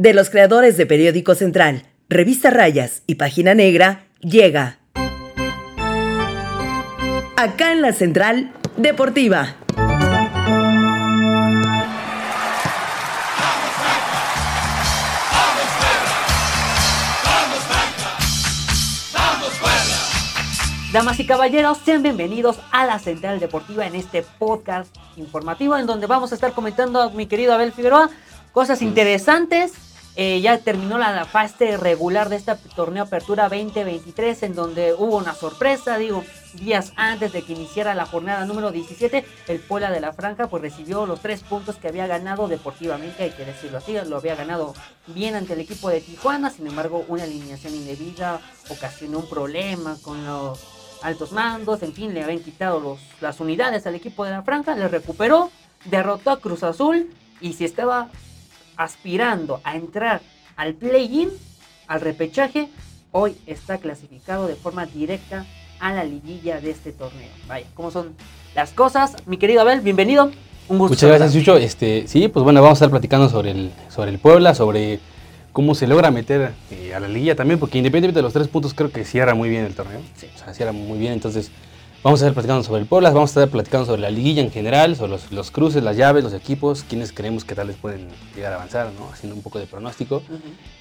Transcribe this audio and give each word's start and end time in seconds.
de 0.00 0.14
los 0.14 0.30
creadores 0.30 0.78
de 0.78 0.86
Periódico 0.86 1.34
Central, 1.34 1.82
Revista 2.08 2.48
Rayas 2.48 3.02
y 3.06 3.16
Página 3.16 3.54
Negra, 3.54 4.06
llega 4.20 4.78
acá 7.36 7.72
en 7.72 7.82
la 7.82 7.92
Central 7.92 8.50
Deportiva. 8.78 9.56
Damas 20.94 21.20
y 21.20 21.26
caballeros, 21.26 21.76
sean 21.84 22.02
bienvenidos 22.02 22.58
a 22.72 22.86
la 22.86 22.98
Central 22.98 23.38
Deportiva 23.38 23.86
en 23.86 23.94
este 23.96 24.24
podcast 24.38 24.96
informativo 25.18 25.76
en 25.76 25.84
donde 25.84 26.06
vamos 26.06 26.32
a 26.32 26.36
estar 26.36 26.54
comentando 26.54 27.10
mi 27.10 27.26
querido 27.26 27.52
Abel 27.52 27.72
Figueroa 27.72 28.08
cosas 28.52 28.82
interesantes. 28.82 29.89
Eh, 30.16 30.40
ya 30.40 30.58
terminó 30.58 30.98
la 30.98 31.24
fase 31.24 31.76
regular 31.76 32.28
de 32.28 32.36
este 32.36 32.54
torneo 32.74 33.04
Apertura 33.04 33.44
2023 33.48 34.42
en 34.42 34.54
donde 34.54 34.92
hubo 34.92 35.16
una 35.16 35.34
sorpresa, 35.34 35.98
digo, 35.98 36.24
días 36.54 36.92
antes 36.96 37.32
de 37.32 37.42
que 37.42 37.52
iniciara 37.52 37.94
la 37.94 38.06
jornada 38.06 38.44
número 38.44 38.72
17, 38.72 39.24
el 39.46 39.60
Puebla 39.60 39.92
de 39.92 40.00
la 40.00 40.12
Franja 40.12 40.48
pues 40.48 40.62
recibió 40.62 41.06
los 41.06 41.20
tres 41.20 41.42
puntos 41.42 41.76
que 41.76 41.86
había 41.86 42.08
ganado 42.08 42.48
deportivamente, 42.48 43.22
hay 43.22 43.30
que 43.30 43.44
decirlo 43.44 43.78
así, 43.78 43.96
lo 44.06 44.16
había 44.16 44.34
ganado 44.34 44.74
bien 45.06 45.36
ante 45.36 45.52
el 45.52 45.60
equipo 45.60 45.88
de 45.88 46.00
Tijuana, 46.00 46.50
sin 46.50 46.66
embargo 46.66 47.04
una 47.06 47.22
alineación 47.22 47.74
indebida 47.74 48.40
ocasionó 48.68 49.20
un 49.20 49.28
problema 49.28 49.96
con 50.02 50.26
los 50.26 50.58
altos 51.02 51.30
mandos, 51.30 51.82
en 51.84 51.92
fin, 51.92 52.12
le 52.12 52.24
habían 52.24 52.40
quitado 52.40 52.80
los, 52.80 52.98
las 53.20 53.38
unidades 53.38 53.86
al 53.86 53.94
equipo 53.94 54.24
de 54.24 54.32
la 54.32 54.42
Franja, 54.42 54.74
le 54.74 54.88
recuperó, 54.88 55.50
derrotó 55.84 56.30
a 56.30 56.40
Cruz 56.40 56.64
Azul 56.64 57.10
y 57.40 57.52
si 57.54 57.64
estaba 57.64 58.10
aspirando 58.80 59.60
a 59.62 59.76
entrar 59.76 60.22
al 60.56 60.72
play-in, 60.72 61.28
al 61.86 62.00
repechaje, 62.00 62.68
hoy 63.12 63.36
está 63.46 63.76
clasificado 63.76 64.46
de 64.46 64.54
forma 64.54 64.86
directa 64.86 65.44
a 65.80 65.92
la 65.92 66.02
liguilla 66.02 66.62
de 66.62 66.70
este 66.70 66.92
torneo. 66.92 67.28
Vaya, 67.46 67.66
¿cómo 67.74 67.90
son 67.90 68.14
las 68.54 68.72
cosas? 68.72 69.16
Mi 69.26 69.36
querido 69.36 69.60
Abel, 69.60 69.82
bienvenido. 69.82 70.30
Un 70.68 70.78
gusto. 70.78 70.94
Muchas 70.94 71.10
gracias, 71.10 71.32
Chucho. 71.34 71.58
Este, 71.58 72.08
sí, 72.08 72.28
pues 72.28 72.42
bueno, 72.42 72.62
vamos 72.62 72.76
a 72.76 72.84
estar 72.84 72.90
platicando 72.90 73.28
sobre 73.28 73.50
el, 73.50 73.70
sobre 73.90 74.12
el 74.12 74.18
Puebla, 74.18 74.54
sobre 74.54 74.98
cómo 75.52 75.74
se 75.74 75.86
logra 75.86 76.10
meter 76.10 76.52
eh, 76.70 76.94
a 76.94 77.00
la 77.00 77.08
liguilla 77.08 77.36
también, 77.36 77.60
porque 77.60 77.76
independientemente 77.76 78.20
de 78.20 78.22
los 78.22 78.32
tres 78.32 78.48
puntos, 78.48 78.72
creo 78.72 78.90
que 78.90 79.04
cierra 79.04 79.34
muy 79.34 79.50
bien 79.50 79.66
el 79.66 79.74
torneo. 79.74 80.00
Sí. 80.16 80.26
O 80.34 80.38
sea, 80.38 80.54
cierra 80.54 80.72
muy 80.72 80.98
bien. 80.98 81.12
Entonces, 81.12 81.50
vamos 82.02 82.22
a 82.22 82.26
estar 82.26 82.34
platicando 82.34 82.62
sobre 82.62 82.80
el 82.80 82.86
Puebla, 82.86 83.10
vamos 83.10 83.36
a 83.36 83.40
estar 83.40 83.50
platicando 83.50 83.86
sobre 83.86 84.00
la 84.00 84.10
liguilla 84.10 84.42
en 84.42 84.50
general, 84.50 84.96
sobre 84.96 85.18
los, 85.30 85.50
cruces, 85.50 85.82
las 85.82 85.96
llaves, 85.96 86.24
los 86.24 86.32
equipos, 86.32 86.84
quienes 86.88 87.12
creemos 87.12 87.44
que 87.44 87.54
tal 87.54 87.68
vez 87.68 87.76
pueden 87.76 88.08
llegar 88.34 88.52
a 88.52 88.56
avanzar, 88.56 88.90
¿no? 88.98 89.10
Haciendo 89.12 89.36
un 89.36 89.42
poco 89.42 89.58
de 89.58 89.66
pronóstico. 89.66 90.22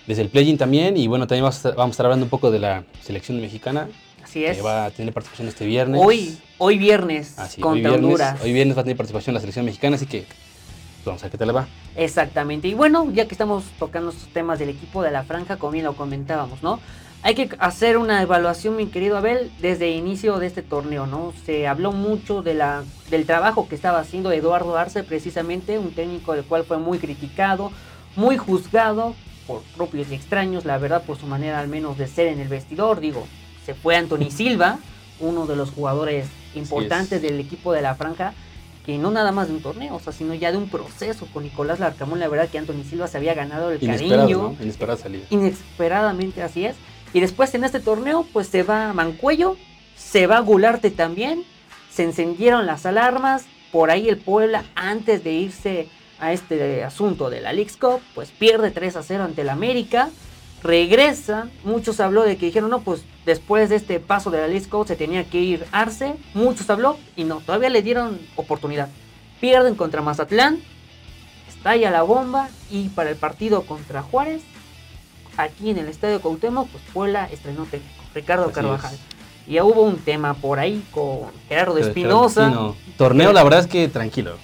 Desde 0.07 0.21
el 0.21 0.29
play-in 0.29 0.57
también, 0.57 0.97
y 0.97 1.07
bueno, 1.07 1.27
también 1.27 1.43
vamos 1.43 1.65
a, 1.65 1.69
estar, 1.89 2.05
hablando 2.05 2.25
un 2.25 2.29
poco 2.29 2.51
de 2.51 2.59
la 2.59 2.83
selección 3.01 3.39
mexicana. 3.41 3.89
Así 4.23 4.45
es. 4.45 4.57
Que 4.57 4.63
va 4.63 4.85
a 4.85 4.91
tener 4.91 5.13
participación 5.13 5.47
este 5.47 5.65
viernes. 5.65 6.01
Hoy, 6.03 6.37
hoy 6.57 6.77
viernes, 6.77 7.35
contra 7.59 7.93
Honduras. 7.93 8.41
Hoy 8.41 8.53
viernes 8.53 8.77
va 8.77 8.81
a 8.81 8.83
tener 8.83 8.97
participación 8.97 9.33
la 9.33 9.39
selección 9.39 9.65
mexicana, 9.65 9.95
así 9.95 10.05
que 10.05 10.25
vamos 11.05 11.21
a 11.21 11.25
ver 11.25 11.31
qué 11.31 11.37
tal 11.37 11.55
va. 11.55 11.67
Exactamente. 11.95 12.67
Y 12.67 12.73
bueno, 12.73 13.11
ya 13.11 13.27
que 13.27 13.33
estamos 13.33 13.65
tocando 13.77 14.11
estos 14.11 14.29
temas 14.29 14.59
del 14.59 14.69
equipo 14.69 15.03
de 15.03 15.11
la 15.11 15.23
franja, 15.23 15.57
como 15.57 15.73
bien 15.73 15.85
lo 15.85 15.95
comentábamos, 15.95 16.63
¿no? 16.63 16.79
Hay 17.21 17.35
que 17.35 17.49
hacer 17.59 17.97
una 17.97 18.21
evaluación, 18.21 18.77
mi 18.77 18.87
querido 18.87 19.17
Abel, 19.17 19.51
desde 19.59 19.91
el 19.91 19.97
inicio 19.97 20.39
de 20.39 20.47
este 20.47 20.61
torneo, 20.61 21.05
¿no? 21.05 21.33
Se 21.45 21.67
habló 21.67 21.91
mucho 21.91 22.41
de 22.41 22.53
la, 22.53 22.83
del 23.09 23.25
trabajo 23.25 23.67
que 23.67 23.75
estaba 23.75 23.99
haciendo 23.99 24.31
Eduardo 24.31 24.77
Arce, 24.77 25.03
precisamente, 25.03 25.77
un 25.77 25.91
técnico 25.91 26.33
del 26.33 26.45
cual 26.45 26.63
fue 26.63 26.77
muy 26.77 26.97
criticado, 26.97 27.71
muy 28.15 28.37
juzgado 28.37 29.15
por 29.47 29.61
propios 29.75 30.09
y 30.11 30.15
extraños, 30.15 30.63
la 30.63 30.77
verdad, 30.77 31.03
por 31.03 31.17
su 31.17 31.27
manera 31.27 31.59
al 31.59 31.67
menos 31.67 31.97
de 31.97 32.07
ser 32.07 32.27
en 32.27 32.39
el 32.39 32.47
vestidor. 32.47 33.01
Digo, 33.01 33.27
se 33.65 33.73
fue 33.73 33.97
Anthony 33.97 34.31
Silva, 34.31 34.79
uno 35.19 35.45
de 35.45 35.57
los 35.57 35.71
jugadores 35.71 36.27
importantes 36.55 37.21
del 37.21 37.37
equipo 37.39 37.73
de 37.73 37.81
la 37.81 37.95
franja, 37.95 38.33
que 38.85 38.97
no 38.97 39.11
nada 39.11 39.33
más 39.33 39.49
de 39.49 39.55
un 39.55 39.61
torneo, 39.61 39.95
o 39.95 39.99
sea, 39.99 40.13
sino 40.13 40.33
ya 40.33 40.51
de 40.51 40.57
un 40.57 40.69
proceso 40.69 41.27
con 41.33 41.43
Nicolás 41.43 41.79
Larcamón. 41.79 42.19
La 42.19 42.29
verdad 42.29 42.47
que 42.47 42.57
Anthony 42.57 42.83
Silva 42.89 43.07
se 43.07 43.17
había 43.17 43.33
ganado 43.33 43.71
el 43.71 43.79
cariño. 43.79 44.55
Inesperada 44.61 44.97
salida. 44.97 45.25
Inesperadamente, 45.29 46.41
así 46.41 46.65
es. 46.65 46.75
Y 47.13 47.19
después 47.19 47.53
en 47.55 47.63
este 47.63 47.79
torneo, 47.79 48.25
pues 48.31 48.47
se 48.47 48.63
va 48.63 48.93
Mancuello, 48.93 49.57
se 49.95 50.27
va 50.27 50.39
Gularte 50.39 50.91
también, 50.91 51.43
se 51.91 52.03
encendieron 52.03 52.65
las 52.65 52.85
alarmas. 52.85 53.45
Por 53.71 53.91
ahí 53.91 54.09
el 54.09 54.17
Puebla, 54.17 54.63
antes 54.75 55.23
de 55.23 55.31
irse 55.31 55.89
a 56.19 56.33
este 56.33 56.83
asunto 56.83 57.29
de 57.29 57.41
la 57.41 57.53
League 57.53 57.71
Cup, 57.79 58.01
pues 58.15 58.31
pierde 58.31 58.71
3 58.71 58.95
a 58.95 59.03
0 59.03 59.23
ante 59.23 59.41
el 59.41 59.49
América 59.49 60.09
regresa. 60.63 61.49
Muchos 61.63 61.99
habló 61.99 62.23
de 62.23 62.37
que 62.37 62.47
dijeron, 62.47 62.69
no, 62.69 62.81
pues 62.81 63.03
después 63.25 63.69
de 63.69 63.75
este 63.75 63.99
paso 63.99 64.31
de 64.31 64.39
la 64.39 64.47
League 64.47 64.67
Cup 64.67 64.87
se 64.87 64.95
tenía 64.95 65.23
que 65.23 65.39
ir 65.39 65.65
Arce. 65.71 66.15
Muchos 66.33 66.69
habló 66.69 66.97
y 67.15 67.23
no, 67.23 67.41
todavía 67.41 67.69
le 67.69 67.81
dieron 67.81 68.19
oportunidad. 68.35 68.89
Pierden 69.39 69.75
contra 69.75 70.01
Mazatlán, 70.01 70.59
estalla 71.47 71.91
la 71.91 72.03
bomba 72.03 72.49
y 72.69 72.89
para 72.89 73.09
el 73.09 73.15
partido 73.15 73.63
contra 73.63 74.01
Juárez, 74.01 74.41
aquí 75.41 75.69
en 75.69 75.77
el 75.77 75.87
Estadio 75.87 76.21
Cuauhtémoc, 76.21 76.69
pues 76.69 76.83
Puebla 76.93 77.29
estrenó 77.31 77.65
técnico, 77.65 78.03
Ricardo 78.13 78.51
Carvajal. 78.51 78.95
Y 79.47 79.53
ya 79.53 79.63
hubo 79.63 79.81
un 79.81 79.97
tema 79.97 80.35
por 80.35 80.59
ahí 80.59 80.85
con 80.91 81.21
Gerardo 81.47 81.77
Espinosa. 81.77 82.73
Torneo, 82.97 83.33
la 83.33 83.43
verdad 83.43 83.61
es 83.61 83.67
que 83.67 83.87
tranquilo. 83.87 84.35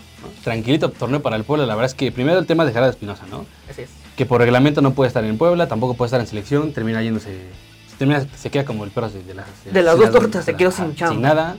Tranquilito 0.44 0.90
torneo 0.90 1.22
para 1.22 1.36
el 1.36 1.44
Puebla. 1.44 1.66
La 1.66 1.76
verdad 1.76 1.92
es 1.92 1.96
que 1.96 2.12
primero 2.12 2.40
el 2.40 2.48
tema 2.48 2.66
de 2.66 2.72
Gerardo 2.72 2.92
Espinosa, 2.92 3.26
¿no? 3.30 3.46
Así 3.70 3.84
es 3.84 4.06
que 4.16 4.26
por 4.26 4.42
reglamento 4.42 4.82
no 4.82 4.94
puede 4.94 5.10
estar 5.10 5.24
en 5.24 5.38
Puebla, 5.38 5.68
tampoco 5.68 5.94
puede 5.96 6.08
estar 6.08 6.22
en 6.22 6.28
selección, 6.28 6.72
termina 6.72 7.02
yéndose, 7.02 7.38
termina, 7.98 8.26
se 8.36 8.50
queda 8.50 8.66
como 8.66 8.86
el 8.86 8.92
perro 8.92 9.10
de, 9.10 9.34
las, 9.34 9.46
de 9.66 9.82
las 9.82 9.98
dos 9.98 10.12
tortas, 10.12 10.46
se 10.46 10.56
quedó 10.56 10.72
sin 10.72 10.96
chamba. 10.96 11.14
Sin 11.14 11.22
nada. 11.22 11.58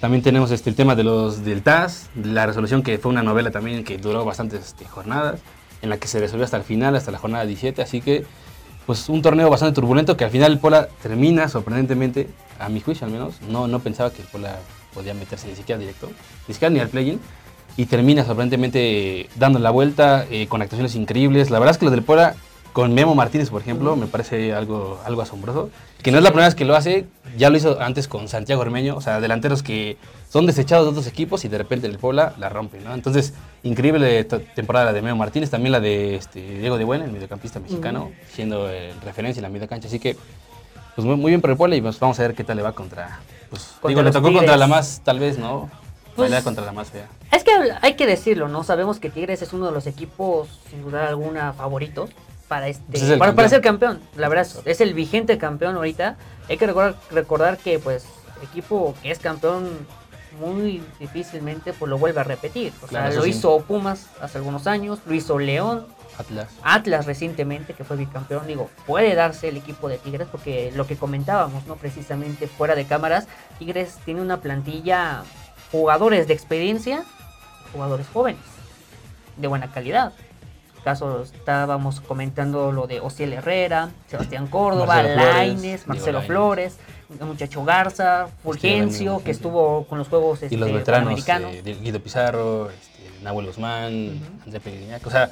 También 0.00 0.22
tenemos 0.22 0.50
este, 0.50 0.70
el 0.70 0.76
tema 0.76 0.94
de 0.94 1.04
los 1.04 1.44
del 1.44 1.62
TAS, 1.62 2.10
la 2.14 2.46
resolución 2.46 2.82
que 2.82 2.98
fue 2.98 3.10
una 3.10 3.22
novela 3.22 3.50
también 3.50 3.84
que 3.84 3.98
duró 3.98 4.24
bastantes 4.24 4.68
este, 4.68 4.86
jornadas, 4.86 5.40
en 5.82 5.90
la 5.90 5.98
que 5.98 6.08
se 6.08 6.20
resolvió 6.20 6.44
hasta 6.44 6.56
el 6.56 6.62
final, 6.62 6.96
hasta 6.96 7.10
la 7.10 7.18
jornada 7.18 7.44
17, 7.44 7.82
así 7.82 8.00
que 8.00 8.24
pues 8.86 9.08
un 9.08 9.22
torneo 9.22 9.50
bastante 9.50 9.74
turbulento 9.74 10.16
que 10.16 10.24
al 10.24 10.30
final 10.30 10.52
el 10.52 10.58
Puebla 10.58 10.88
termina 11.02 11.48
sorprendentemente, 11.48 12.28
a 12.58 12.68
mi 12.68 12.80
juicio 12.80 13.06
al 13.06 13.12
menos, 13.12 13.40
no, 13.42 13.68
no 13.68 13.80
pensaba 13.80 14.10
que 14.10 14.22
el 14.22 14.28
Puebla 14.28 14.58
podía 14.94 15.14
meterse 15.14 15.48
ni 15.48 15.54
siquiera 15.54 15.78
directo, 15.78 16.10
ni 16.48 16.54
siquiera 16.54 16.72
ni 16.72 16.80
al 16.80 16.88
play-in, 16.88 17.20
y 17.76 17.86
termina 17.86 18.24
sorprendentemente 18.24 19.28
dando 19.36 19.58
la 19.58 19.70
vuelta 19.70 20.26
eh, 20.30 20.46
con 20.48 20.60
actuaciones 20.60 20.94
increíbles. 20.96 21.50
La 21.50 21.58
verdad 21.58 21.72
es 21.72 21.78
que 21.78 21.84
lo 21.84 21.90
del 21.90 22.02
Puebla 22.02 22.34
con 22.72 22.92
Memo 22.94 23.14
Martínez, 23.14 23.50
por 23.50 23.62
ejemplo, 23.62 23.96
me 23.96 24.06
parece 24.06 24.52
algo, 24.52 25.00
algo 25.04 25.22
asombroso. 25.22 25.70
Que 26.02 26.10
no 26.10 26.18
es 26.18 26.24
la 26.24 26.30
primera 26.30 26.46
vez 26.46 26.54
que 26.54 26.64
lo 26.64 26.74
hace, 26.74 27.06
ya 27.36 27.50
lo 27.50 27.56
hizo 27.56 27.80
antes 27.80 28.08
con 28.08 28.28
Santiago 28.28 28.62
Ormeño, 28.62 28.96
o 28.96 29.00
sea, 29.00 29.20
delanteros 29.20 29.62
que 29.62 29.98
son 30.30 30.46
desechados 30.46 30.86
de 30.86 30.90
otros 30.90 31.06
equipos 31.06 31.44
y 31.44 31.48
de 31.48 31.58
repente 31.58 31.86
el 31.86 31.98
Puebla 31.98 32.34
la 32.38 32.48
rompe, 32.48 32.80
¿no? 32.80 32.94
Entonces, 32.94 33.34
increíble 33.62 34.24
temporada 34.24 34.86
la 34.86 34.92
de 34.92 35.02
Memo 35.02 35.16
Martínez, 35.16 35.50
también 35.50 35.72
la 35.72 35.80
de 35.80 36.16
este, 36.16 36.40
Diego 36.40 36.78
de 36.78 36.84
Buena, 36.84 37.04
el 37.04 37.12
mediocampista 37.12 37.60
mexicano, 37.60 38.10
siendo 38.32 38.68
referencia 39.04 39.40
en 39.40 39.42
la 39.42 39.48
media 39.50 39.68
cancha. 39.68 39.88
Así 39.88 39.98
que, 39.98 40.16
pues 40.94 41.06
muy, 41.06 41.30
bien 41.30 41.40
por 41.40 41.50
el 41.50 41.56
Puebla 41.56 41.76
y 41.76 41.82
pues 41.82 41.98
vamos 42.00 42.18
a 42.18 42.22
ver 42.22 42.34
qué 42.34 42.44
tal 42.44 42.56
le 42.56 42.62
va 42.62 42.72
contra. 42.72 43.20
Pues, 43.50 43.74
digo, 43.86 44.02
le 44.02 44.10
tocó 44.10 44.32
contra 44.32 44.56
la 44.56 44.66
más, 44.66 45.02
tal 45.04 45.18
vez, 45.18 45.38
¿no? 45.38 45.70
Pues, 46.16 46.42
contra 46.42 46.64
la 46.64 46.72
más 46.72 46.90
fea. 46.90 47.08
Es 47.30 47.44
que 47.44 47.50
hay 47.82 47.94
que 47.94 48.06
decirlo, 48.06 48.48
¿no? 48.48 48.64
Sabemos 48.64 49.00
que 49.00 49.10
Tigres 49.10 49.42
es 49.42 49.52
uno 49.52 49.66
de 49.66 49.72
los 49.72 49.86
equipos, 49.86 50.48
sin 50.70 50.82
duda 50.82 51.08
alguna, 51.08 51.52
favoritos 51.52 52.10
para 52.50 52.66
este 52.66 52.82
pues 52.90 53.16
para, 53.16 53.48
ser 53.48 53.60
campeón. 53.60 54.00
La 54.16 54.28
verdad 54.28 54.44
es, 54.64 54.80
el 54.80 54.92
vigente 54.92 55.38
campeón 55.38 55.76
ahorita. 55.76 56.16
Hay 56.48 56.56
que 56.56 56.66
recordar, 56.66 56.96
recordar 57.12 57.58
que 57.58 57.78
pues 57.78 58.06
equipo 58.42 58.92
que 59.00 59.12
es 59.12 59.20
campeón 59.20 59.68
muy 60.40 60.82
difícilmente 60.98 61.72
pues 61.72 61.88
lo 61.88 61.96
vuelve 61.96 62.18
a 62.20 62.24
repetir. 62.24 62.72
O 62.82 62.88
sea, 62.88 63.08
lo 63.10 63.24
hizo 63.24 63.56
Pumas 63.60 64.08
hace 64.20 64.38
algunos 64.38 64.66
años, 64.66 64.98
lo 65.06 65.14
hizo 65.14 65.38
León, 65.38 65.86
Atlas. 66.18 66.48
Atlas 66.64 67.06
recientemente, 67.06 67.72
que 67.72 67.84
fue 67.84 67.96
bicampeón, 67.96 68.48
digo, 68.48 68.68
puede 68.84 69.14
darse 69.14 69.48
el 69.50 69.56
equipo 69.56 69.88
de 69.88 69.98
Tigres, 69.98 70.26
porque 70.28 70.72
lo 70.74 70.88
que 70.88 70.96
comentábamos, 70.96 71.64
¿no? 71.68 71.76
Precisamente 71.76 72.48
fuera 72.48 72.74
de 72.74 72.84
cámaras, 72.84 73.28
Tigres 73.60 73.96
tiene 74.04 74.20
una 74.22 74.40
plantilla 74.40 75.22
jugadores 75.70 76.26
de 76.26 76.34
experiencia, 76.34 77.04
jugadores 77.72 78.08
jóvenes, 78.12 78.42
de 79.36 79.46
buena 79.46 79.70
calidad. 79.70 80.12
Caso 80.82 81.22
estábamos 81.22 82.00
comentando 82.00 82.72
lo 82.72 82.86
de 82.86 83.00
Ociel 83.00 83.32
Herrera, 83.32 83.90
Sebastián 84.08 84.46
Córdoba, 84.46 85.02
Laines, 85.02 85.86
Marcelo 85.86 86.22
Flores, 86.22 86.76
el 87.18 87.26
muchacho 87.26 87.64
Garza, 87.64 88.28
Fulgencio, 88.42 89.22
que 89.24 89.30
estuvo 89.30 89.84
con 89.84 89.98
los 89.98 90.08
juegos 90.08 90.40
y 90.48 90.56
los 90.56 90.68
este, 90.68 90.78
veteranos, 90.78 91.28
eh, 91.28 91.76
Guido 91.82 92.00
Pizarro, 92.00 92.70
este, 92.70 93.22
Nahuel 93.22 93.46
Guzmán, 93.46 94.20
André 94.44 94.60
Pellegrini. 94.60 94.94
O 95.04 95.10
sea, 95.10 95.30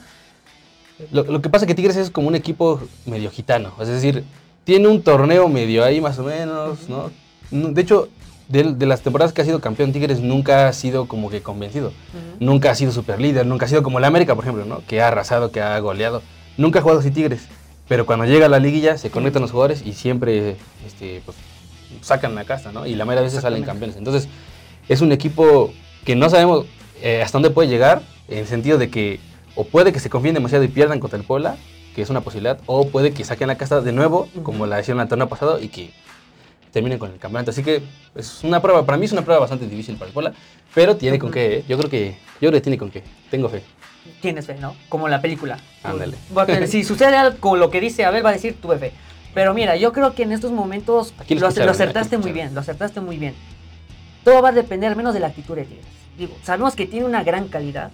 lo, 1.13 1.25
lo, 1.25 1.41
que 1.41 1.49
pasa 1.49 1.65
es 1.65 1.69
que 1.69 1.75
Tigres 1.75 1.97
es 1.97 2.11
como 2.11 2.29
un 2.29 2.35
equipo 2.35 2.81
medio 3.07 3.31
gitano, 3.31 3.73
es 3.81 3.89
decir, 3.89 4.25
tiene 4.65 4.89
un 4.89 5.03
torneo 5.03 5.49
medio 5.49 5.85
ahí 5.85 6.01
más 6.01 6.19
o 6.19 6.25
menos, 6.25 6.89
¿no? 6.89 7.11
De 7.51 7.81
hecho, 7.81 8.09
de, 8.49 8.87
las 8.87 9.03
temporadas 9.03 9.33
que 9.33 9.43
ha 9.43 9.45
sido 9.45 9.61
campeón 9.61 9.93
Tigres 9.93 10.21
nunca 10.21 10.69
ha 10.69 10.73
sido 10.73 11.07
como 11.07 11.31
que 11.31 11.43
convencido. 11.43 11.93
Nunca 12.41 12.71
ha 12.71 12.75
sido 12.75 12.93
super 12.93 13.21
líder, 13.21 13.47
nunca 13.47 13.67
ha 13.67 13.69
sido 13.69 13.83
como 13.83 13.99
el 13.99 14.05
América, 14.05 14.35
por 14.35 14.45
ejemplo, 14.45 14.65
¿no? 14.65 14.83
Que 14.87 15.03
ha 15.03 15.09
arrasado, 15.09 15.51
que 15.51 15.61
ha 15.61 15.79
goleado. 15.81 16.23
nunca 16.57 16.79
ha 16.79 16.83
jugado 16.83 17.01
así 17.01 17.11
Tigres, 17.11 17.47
pero 17.89 18.07
cuando 18.07 18.25
llega 18.25 18.47
a 18.47 18.49
la 18.49 18.59
liguilla 18.59 18.99
se 18.99 19.11
conectan 19.11 19.43
los 19.43 19.51
jugadores 19.51 19.83
y 19.85 19.93
siempre 19.93 20.57
este, 20.87 21.23
pues, 21.25 21.37
sacan 22.01 22.35
la 22.35 22.45
casa, 22.45 22.73
¿no? 22.73 22.87
Y 22.87 22.95
la 22.95 23.05
mayoría 23.05 23.23
de 23.23 23.27
veces 23.29 23.43
salen 23.43 23.63
campeones. 23.65 23.97
Entonces, 23.97 24.29
es 24.89 25.01
un 25.01 25.13
equipo 25.13 25.73
que 26.05 26.17
no 26.17 26.31
sabemos 26.31 26.67
eh, 27.03 27.23
hasta 27.23 27.37
dónde 27.37 27.51
puede 27.51 27.69
llegar, 27.69 28.03
en 28.29 28.39
el 28.39 28.47
sentido 28.47 28.79
de 28.79 28.91
que 28.91 29.21
o 29.55 29.65
puede 29.65 29.93
que 29.93 30.01
se 30.01 30.11
confíen 30.11 30.35
demasiado 30.35 30.65
y 30.65 30.69
pierdan 30.69 31.01
contra 31.01 31.19
el 31.19 31.25
Puebla, 31.25 31.57
que 31.95 32.03
es 32.03 32.11
una 32.11 32.21
posibilidad, 32.21 32.61
o 32.67 32.89
puede 32.89 33.13
que 33.13 33.25
saquen 33.25 33.49
la 33.49 33.57
casa 33.57 33.81
de 33.81 33.93
nuevo, 33.93 34.29
como 34.43 34.67
la 34.67 34.81
hicieron 34.81 35.01
el 35.01 35.09
torneo 35.09 35.29
pasado, 35.29 35.61
y 35.61 35.69
que 35.69 35.91
terminen 36.73 36.99
con 36.99 37.13
el 37.13 37.19
campeonato. 37.19 37.51
Así 37.51 37.63
que 37.63 37.83
es 38.15 38.45
una 38.45 38.61
prueba, 38.61 38.85
para 38.85 38.99
mí 38.99 39.07
es 39.07 39.13
una 39.13 39.23
prueba 39.23 39.41
bastante 39.41 39.67
difícil 39.67 39.97
para 39.97 40.09
el 40.09 40.15
Puebla, 40.15 40.33
pero 40.75 40.97
tiene 40.97 41.19
con 41.19 41.31
qué, 41.31 41.59
¿eh? 41.59 41.65
yo 41.69 41.79
creo 41.79 41.91
que, 41.91 42.17
yo 42.41 42.49
creo 42.49 42.53
que 42.53 42.61
tiene 42.61 42.79
con 42.79 42.91
qué, 42.91 43.03
tengo 43.31 43.49
fe. 43.49 43.63
Tienes 44.21 44.47
fe, 44.47 44.57
¿no? 44.59 44.75
Como 44.89 45.09
la 45.09 45.21
película. 45.21 45.59
Ándale. 45.83 46.17
Si 46.67 46.85
sucede 46.85 47.17
algo 47.17 47.39
con 47.39 47.61
lo 47.61 47.71
que 47.71 47.81
dice 47.81 48.05
Abel, 48.05 48.25
va 48.25 48.31
a 48.31 48.33
decir 48.33 48.57
tuve 48.61 48.79
fe. 48.79 48.93
Pero 49.35 49.55
mira, 49.55 49.77
yo 49.77 49.93
creo 49.93 50.15
que 50.15 50.23
en 50.23 50.33
estos 50.33 50.51
momentos 50.51 51.15
Aquí 51.19 51.35
lo 51.35 51.47
aquí 51.47 51.61
lo 51.61 51.71
acertaste 51.71 52.19
muy 52.19 52.33
bien, 52.33 52.55
lo 52.55 52.61
acertaste 52.61 53.01
muy 53.01 53.19
bien. 53.19 53.35
Todo 54.25 54.43
va 54.43 54.49
a 54.49 54.53
depender 54.53 54.91
al 54.91 54.97
menos 54.97 55.15
de 55.15 55.21
la 55.21 55.29
actitud 55.29 55.55
de 55.55 55.65
Tigres. 55.65 55.87
Digo, 56.17 56.37
sabemos 56.43 56.75
que 56.75 56.87
tiene 56.87 57.07
una 57.07 57.23
gran 57.23 57.49
calidad, 57.49 57.93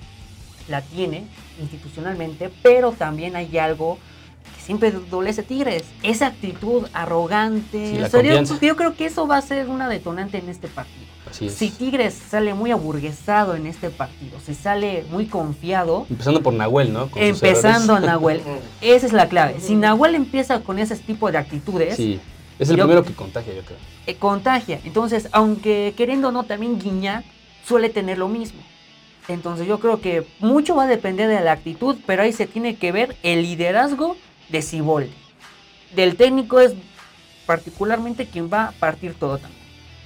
la 0.68 0.80
tiene 0.80 1.24
institucionalmente, 1.60 2.50
pero 2.62 2.92
también 2.92 3.36
hay 3.36 3.58
algo 3.58 3.98
siempre 4.64 4.88
adolece 4.88 5.42
Tigres, 5.42 5.84
esa 6.02 6.28
actitud 6.28 6.86
arrogante. 6.92 7.90
Sí, 7.92 7.98
la 7.98 8.06
O 8.06 8.10
sea, 8.10 8.22
yo- 8.60 8.76
creo 8.76 8.94
que 8.96 9.06
eso 9.06 9.26
va 9.26 9.36
a 9.38 9.42
ser 9.42 9.68
una 9.68 9.88
detonante 9.88 10.38
en 10.38 10.48
este 10.48 10.68
partido. 10.68 11.04
Así 11.30 11.46
es. 11.46 11.54
Si 11.54 11.70
Tigres 11.70 12.14
sale 12.14 12.54
muy 12.54 12.70
aburguesado 12.70 13.54
en 13.54 13.66
este 13.66 13.90
partido, 13.90 14.38
se 14.44 14.54
sale 14.54 15.04
muy 15.10 15.26
confiado, 15.26 16.06
Empezando 16.10 16.42
por 16.42 16.52
Nahuel, 16.54 16.92
¿no? 16.92 17.10
Con 17.10 17.22
empezando 17.22 17.94
errores. 17.94 18.06
Nahuel, 18.10 18.40
esa 18.80 19.06
es 19.06 19.12
la 19.12 19.28
clave. 19.28 19.56
Si 19.60 19.74
Nahuel 19.74 20.14
empieza 20.14 20.60
con 20.60 20.78
ese 20.78 20.96
tipo 20.96 21.30
de 21.30 21.38
actitudes, 21.38 21.96
Sí, 21.96 22.20
es 22.58 22.68
el 22.70 22.76
Yo- 22.76 22.84
primero 22.84 23.04
que 23.04 23.12
contagia, 23.14 23.54
yo 23.54 23.62
creo. 23.62 23.78
eh, 24.06 24.14
contagia. 24.16 24.80
Entonces, 24.84 25.28
aunque 25.32 25.94
queriendo 25.96 26.28
o 26.28 26.32
no, 26.32 26.44
también 26.44 26.78
Guiñac 26.78 27.24
suele 27.66 27.88
tener 27.88 28.18
lo 28.18 28.28
mismo. 28.28 28.60
Entonces, 29.26 29.66
yo 29.66 29.80
creo 29.80 30.02
que 30.02 30.26
mucho 30.40 30.76
va 30.76 30.84
a 30.84 30.86
depender 30.86 31.28
de 31.30 31.40
la 31.40 31.52
actitud, 31.52 31.96
pero 32.06 32.22
ahí 32.22 32.32
se 32.34 32.46
tiene 32.46 32.76
que 32.76 32.92
ver 32.92 33.16
el 33.22 33.40
liderazgo 33.42 34.16
de 34.48 34.62
Ciboldi. 34.62 35.12
Del 35.94 36.16
técnico 36.16 36.60
es 36.60 36.74
particularmente 37.46 38.26
quien 38.26 38.50
va 38.52 38.68
a 38.68 38.72
partir 38.72 39.14
todo 39.14 39.38
también. 39.38 39.60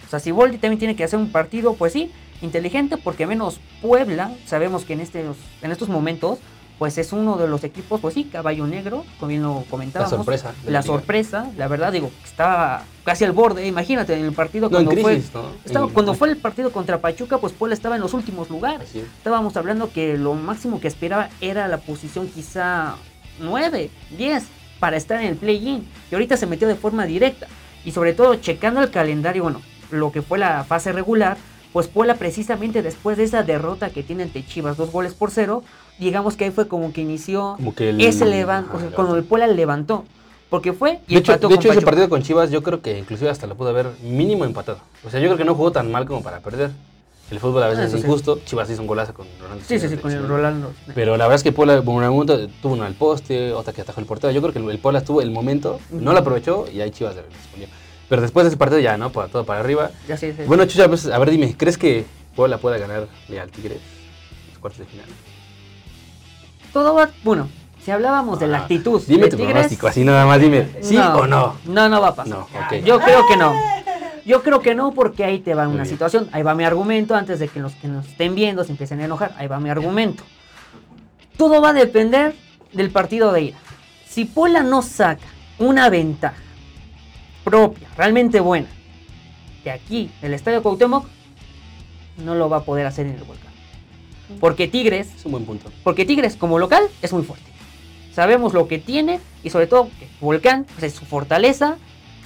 O 0.06 0.10
sea, 0.10 0.20
Ciboldi 0.20 0.58
también 0.58 0.78
tiene 0.78 0.96
que 0.96 1.04
hacer 1.04 1.18
un 1.18 1.30
partido, 1.30 1.74
pues 1.74 1.92
sí, 1.92 2.10
inteligente, 2.40 2.96
porque 2.96 3.26
menos 3.26 3.60
Puebla, 3.82 4.32
sabemos 4.46 4.84
que 4.84 4.94
en, 4.94 5.00
este, 5.00 5.24
en 5.62 5.70
estos 5.72 5.88
momentos, 5.88 6.38
pues 6.78 6.96
es 6.96 7.12
uno 7.12 7.36
de 7.36 7.48
los 7.48 7.64
equipos, 7.64 8.00
pues 8.00 8.14
sí, 8.14 8.24
caballo 8.24 8.66
negro, 8.66 9.04
como 9.18 9.28
bien 9.30 9.42
lo 9.42 9.64
comentábamos. 9.68 10.10
sorpresa 10.14 10.52
La 10.64 10.70
la 10.70 10.80
liga. 10.80 10.82
sorpresa, 10.82 11.50
la 11.56 11.66
verdad, 11.68 11.92
digo, 11.92 12.10
estaba 12.24 12.84
casi 13.04 13.24
al 13.24 13.32
borde, 13.32 13.66
imagínate, 13.66 14.14
en 14.18 14.24
el 14.24 14.32
partido 14.32 14.70
No, 14.70 14.78
en 14.78 14.84
cuando 14.86 15.02
crisis, 15.08 15.30
fue... 15.30 15.42
¿no? 15.42 15.48
estaba- 15.64 15.86
En- 15.86 15.92
cuando 15.92 16.14
fue 16.14 16.28
el 16.30 16.36
partido 16.36 16.70
contra 16.72 17.00
Pachuca, 17.00 17.38
pues 17.38 17.52
Puebla 17.52 17.74
estaba 17.74 17.96
en 17.96 18.00
los 18.00 18.14
últimos 18.14 18.48
lugares. 18.48 18.94
Es. 18.94 19.02
Estábamos 19.02 19.56
hablando 19.56 19.92
que 19.92 20.16
lo 20.16 20.34
máximo 20.34 20.80
que 20.80 20.88
esperaba 20.88 21.30
era 21.40 21.66
la 21.68 21.78
posición 21.78 22.28
quizá 22.28 22.94
9, 23.40 23.90
10 24.16 24.44
para 24.80 24.96
estar 24.96 25.20
en 25.20 25.28
el 25.28 25.36
play-in. 25.36 25.86
Y 26.10 26.14
ahorita 26.14 26.36
se 26.36 26.46
metió 26.46 26.68
de 26.68 26.74
forma 26.76 27.04
directa. 27.06 27.46
Y 27.84 27.92
sobre 27.92 28.12
todo 28.12 28.34
checando 28.36 28.82
el 28.82 28.90
calendario, 28.90 29.42
bueno, 29.44 29.60
lo 29.90 30.12
que 30.12 30.22
fue 30.22 30.38
la 30.38 30.64
fase 30.64 30.92
regular, 30.92 31.36
pues 31.72 31.86
Puebla 31.88 32.14
precisamente 32.14 32.82
después 32.82 33.16
de 33.16 33.24
esa 33.24 33.42
derrota 33.42 33.90
que 33.90 34.02
tiene 34.02 34.22
ante 34.24 34.44
Chivas, 34.44 34.76
dos 34.76 34.90
goles 34.90 35.14
por 35.14 35.30
cero, 35.30 35.62
digamos 35.98 36.36
que 36.36 36.44
ahí 36.44 36.50
fue 36.50 36.68
como 36.68 36.92
que 36.92 37.00
inició 37.02 37.54
Como 37.56 37.74
que 37.74 37.90
el- 37.90 38.00
ese 38.00 38.24
levantó, 38.24 38.76
Ajá, 38.78 38.86
cuando 38.94 39.16
el 39.16 39.24
Puebla 39.24 39.46
levantó. 39.46 40.04
Porque 40.50 40.72
fue 40.72 41.00
y 41.06 41.12
De 41.14 41.20
hecho, 41.20 41.32
empató 41.32 41.48
de 41.48 41.54
con 41.56 41.62
hecho 41.62 41.72
ese 41.72 41.82
partido 41.84 42.08
con 42.08 42.22
Chivas 42.22 42.50
yo 42.50 42.62
creo 42.62 42.80
que 42.80 42.98
inclusive 42.98 43.28
hasta 43.28 43.46
lo 43.46 43.54
pudo 43.54 43.68
haber 43.68 43.90
mínimo 44.02 44.46
empatado. 44.46 44.78
O 45.04 45.10
sea, 45.10 45.20
yo 45.20 45.26
creo 45.26 45.36
que 45.36 45.44
no 45.44 45.54
jugó 45.54 45.72
tan 45.72 45.92
mal 45.92 46.06
como 46.06 46.22
para 46.22 46.40
perder. 46.40 46.70
El 47.30 47.40
fútbol 47.40 47.62
a 47.62 47.68
veces 47.68 47.84
Ah, 47.84 47.86
es 47.86 47.92
sí. 47.92 47.98
injusto. 47.98 48.40
Chivas 48.44 48.70
hizo 48.70 48.80
un 48.80 48.86
golazo 48.86 49.12
con 49.12 49.26
Ronaldo. 49.40 49.62
Sí, 49.66 49.78
sí, 49.78 49.88
sí, 49.88 49.96
con 49.98 50.10
el 50.10 50.26
Rolando. 50.26 50.72
Pero 50.94 51.16
la 51.16 51.24
verdad 51.24 51.36
es 51.36 51.42
que 51.42 51.52
Puebla 51.52 51.82
momento 51.82 52.48
tuvo 52.62 52.72
una 52.74 52.86
al 52.86 52.94
poste, 52.94 53.52
otra 53.52 53.72
que 53.72 53.82
atajó 53.82 54.00
el 54.00 54.06
portero. 54.06 54.32
Yo 54.32 54.40
creo 54.40 54.52
que 54.52 54.58
el, 54.70 54.78
Puebla 54.78 55.02
tuvo 55.02 55.20
el 55.20 55.30
momento, 55.30 55.78
no 55.90 56.12
lo 56.12 56.18
aprovechó 56.20 56.66
y 56.72 56.80
ahí 56.80 56.90
Chivas 56.90 57.14
le 57.16 57.22
respondió. 57.22 57.68
Pero 58.08 58.22
después 58.22 58.44
de 58.44 58.48
ese 58.48 58.56
partido 58.56 58.80
ya, 58.80 58.96
¿no? 58.96 59.10
Para, 59.12 59.28
todo 59.28 59.44
para 59.44 59.60
arriba. 59.60 59.90
Ya 60.08 60.16
sí, 60.16 60.32
sí. 60.34 60.44
Bueno, 60.46 60.64
Chucha, 60.64 60.88
pues, 60.88 61.06
a 61.06 61.18
ver, 61.18 61.30
dime, 61.30 61.54
¿crees 61.58 61.76
que 61.76 62.06
Puebla 62.34 62.56
pueda 62.56 62.78
ganar 62.78 63.06
al 63.28 63.50
Tigre 63.50 63.74
en 63.74 64.50
los 64.50 64.58
cuartos 64.58 64.78
de 64.80 64.86
final? 64.86 65.06
todo 66.72 66.94
va, 66.94 67.10
bueno, 67.24 67.48
si 67.84 67.90
hablábamos 67.90 68.38
de 68.38 68.46
la 68.46 68.58
Ah, 68.58 68.60
actitud 68.62 69.02
Dime 69.06 69.24
de 69.24 69.30
tu 69.30 69.36
Tigres, 69.36 69.52
pronóstico, 69.52 69.86
así 69.88 70.04
nada 70.04 70.26
más, 70.26 70.40
dime, 70.40 70.68
¿sí 70.80 70.96
o 70.96 71.26
no? 71.26 71.56
No, 71.64 71.88
no 71.88 72.00
va 72.00 72.08
a 72.08 72.14
pasar. 72.14 72.32
No, 72.38 72.40
ok. 72.42 72.84
Yo 72.84 72.98
creo 73.00 73.26
que 73.26 73.36
no. 73.36 73.52
Yo 74.28 74.42
creo 74.42 74.60
que 74.60 74.74
no 74.74 74.92
porque 74.92 75.24
ahí 75.24 75.38
te 75.38 75.54
va 75.54 75.64
Muy 75.64 75.74
una 75.74 75.84
bien. 75.84 75.94
situación. 75.94 76.28
Ahí 76.32 76.42
va 76.42 76.54
mi 76.54 76.62
argumento 76.64 77.14
antes 77.16 77.38
de 77.38 77.48
que 77.48 77.60
los 77.60 77.72
que 77.76 77.88
nos 77.88 78.06
estén 78.06 78.34
viendo 78.34 78.62
se 78.62 78.72
empiecen 78.72 79.00
a 79.00 79.06
enojar. 79.06 79.34
Ahí 79.38 79.46
va 79.46 79.58
mi 79.58 79.70
argumento. 79.70 80.22
Todo 81.38 81.62
va 81.62 81.70
a 81.70 81.72
depender 81.72 82.34
del 82.74 82.90
partido 82.90 83.32
de 83.32 83.40
ida. 83.42 83.56
Si 84.06 84.26
Puebla 84.26 84.62
no 84.62 84.82
saca 84.82 85.24
una 85.58 85.88
ventaja 85.88 86.36
propia, 87.42 87.88
realmente 87.96 88.40
buena, 88.40 88.68
de 89.64 89.70
aquí, 89.70 90.10
del 90.20 90.34
Estadio 90.34 90.62
Cuauhtémoc, 90.62 91.06
no 92.18 92.34
lo 92.34 92.50
va 92.50 92.58
a 92.58 92.62
poder 92.64 92.86
hacer 92.86 93.06
en 93.06 93.14
el 93.14 93.24
volcán. 93.24 93.48
Porque 94.40 94.68
Tigres 94.68 95.08
Es 95.16 95.24
un 95.24 95.32
buen 95.32 95.46
punto. 95.46 95.72
porque 95.82 96.04
Tigres 96.04 96.36
como 96.36 96.58
local 96.58 96.82
es 97.00 97.14
muy 97.14 97.22
fuerte. 97.22 97.46
Sabemos 98.12 98.52
lo 98.52 98.68
que 98.68 98.78
tiene 98.78 99.20
y 99.42 99.48
sobre 99.48 99.68
todo 99.68 99.88
que 99.98 100.06
Volcán 100.20 100.66
pues, 100.74 100.82
es 100.82 100.92
su 100.92 101.06
fortaleza 101.06 101.76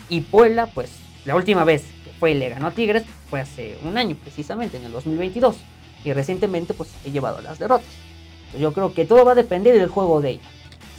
y 0.08 0.22
Puebla 0.22 0.66
pues 0.66 0.90
la 1.24 1.36
última 1.36 1.64
vez 1.64 1.84
que 2.04 2.10
fue 2.18 2.32
y 2.32 2.34
le 2.34 2.48
ganó 2.48 2.68
a 2.68 2.70
Tigres 2.72 3.04
fue 3.28 3.40
hace 3.40 3.78
un 3.84 3.96
año 3.96 4.16
precisamente 4.22 4.76
en 4.76 4.84
el 4.84 4.92
2022 4.92 5.56
y 6.04 6.12
recientemente 6.12 6.74
pues 6.74 6.90
he 7.04 7.10
llevado 7.10 7.40
las 7.40 7.58
derrotas. 7.58 7.86
Yo 8.58 8.72
creo 8.72 8.92
que 8.92 9.04
todo 9.04 9.24
va 9.24 9.32
a 9.32 9.36
depender 9.36 9.78
del 9.78 9.88
juego 9.88 10.20
de 10.20 10.30
ella. 10.30 10.42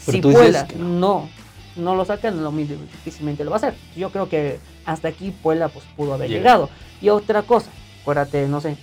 Pero 0.06 0.16
si 0.16 0.22
Puebla 0.22 0.68
no. 0.78 0.88
no. 0.88 1.30
no 1.76 1.96
lo 1.96 2.06
sacan, 2.06 2.42
lo 2.44 2.52
mismo, 2.52 2.78
difícilmente 2.82 3.44
lo 3.44 3.52
va 3.52 3.58
a 3.58 3.60
hacer. 3.60 3.76
Yo 3.96 4.10
creo 4.10 4.28
que 4.28 4.60
hasta 4.86 5.10
aquí 5.10 5.32
Puebla 5.32 5.70
pues 5.70 5.86
pudo 5.96 6.14
haber 6.14 6.30
Llega. 6.30 6.40
llegado. 6.40 6.70
Y 7.02 7.10
otra 7.10 7.44
cosa, 7.44 7.70
acuérdate, 8.02 8.48
no 8.48 8.62
sé, 8.62 8.78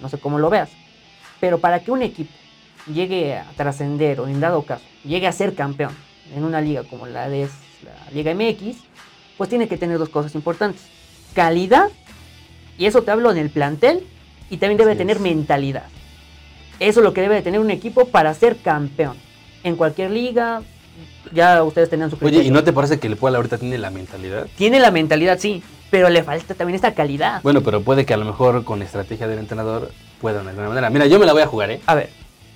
no 0.00 0.08
sé 0.08 0.18
cómo 0.18 0.38
lo 0.38 0.50
veas, 0.50 0.70
pero 1.40 1.58
para 1.58 1.80
que 1.80 1.90
un 1.90 2.02
equipo 2.02 2.32
llegue 2.92 3.36
a 3.36 3.46
trascender 3.56 4.20
o 4.20 4.26
en 4.26 4.40
dado 4.40 4.62
caso 4.62 4.84
llegue 5.04 5.26
a 5.26 5.32
ser 5.32 5.54
campeón 5.54 5.94
en 6.34 6.44
una 6.44 6.60
liga 6.60 6.82
como 6.84 7.06
la 7.06 7.28
de 7.28 7.48
la 7.84 8.10
Liga 8.12 8.34
MX, 8.34 8.76
pues 9.40 9.48
tiene 9.48 9.68
que 9.68 9.78
tener 9.78 9.96
dos 9.96 10.10
cosas 10.10 10.34
importantes. 10.34 10.82
Calidad, 11.32 11.88
y 12.76 12.84
eso 12.84 13.00
te 13.00 13.10
hablo 13.10 13.30
en 13.30 13.38
el 13.38 13.48
plantel, 13.48 14.06
y 14.50 14.58
también 14.58 14.76
debe 14.76 14.94
tener 14.96 15.16
es. 15.16 15.22
mentalidad. 15.22 15.84
Eso 16.78 17.00
es 17.00 17.04
lo 17.04 17.14
que 17.14 17.22
debe 17.22 17.36
de 17.36 17.40
tener 17.40 17.58
un 17.58 17.70
equipo 17.70 18.04
para 18.08 18.34
ser 18.34 18.58
campeón. 18.58 19.16
En 19.64 19.76
cualquier 19.76 20.10
liga, 20.10 20.60
ya 21.32 21.62
ustedes 21.62 21.88
tenían 21.88 22.10
su 22.10 22.16
Oye, 22.16 22.26
¿y 22.26 22.30
criterio. 22.32 22.52
no 22.52 22.64
te 22.64 22.74
parece 22.74 23.00
que 23.00 23.06
el 23.06 23.16
Puebla 23.16 23.38
ahorita 23.38 23.56
tiene 23.56 23.78
la 23.78 23.88
mentalidad? 23.88 24.46
Tiene 24.58 24.78
la 24.78 24.90
mentalidad, 24.90 25.38
sí, 25.38 25.62
pero 25.90 26.10
le 26.10 26.22
falta 26.22 26.52
también 26.52 26.74
esta 26.74 26.92
calidad. 26.92 27.40
Bueno, 27.42 27.62
pero 27.62 27.80
puede 27.80 28.04
que 28.04 28.12
a 28.12 28.18
lo 28.18 28.26
mejor 28.26 28.62
con 28.64 28.82
estrategia 28.82 29.26
del 29.26 29.38
entrenador 29.38 29.90
puedan 30.20 30.44
de 30.44 30.50
alguna 30.50 30.68
manera. 30.68 30.90
Mira, 30.90 31.06
yo 31.06 31.18
me 31.18 31.24
la 31.24 31.32
voy 31.32 31.40
a 31.40 31.46
jugar, 31.46 31.70
¿eh? 31.70 31.80
A 31.86 31.94
ver, 31.94 32.10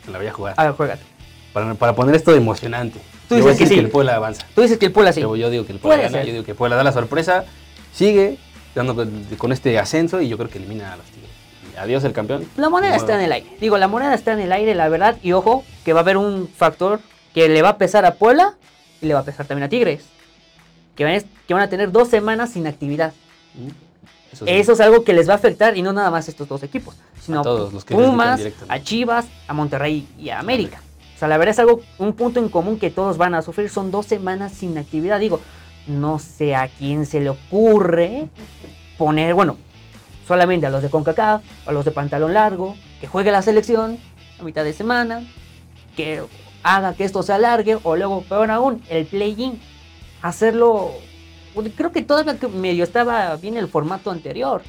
Me 0.05 0.13
la 0.13 0.19
voy 0.19 0.27
a 0.27 0.33
jugar. 0.35 0.53
a 0.59 0.65
ver, 0.65 0.73
juégate. 0.73 1.03
Para, 1.55 1.75
para 1.75 1.95
poner 1.95 2.15
esto 2.17 2.35
emocionante. 2.35 3.01
Tú 3.29 3.37
dices 3.37 3.69
que 3.71 3.79
el 3.79 3.89
Puebla 3.89 4.17
avanza. 4.17 4.45
Tú 4.55 4.61
dices 4.61 4.77
que 4.77 4.87
el 4.87 4.93
Puebla 4.93 5.13
sí. 5.15 5.23
Yo, 5.23 5.35
yo 5.37 5.49
digo 5.49 5.65
que 5.65 5.73
el 5.73 5.79
Puebla 5.79 5.97
Puede 5.97 6.09
gana, 6.09 6.19
ser. 6.19 6.27
yo 6.27 6.33
digo 6.33 6.45
que 6.45 6.51
el 6.51 6.57
Puebla 6.57 6.77
da 6.77 6.85
la 6.85 6.93
sorpresa, 6.93 7.45
sigue 7.93 8.37
dando 8.75 8.95
con, 9.39 9.53
este 9.53 9.79
ascenso 9.79 10.21
y 10.21 10.29
yo 10.29 10.37
creo 10.37 10.51
que 10.51 10.59
elimina 10.59 10.93
a 10.93 10.97
los 10.97 11.07
Tigres. 11.07 11.31
Adiós 11.79 12.05
el 12.05 12.13
campeón. 12.13 12.45
La 12.57 12.69
moneda 12.69 12.97
está 12.97 13.15
en 13.15 13.21
el 13.23 13.33
aire. 13.33 13.57
Digo, 13.61 13.79
la 13.79 13.89
moneda 13.89 14.15
está 14.15 14.33
en 14.35 14.41
el 14.41 14.53
aire, 14.53 14.75
la 14.75 14.89
verdad. 14.89 15.17
Y 15.23 15.33
ojo, 15.33 15.65
que 15.85 15.93
va 15.93 16.01
a 16.01 16.03
haber 16.03 16.17
un 16.17 16.49
factor 16.49 17.01
que 17.33 17.49
le 17.49 17.63
va 17.63 17.71
a 17.71 17.79
pesar 17.79 18.05
a 18.05 18.15
Puebla 18.15 18.55
y 19.01 19.07
le 19.07 19.15
va 19.15 19.21
a 19.21 19.25
pesar 19.25 19.47
también 19.47 19.65
a 19.65 19.69
Tigres. 19.69 20.03
Que 20.97 21.05
van, 21.05 21.15
a- 21.15 21.23
que 21.47 21.55
van 21.55 21.63
a 21.63 21.69
tener 21.69 21.91
dos 21.93 22.09
semanas 22.09 22.51
sin 22.53 22.67
actividad. 22.67 23.13
Mm, 23.55 23.69
Eso 24.33 24.45
sí. 24.45 24.51
Eso 24.53 24.73
es 24.73 24.81
algo 24.81 25.03
que 25.05 25.13
les 25.13 25.29
va 25.29 25.35
a 25.35 25.37
afectar 25.37 25.77
y 25.77 25.83
no 25.83 25.93
nada 25.93 26.11
más 26.11 26.29
estos 26.29 26.49
dos 26.49 26.63
equipos, 26.65 26.97
sino 27.21 27.41
A 27.41 27.43
todos 27.43 27.73
los 27.73 27.85
que 27.85 27.95
les 27.95 28.05
Pumas, 28.07 28.41
a 28.69 28.81
Chivas, 28.81 29.27
a 29.49 29.53
Monterrey 29.55 30.07
y 30.19 30.29
a 30.31 30.39
América. 30.41 30.81
La 31.29 31.39
verdad 31.39 31.53
es 31.53 31.59
algo, 31.59 31.81
un 31.99 32.13
punto 32.13 32.41
en 32.41 32.49
común 32.49 32.79
que 32.79 32.91
todos 32.91 33.17
van 33.17 33.35
a 33.35 33.43
sufrir. 33.43 33.71
Son 33.71 33.91
dos 33.91 34.07
semanas 34.07 34.53
sin 34.53 34.77
actividad. 34.79 35.21
Digo, 35.21 35.41
no 35.87 36.19
sé 36.19 36.55
a 36.55 36.69
quién 36.69 37.07
se 37.07 37.21
le 37.21 37.31
ocurre 37.31 38.29
poner, 38.99 39.35
bueno, 39.35 39.57
solamente 40.27 40.67
a 40.67 40.71
los 40.71 40.83
de 40.83 40.91
CONCACAF, 40.91 41.43
a 41.67 41.73
los 41.73 41.85
de 41.85 41.91
pantalón 41.91 42.35
largo, 42.35 42.77
que 43.01 43.07
juegue 43.07 43.31
la 43.31 43.43
selección 43.43 43.99
a 44.39 44.43
mitad 44.43 44.65
de 44.65 44.73
semana, 44.73 45.23
que 45.97 46.23
haga 46.63 46.95
que 46.95 47.05
esto 47.05 47.23
se 47.23 47.33
alargue, 47.33 47.79
o 47.83 47.97
luego, 47.97 48.23
peor 48.23 48.51
aún, 48.51 48.83
el 48.89 49.07
play-in, 49.07 49.61
hacerlo. 50.23 50.93
bueno, 51.55 51.71
Creo 51.77 51.93
que 51.93 52.03
todavía 52.03 52.37
medio 52.49 52.85
estaba 52.85 53.37
bien 53.37 53.57
el 53.57 53.69
formato 53.69 54.11
anterior. 54.11 54.63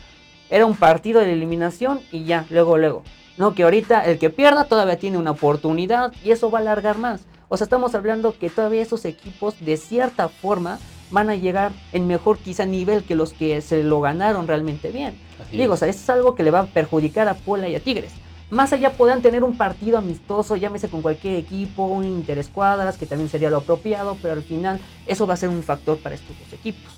Era 0.50 0.66
un 0.66 0.76
partido 0.76 1.22
de 1.22 1.34
eliminación 1.34 2.02
y 2.12 2.26
ya, 2.26 2.46
luego, 2.50 2.78
luego. 2.78 3.04
No, 3.38 3.54
que 3.54 3.64
ahorita 3.64 4.06
el 4.06 4.18
que 4.18 4.30
pierda 4.30 4.64
todavía 4.66 4.98
tiene 4.98 5.18
una 5.18 5.32
oportunidad 5.32 6.14
y 6.24 6.32
eso 6.32 6.50
va 6.50 6.60
a 6.60 6.62
alargar 6.62 6.98
más. 6.98 7.22
O 7.50 7.58
sea, 7.58 7.66
estamos 7.66 7.94
hablando 7.94 8.34
que 8.38 8.50
todavía 8.50 8.82
esos 8.82 9.06
equipos 9.06 9.56
de 9.60 9.78
cierta 9.78 10.30
forma 10.30 10.80
van 11.12 11.30
a 11.30 11.36
llegar 11.36 11.72
en 11.94 12.08
mejor 12.08 12.38
quizá 12.38 12.66
nivel 12.66 13.04
que 13.04 13.16
los 13.16 13.34
que 13.34 13.62
se 13.62 13.84
lo 13.84 14.02
ganaron 14.02 14.48
realmente 14.48 14.90
bien. 14.92 15.16
Así 15.46 15.58
Digo, 15.58 15.74
o 15.74 15.78
sea, 15.78 15.88
eso 15.88 16.00
es 16.00 16.10
algo 16.10 16.34
que 16.34 16.44
le 16.44 16.52
va 16.52 16.62
a 16.62 16.66
perjudicar 16.66 17.28
a 17.28 17.36
Puebla 17.36 17.68
y 17.70 17.76
a 17.76 17.80
Tigres. 17.80 18.12
Más 18.50 18.74
allá 18.74 18.94
podrán 18.94 19.22
tener 19.22 19.44
un 19.44 19.58
partido 19.58 19.98
amistoso, 19.98 20.56
llámese 20.56 20.88
con 20.88 21.02
cualquier 21.02 21.36
equipo, 21.36 21.86
un 21.86 22.06
interescuadras, 22.06 22.98
que 22.98 23.06
también 23.06 23.30
sería 23.30 23.50
lo 23.50 23.58
apropiado, 23.58 24.18
pero 24.22 24.34
al 24.34 24.44
final 24.44 24.80
eso 25.08 25.28
va 25.28 25.34
a 25.34 25.38
ser 25.38 25.50
un 25.50 25.62
factor 25.64 25.98
para 25.98 26.16
estos 26.16 26.38
dos 26.40 26.54
equipos. 26.54 26.92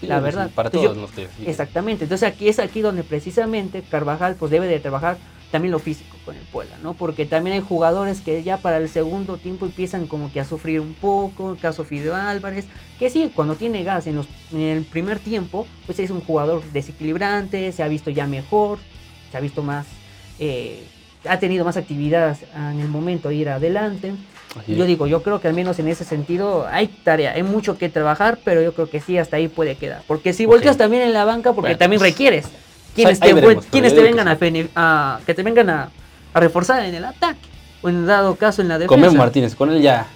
Sí, 0.00 0.06
la 0.06 0.18
sí, 0.18 0.22
verdad. 0.22 0.50
Para 0.54 0.68
Entonces, 0.68 0.90
todos 0.90 0.96
yo- 1.16 1.22
los 1.22 1.30
que 1.44 1.50
Exactamente. 1.50 2.04
Entonces 2.04 2.28
aquí 2.28 2.48
es 2.48 2.58
aquí 2.58 2.80
donde 2.82 3.02
precisamente 3.04 3.82
Carvajal 3.82 4.36
pues 4.36 4.50
debe 4.50 4.66
de 4.66 4.78
trabajar 4.80 5.18
también 5.50 5.72
lo 5.72 5.78
físico 5.78 6.16
con 6.24 6.36
el 6.36 6.42
Puebla, 6.42 6.76
¿no? 6.82 6.94
Porque 6.94 7.24
también 7.24 7.54
hay 7.56 7.62
jugadores 7.66 8.20
que 8.20 8.42
ya 8.42 8.58
para 8.58 8.76
el 8.76 8.88
segundo 8.88 9.38
tiempo 9.38 9.66
empiezan 9.66 10.06
como 10.06 10.30
que 10.30 10.40
a 10.40 10.44
sufrir 10.44 10.80
un 10.80 10.94
poco, 10.94 11.52
el 11.52 11.58
caso 11.58 11.84
Fideo 11.84 12.14
Álvarez, 12.14 12.66
que 12.98 13.08
sí, 13.08 13.30
cuando 13.34 13.54
tiene 13.54 13.82
gas 13.82 14.06
en, 14.06 14.16
los, 14.16 14.26
en 14.52 14.60
el 14.60 14.84
primer 14.84 15.18
tiempo, 15.18 15.66
pues 15.86 15.98
es 15.98 16.10
un 16.10 16.20
jugador 16.20 16.62
desequilibrante, 16.72 17.72
se 17.72 17.82
ha 17.82 17.88
visto 17.88 18.10
ya 18.10 18.26
mejor, 18.26 18.78
se 19.30 19.36
ha 19.38 19.40
visto 19.40 19.62
más, 19.62 19.86
eh, 20.38 20.82
ha 21.26 21.38
tenido 21.38 21.64
más 21.64 21.76
actividad 21.76 22.36
en 22.54 22.80
el 22.80 22.88
momento 22.88 23.30
de 23.30 23.36
ir 23.36 23.48
adelante. 23.48 24.12
Así 24.58 24.72
Y 24.72 24.76
yo 24.76 24.82
es. 24.84 24.88
digo, 24.88 25.06
yo 25.06 25.22
creo 25.22 25.40
que 25.40 25.48
al 25.48 25.54
menos 25.54 25.78
en 25.78 25.88
ese 25.88 26.04
sentido 26.04 26.66
hay 26.70 26.88
tarea, 26.88 27.32
hay 27.32 27.42
mucho 27.42 27.78
que 27.78 27.88
trabajar, 27.88 28.38
pero 28.44 28.60
yo 28.62 28.74
creo 28.74 28.88
que 28.90 29.00
sí, 29.00 29.16
hasta 29.18 29.36
ahí 29.36 29.48
puede 29.48 29.76
quedar. 29.76 30.02
Porque 30.06 30.32
si 30.32 30.46
volteas 30.46 30.76
también 30.76 31.02
en 31.02 31.12
la 31.12 31.24
banca, 31.24 31.52
porque 31.52 31.68
Bueno, 31.68 31.78
también 31.78 32.00
pues, 32.00 32.10
requieres 32.12 32.46
quienes, 33.04 33.22
ahí 33.22 33.28
te, 33.28 33.34
veremos, 33.34 33.64
pero 33.64 33.70
quienes 33.72 33.92
yo 33.92 33.96
te 33.96 34.02
digo 34.02 34.16
que 34.16 34.24
vengan 34.24 34.68
a, 34.76 35.20
que 35.24 35.34
te 35.34 35.42
vengan 35.42 35.70
a, 35.70 35.88
a 36.34 36.40
reforzar 36.40 36.84
en 36.84 36.94
el 36.94 37.04
ataque, 37.04 37.38
o 37.82 37.88
en 37.88 38.06
dado 38.06 38.34
caso 38.36 38.62
en 38.62 38.68
la 38.68 38.74
defensa. 38.78 38.88
Con 38.88 39.00
Memo 39.00 39.14
Martínez, 39.16 39.54
con 39.54 39.70
él 39.70 39.80
ya. 39.80 40.06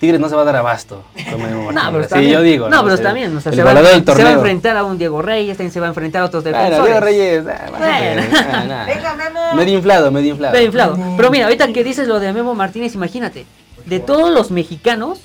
Tigres 0.00 0.20
no 0.20 0.28
se 0.28 0.34
va 0.34 0.42
a 0.42 0.44
dar 0.44 0.56
abasto. 0.56 1.04
Con 1.30 1.40
Memo 1.42 1.72
No, 1.72 1.92
pero 1.92 2.08
sí, 2.08 2.28
yo 2.28 2.42
digo. 2.42 2.68
No, 2.68 2.82
pero 2.82 2.92
O 2.92 2.96
está 2.96 3.08
sea, 3.08 3.12
bien. 3.14 3.36
O 3.36 3.40
sea, 3.40 3.50
el 3.50 3.56
se, 3.56 3.62
va, 3.62 3.72
se 3.72 4.24
va 4.24 4.28
a 4.30 4.32
enfrentar 4.32 4.76
a 4.76 4.84
un 4.84 4.98
Diego 4.98 5.22
Reyes, 5.22 5.56
también 5.56 5.72
se 5.72 5.80
va 5.80 5.86
a 5.86 5.88
enfrentar 5.90 6.22
a 6.22 6.24
otros 6.26 6.44
defensores. 6.44 6.78
Bueno, 6.80 6.86
Diego 6.86 7.00
Reyes. 7.06 7.44
ah, 7.46 7.66
Bueno. 7.70 8.22
ah, 8.52 8.64
nah. 8.68 9.54
Medio 9.54 9.74
inflado, 9.74 10.10
medio 10.10 10.30
inflado. 10.32 10.54
Está 10.54 10.64
inflado. 10.64 10.98
Pero 11.16 11.30
mira, 11.30 11.44
ahorita 11.44 11.72
que 11.72 11.84
dices 11.84 12.08
lo 12.08 12.20
de 12.20 12.32
Memo 12.32 12.54
Martínez, 12.54 12.94
imagínate, 12.94 13.46
de 13.86 14.00
todos 14.00 14.30
los 14.30 14.50
mexicanos, 14.50 15.20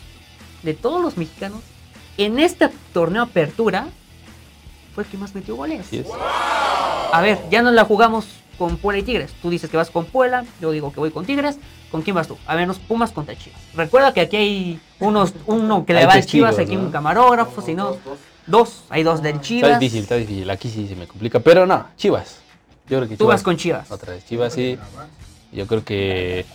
de 0.64 0.74
todos 0.76 1.02
los 1.02 1.18
mexicanos, 1.18 1.62
en 2.18 2.40
este 2.40 2.70
torneo 2.94 3.24
apertura, 3.24 3.88
fue 4.94 5.04
el 5.04 5.10
que 5.10 5.18
más 5.18 5.34
metió 5.36 5.56
goles. 5.56 5.88
A 7.12 7.22
ver, 7.22 7.40
ya 7.50 7.62
no 7.62 7.72
la 7.72 7.86
jugamos 7.86 8.28
con 8.58 8.78
Puebla 8.78 9.00
y 9.00 9.04
Tigres. 9.04 9.32
Tú 9.42 9.50
dices 9.50 9.70
que 9.70 9.78
vas 9.78 9.90
con 9.90 10.06
Puebla, 10.06 10.46
yo 10.62 10.72
digo 10.72 10.92
que 10.94 11.00
voy 11.00 11.12
con 11.12 11.26
Tigres. 11.26 11.58
¿Con 11.92 12.04
quién 12.04 12.16
vas 12.16 12.28
tú? 12.28 12.38
A 12.46 12.56
ver, 12.56 12.68
nos 12.68 12.78
Pumas 12.78 13.12
contra 13.12 13.36
Chivas. 13.36 13.60
Recuerda 13.74 14.14
que 14.14 14.22
aquí 14.22 14.36
hay 14.38 14.80
unos, 15.00 15.34
uno 15.48 15.86
que 15.88 15.94
le 15.94 16.00
Hay 16.02 16.06
va 16.06 16.14
al 16.14 16.20
testigos, 16.22 16.52
Chivas, 16.52 16.68
aquí 16.68 16.76
¿no? 16.76 16.84
un 16.84 16.92
camarógrafo, 16.92 17.62
si 17.64 17.74
no, 17.74 17.98
dos, 18.46 18.84
hay 18.90 19.02
dos 19.02 19.24
del 19.24 19.36
Está 19.38 19.48
Chivas. 19.48 19.80
difícil, 19.80 20.02
está 20.04 20.16
difícil. 20.16 20.50
Aquí 20.52 20.70
sí 20.70 20.88
se 20.88 20.96
me 20.96 21.08
complica. 21.08 21.40
Pero 21.40 21.66
no, 21.66 21.86
Chivas. 21.98 22.42
Yo 22.88 22.98
creo 22.98 23.10
que 23.10 23.18
Tú 23.18 23.24
Chivas. 23.24 23.36
vas 23.38 23.44
con 23.44 23.58
Chivas. 23.58 23.90
Otra 23.90 24.14
vez, 24.14 24.24
Chivas 24.28 24.54
sí. 24.54 24.78
Yo 25.52 25.66
creo 25.66 25.84
que 25.84 26.46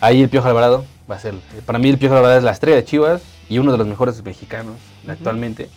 ahí 0.00 0.22
el 0.22 0.28
Piojo 0.28 0.46
Alvarado 0.46 0.84
va 1.10 1.16
a 1.16 1.18
ser. 1.18 1.34
Para 1.66 1.80
mí 1.80 1.88
el 1.88 1.98
Piojo 1.98 2.14
Alvarado 2.14 2.38
es 2.38 2.44
la 2.44 2.52
estrella 2.52 2.76
de 2.76 2.84
Chivas 2.84 3.22
y 3.48 3.58
uno 3.58 3.72
de 3.72 3.78
los 3.78 3.88
mejores 3.88 4.22
mexicanos 4.22 4.76
actualmente. 5.08 5.68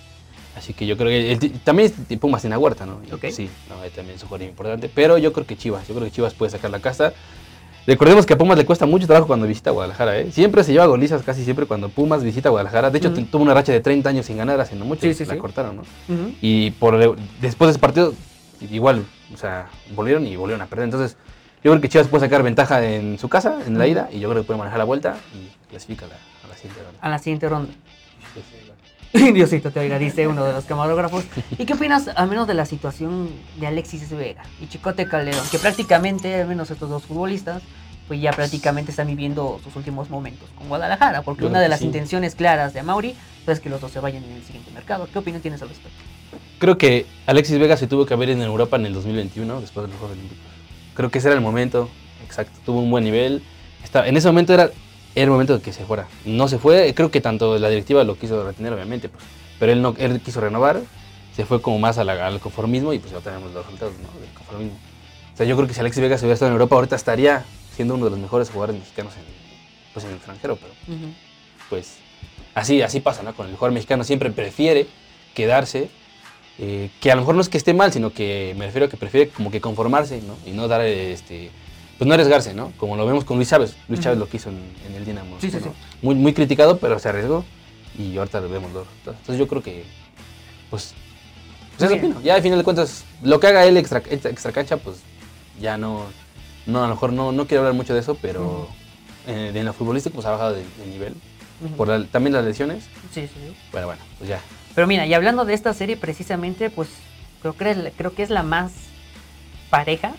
Así 0.56 0.74
que 0.74 0.86
yo 0.86 0.96
creo 0.98 1.10
que 1.10 1.32
el- 1.34 1.60
también 1.62 1.92
Pumas 2.20 2.42
tiene 2.42 2.56
a 2.56 2.60
Huerta, 2.60 2.86
¿no? 2.86 3.00
Sí, 3.32 3.50
no, 3.70 3.76
también 3.96 4.16
es 4.16 4.22
un 4.24 4.30
jugador 4.30 4.48
importante. 4.48 4.90
Pero 4.94 5.18
yo 5.18 5.34
creo 5.34 5.46
que 5.48 5.58
Chivas, 5.58 5.88
yo 5.88 5.96
creo 5.96 6.06
que 6.06 6.12
Chivas 6.12 6.34
puede 6.34 6.52
sacar 6.52 6.70
la 6.72 6.80
casa. 6.80 7.14
Recordemos 7.86 8.26
que 8.26 8.34
a 8.34 8.38
Pumas 8.38 8.58
le 8.58 8.66
cuesta 8.66 8.86
mucho 8.86 9.06
trabajo 9.08 9.28
cuando 9.28 9.46
visita 9.46 9.72
Guadalajara, 9.72 10.18
¿eh? 10.20 10.32
Siempre 10.32 10.64
se 10.64 10.72
lleva 10.72 10.86
golizas 10.86 11.22
casi 11.24 11.44
siempre 11.44 11.66
cuando 11.66 11.90
Pumas 11.90 12.24
visita 12.24 12.48
Guadalajara. 12.50 12.90
De 12.90 12.98
hecho, 13.00 13.12
tuvo 13.12 13.44
una 13.44 13.54
racha 13.54 13.74
de 13.74 13.82
30 13.82 14.10
años 14.10 14.26
sin 14.26 14.38
ganar 14.38 14.60
haciendo 14.62 14.86
mucho. 14.86 15.02
Sí, 15.02 15.14
sí, 15.14 15.26
la 15.26 15.34
sí. 15.34 15.40
cortaron, 15.40 15.76
¿no? 15.78 15.84
Y 16.42 16.72
por 16.72 16.98
después 17.42 17.68
de 17.68 17.72
ese 17.72 17.80
partido, 17.80 18.14
igual, 18.72 19.04
o 19.34 19.38
sea, 19.38 19.68
volvieron 19.96 20.26
y 20.26 20.38
volvieron 20.38 20.62
a 20.62 20.68
perder. 20.68 20.86
Entonces, 20.86 21.18
yo 21.62 21.72
creo 21.72 21.82
que 21.82 21.90
Chivas 21.90 22.08
puede 22.08 22.24
sacar 22.26 22.42
ventaja 22.44 22.86
en 22.86 23.20
su 23.20 23.28
casa, 23.28 23.58
en 23.68 23.78
la 23.78 23.86
ida, 23.88 24.08
y 24.14 24.20
yo 24.20 24.30
creo 24.30 24.44
que 24.44 24.48
puede 24.48 24.60
manejar 24.60 24.78
la 24.80 24.86
vuelta 24.86 25.18
y 25.34 25.70
clasifica 25.70 26.06
a 26.06 26.10
la, 26.10 26.16
a 26.16 26.48
la 26.48 26.56
siguiente 26.56 26.84
ronda. 26.84 27.00
A 27.02 27.10
la 27.10 27.20
siguiente 27.20 27.50
ronda. 27.50 27.74
Diosito 29.34 29.70
te 29.70 29.80
oiga, 29.80 30.00
dice 30.00 30.28
uno 30.28 30.44
de 30.44 30.54
los 30.54 30.66
camarógrafos. 30.66 31.24
¿Y 31.58 31.66
qué 31.66 31.74
opinas, 31.74 32.08
al 32.08 32.28
menos, 32.28 32.48
de 32.48 32.56
la 32.56 32.66
situación 32.66 33.30
de 33.60 33.68
Alexis 33.68 34.10
Vega 34.10 34.44
y 34.60 34.68
Chicote 34.68 35.08
Calderón? 35.08 35.46
Que 35.52 35.60
prácticamente, 35.60 36.42
al 36.42 36.48
menos 36.48 36.72
estos 36.72 36.90
dos 36.90 37.04
futbolistas, 37.04 37.62
pues 38.08 38.20
ya 38.22 38.32
prácticamente 38.32 38.90
están 38.90 39.06
viviendo 39.06 39.60
sus 39.64 39.76
últimos 39.76 40.10
momentos 40.10 40.50
con 40.58 40.68
Guadalajara. 40.68 41.22
Porque 41.22 41.46
una 41.46 41.62
de 41.62 41.70
las 41.70 41.80
sí. 41.80 41.86
intenciones 41.86 42.34
claras 42.34 42.74
de 42.74 42.82
Mauri 42.82 43.16
pues, 43.46 43.60
es 43.60 43.64
que 43.64 43.70
los 43.70 43.80
dos 43.80 43.92
se 43.92 44.00
vayan 44.00 44.24
en 44.24 44.32
el 44.32 44.44
siguiente 44.44 44.72
mercado. 44.72 45.08
¿Qué 45.12 45.20
opinión 45.20 45.44
tienes 45.44 45.62
al 45.62 45.70
respecto? 45.70 46.00
Creo 46.58 46.80
que 46.80 47.06
Alexis 47.28 47.60
Vega 47.60 47.78
se 47.78 47.86
tuvo 47.86 48.08
que 48.08 48.16
ver 48.16 48.32
en 48.32 48.42
Europa 48.42 48.78
en 48.78 48.88
el 48.88 48.94
2021, 48.96 49.62
después 49.62 49.86
de 49.86 49.92
los 49.92 50.00
Juegos 50.00 50.18
Olímpicos. 50.18 50.48
Creo 50.96 51.12
que 51.12 51.20
ese 51.20 51.28
era 51.28 51.36
el 51.36 51.42
momento, 51.42 51.88
exacto. 52.26 52.58
Tuvo 52.66 52.80
un 52.80 52.90
buen 52.90 53.04
nivel. 53.04 53.44
Estaba, 53.84 54.08
en 54.08 54.18
ese 54.18 54.28
momento 54.28 54.54
era, 54.54 54.72
era 55.16 55.26
el 55.26 55.30
momento 55.32 55.58
de 55.58 55.62
que 55.64 55.72
se 55.74 55.86
fuera. 55.86 56.08
No 56.26 56.48
se 56.48 56.58
fue, 56.60 56.94
creo 56.96 57.12
que 57.12 57.22
tanto 57.22 57.58
la 57.60 57.70
directiva 57.70 58.04
lo 58.04 58.16
quiso 58.18 58.44
retener, 58.46 58.74
obviamente, 58.74 59.10
pues, 59.10 59.24
pero 59.60 59.72
él 59.72 59.82
no 59.82 59.94
él 59.98 60.20
quiso 60.22 60.42
renovar, 60.42 60.82
se 61.36 61.46
fue 61.46 61.62
como 61.62 61.80
más 61.80 61.98
la- 61.98 62.28
al 62.28 62.40
conformismo 62.40 62.94
y 62.94 63.00
pues 63.00 63.12
ya 63.14 63.20
tenemos 63.20 63.52
los 63.54 63.64
resultados 63.66 63.94
¿no? 64.02 64.20
del 64.20 64.30
conformismo. 64.34 64.78
O 65.34 65.38
sea, 65.38 65.46
yo 65.46 65.56
creo 65.56 65.68
que 65.68 65.74
si 65.74 65.80
Alexis 65.80 66.02
Vega 66.02 66.18
se 66.18 66.26
hubiera 66.26 66.34
estado 66.36 66.50
en 66.50 66.54
Europa, 66.54 66.76
ahorita 66.76 66.96
estaría 66.96 67.44
siendo 67.76 67.96
uno 67.96 68.06
de 68.06 68.12
los 68.12 68.20
mejores 68.20 68.50
jugadores 68.50 68.80
mexicanos 68.80 69.14
en, 69.16 69.24
pues, 69.94 70.06
en 70.06 70.12
el 70.12 70.18
extranjero, 70.18 70.58
pero 70.58 70.74
pues 71.70 71.96
así, 72.54 72.82
así 72.84 73.00
pasa, 73.00 73.24
¿no? 73.24 73.34
Con 73.36 73.48
el 73.48 73.54
jugador 73.54 73.74
mexicano 73.74 74.04
siempre 74.04 74.30
prefiere 74.32 74.86
quedarse, 75.34 75.90
eh, 76.60 76.90
que 77.02 77.12
a 77.12 77.16
lo 77.16 77.22
mejor 77.22 77.34
no 77.36 77.42
es 77.42 77.50
que 77.50 77.58
esté 77.58 77.74
mal, 77.74 77.92
sino 77.92 78.12
que 78.14 78.54
me 78.58 78.66
refiero 78.68 78.86
a 78.86 78.90
que 78.90 78.98
prefiere 78.98 79.30
como 79.30 79.50
que 79.50 79.60
conformarse, 79.60 80.22
¿no? 80.22 80.38
Y 80.46 80.52
no 80.52 80.68
dar, 80.68 80.82
este, 80.82 81.50
pues 81.98 82.08
no 82.08 82.14
arriesgarse, 82.14 82.54
¿no? 82.54 82.72
Como 82.78 82.96
lo 82.98 83.06
vemos 83.06 83.24
con 83.26 83.38
Luis 83.38 83.50
Chávez. 83.50 83.76
Luis. 83.88 84.00
Chávez 84.02 84.20
lo 84.20 84.28
quiso 84.28 84.50
en, 84.50 84.60
en 84.88 84.96
el 84.96 85.06
Dinamo. 85.06 85.38
Sí, 85.40 85.50
sí, 85.52 85.58
¿no? 85.58 85.66
sí. 85.66 85.70
Muy, 86.02 86.16
muy 86.16 86.34
criticado, 86.34 86.78
pero 86.80 86.98
se 87.00 87.10
arriesgó 87.10 87.44
y 87.98 88.18
ahorita 88.18 88.42
lo 88.42 88.50
vemos 88.50 88.72
resultados. 88.72 89.20
Entonces 89.20 89.38
yo 89.38 89.48
creo 89.48 89.62
que, 89.62 89.86
pues, 90.70 90.94
pues 91.78 91.92
eso 91.92 92.00
opino. 92.00 92.22
Ya 92.22 92.36
al 92.36 92.42
final 92.42 92.58
de 92.58 92.64
cuentas, 92.64 93.06
lo 93.22 93.40
que 93.40 93.48
haga 93.48 93.66
él 93.66 93.78
extra, 93.78 94.00
extra, 94.10 94.32
extra 94.32 94.52
cancha, 94.52 94.78
pues 94.78 94.98
ya 95.62 95.78
no, 95.78 96.06
no, 96.66 96.80
a 96.84 96.88
lo 96.88 96.94
mejor 96.96 97.14
no, 97.14 97.32
no 97.32 97.48
quiero 97.48 97.62
hablar 97.62 97.76
mucho 97.76 97.94
de 97.94 98.00
eso, 98.00 98.18
pero 98.22 98.68
eh, 99.28 99.52
en 99.54 99.66
lo 99.66 99.74
futbolístico 99.74 100.16
pues 100.16 100.26
ha 100.26 100.32
bajado 100.32 100.54
de, 100.54 100.64
de 100.80 100.86
nivel. 100.88 101.14
Por 101.78 101.88
la- 101.88 102.04
también 102.06 102.34
las 102.34 102.44
lesiones. 102.44 102.84
Sí, 103.14 103.22
sí, 103.22 103.30
sí. 103.34 103.56
Bueno, 103.72 103.88
bueno, 103.88 104.02
pues 104.18 104.30
ya. 104.30 104.42
Pero 104.76 104.88
mira, 104.88 105.06
y 105.06 105.14
hablando 105.14 105.46
de 105.46 105.54
esta 105.54 105.74
serie 105.74 105.96
precisamente, 105.96 106.70
pues 106.72 106.90
creo 107.42 107.56
que 107.56 107.94
creo 107.96 108.14
que 108.16 108.24
es 108.24 108.30
la 108.32 108.44
más 108.44 108.72
pareja. 109.70 110.14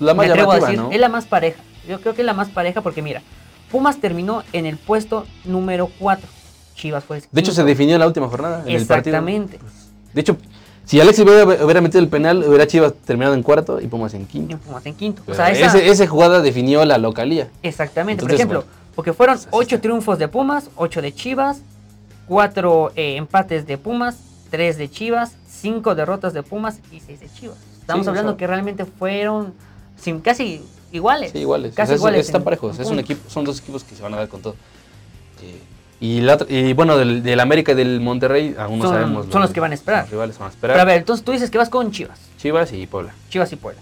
La 0.00 0.14
más 0.14 0.26
es 0.26 0.36
la 1.00 1.08
más 1.08 1.24
pareja. 1.26 1.60
Yo 1.88 2.00
creo 2.00 2.14
que 2.14 2.22
es 2.22 2.26
la 2.26 2.34
más 2.34 2.48
pareja 2.48 2.80
porque 2.82 3.02
mira, 3.02 3.22
Pumas 3.70 3.98
terminó 3.98 4.42
en 4.52 4.66
el 4.66 4.76
puesto 4.76 5.26
número 5.44 5.88
4. 5.98 6.28
Chivas 6.74 7.04
fue 7.04 7.18
el 7.18 7.24
De 7.32 7.40
hecho, 7.40 7.52
se 7.52 7.64
definió 7.64 7.96
la 7.98 8.06
última 8.06 8.28
jornada 8.28 8.62
en 8.66 8.76
el 8.76 8.86
partido. 8.86 9.16
Exactamente. 9.16 9.58
De 10.12 10.20
hecho, 10.20 10.36
si 10.84 11.00
Alexis 11.00 11.24
hubiera, 11.24 11.44
hubiera 11.64 11.80
metido 11.80 12.00
el 12.00 12.08
penal, 12.08 12.44
hubiera 12.46 12.66
Chivas 12.66 12.92
terminado 13.04 13.34
en 13.34 13.42
cuarto 13.42 13.80
y 13.80 13.86
Pumas 13.86 14.12
en 14.14 14.22
Y 14.22 14.24
quinto. 14.26 14.58
Pumas 14.58 14.84
en 14.86 14.94
quinto. 14.94 15.22
Pero 15.24 15.32
o 15.34 15.36
sea, 15.36 15.50
esa, 15.50 15.66
ese- 15.78 15.88
esa 15.88 16.06
jugada 16.06 16.40
definió 16.42 16.84
la 16.84 16.98
localía. 16.98 17.48
Exactamente, 17.62 18.22
Entonces, 18.24 18.46
por 18.46 18.56
ejemplo, 18.56 18.60
bueno, 18.70 18.92
porque 18.94 19.12
fueron 19.12 19.36
pues 19.36 19.46
así 19.46 19.56
ocho 19.56 19.74
está. 19.76 19.80
triunfos 19.82 20.18
de 20.18 20.28
Pumas, 20.28 20.70
ocho 20.76 21.00
de 21.02 21.14
Chivas, 21.14 21.60
cuatro 22.28 22.92
eh, 22.96 23.16
empates 23.16 23.66
de 23.66 23.78
Pumas, 23.78 24.16
tres 24.50 24.76
de 24.78 24.90
Chivas, 24.90 25.32
cinco 25.48 25.94
derrotas 25.94 26.32
de 26.34 26.42
Pumas 26.42 26.78
y 26.92 27.00
seis 27.00 27.20
de 27.20 27.28
Chivas. 27.32 27.56
Estamos 27.80 28.04
Sí, 28.04 28.08
o 28.08 28.10
hablando 28.10 28.32
sea- 28.32 28.36
que 28.38 28.46
realmente 28.46 28.84
fueron 28.84 29.54
sin, 30.00 30.20
casi 30.20 30.62
iguales. 30.92 31.32
Sí, 31.32 31.38
iguales. 31.38 31.74
Casi 31.74 31.84
O 31.84 31.86
sea, 31.88 31.94
es- 31.96 32.00
iguales 32.00 32.26
están 32.26 32.44
parejos. 32.44 32.78
Es 32.78 32.88
un 32.88 32.98
equipo, 32.98 33.28
son 33.28 33.44
dos 33.44 33.58
equipos 33.60 33.84
que 33.84 33.94
se 33.94 34.02
van 34.02 34.14
a 34.14 34.18
dar 34.18 34.28
con 34.28 34.42
todo. 34.42 34.54
Eh, 35.42 35.60
y, 36.00 36.20
la 36.20 36.38
y 36.48 36.72
bueno, 36.74 36.96
del, 36.98 37.22
del 37.22 37.40
América 37.40 37.72
y 37.72 37.74
del 37.74 38.00
Monterrey, 38.00 38.54
aún 38.58 38.78
no 38.78 38.84
Son- 38.86 38.94
sabemos. 38.94 39.26
son 39.30 39.40
los 39.42 39.50
que 39.50 39.60
van 39.60 39.72
a 39.72 39.74
esperar. 39.74 40.02
Los 40.02 40.10
rivales 40.10 40.38
van 40.38 40.48
a 40.48 40.50
Pero 40.52 40.72
esperar. 40.72 40.80
a 40.80 40.84
ver, 40.84 40.98
entonces 40.98 41.24
tú 41.24 41.32
dices 41.32 41.50
que 41.50 41.58
vas 41.58 41.68
con 41.70 41.90
Chivas. 41.90 42.18
Chivas 42.38 42.72
y 42.72 42.86
Puebla. 42.86 43.12
Chivas 43.30 43.52
y 43.52 43.56
Puebla. 43.56 43.80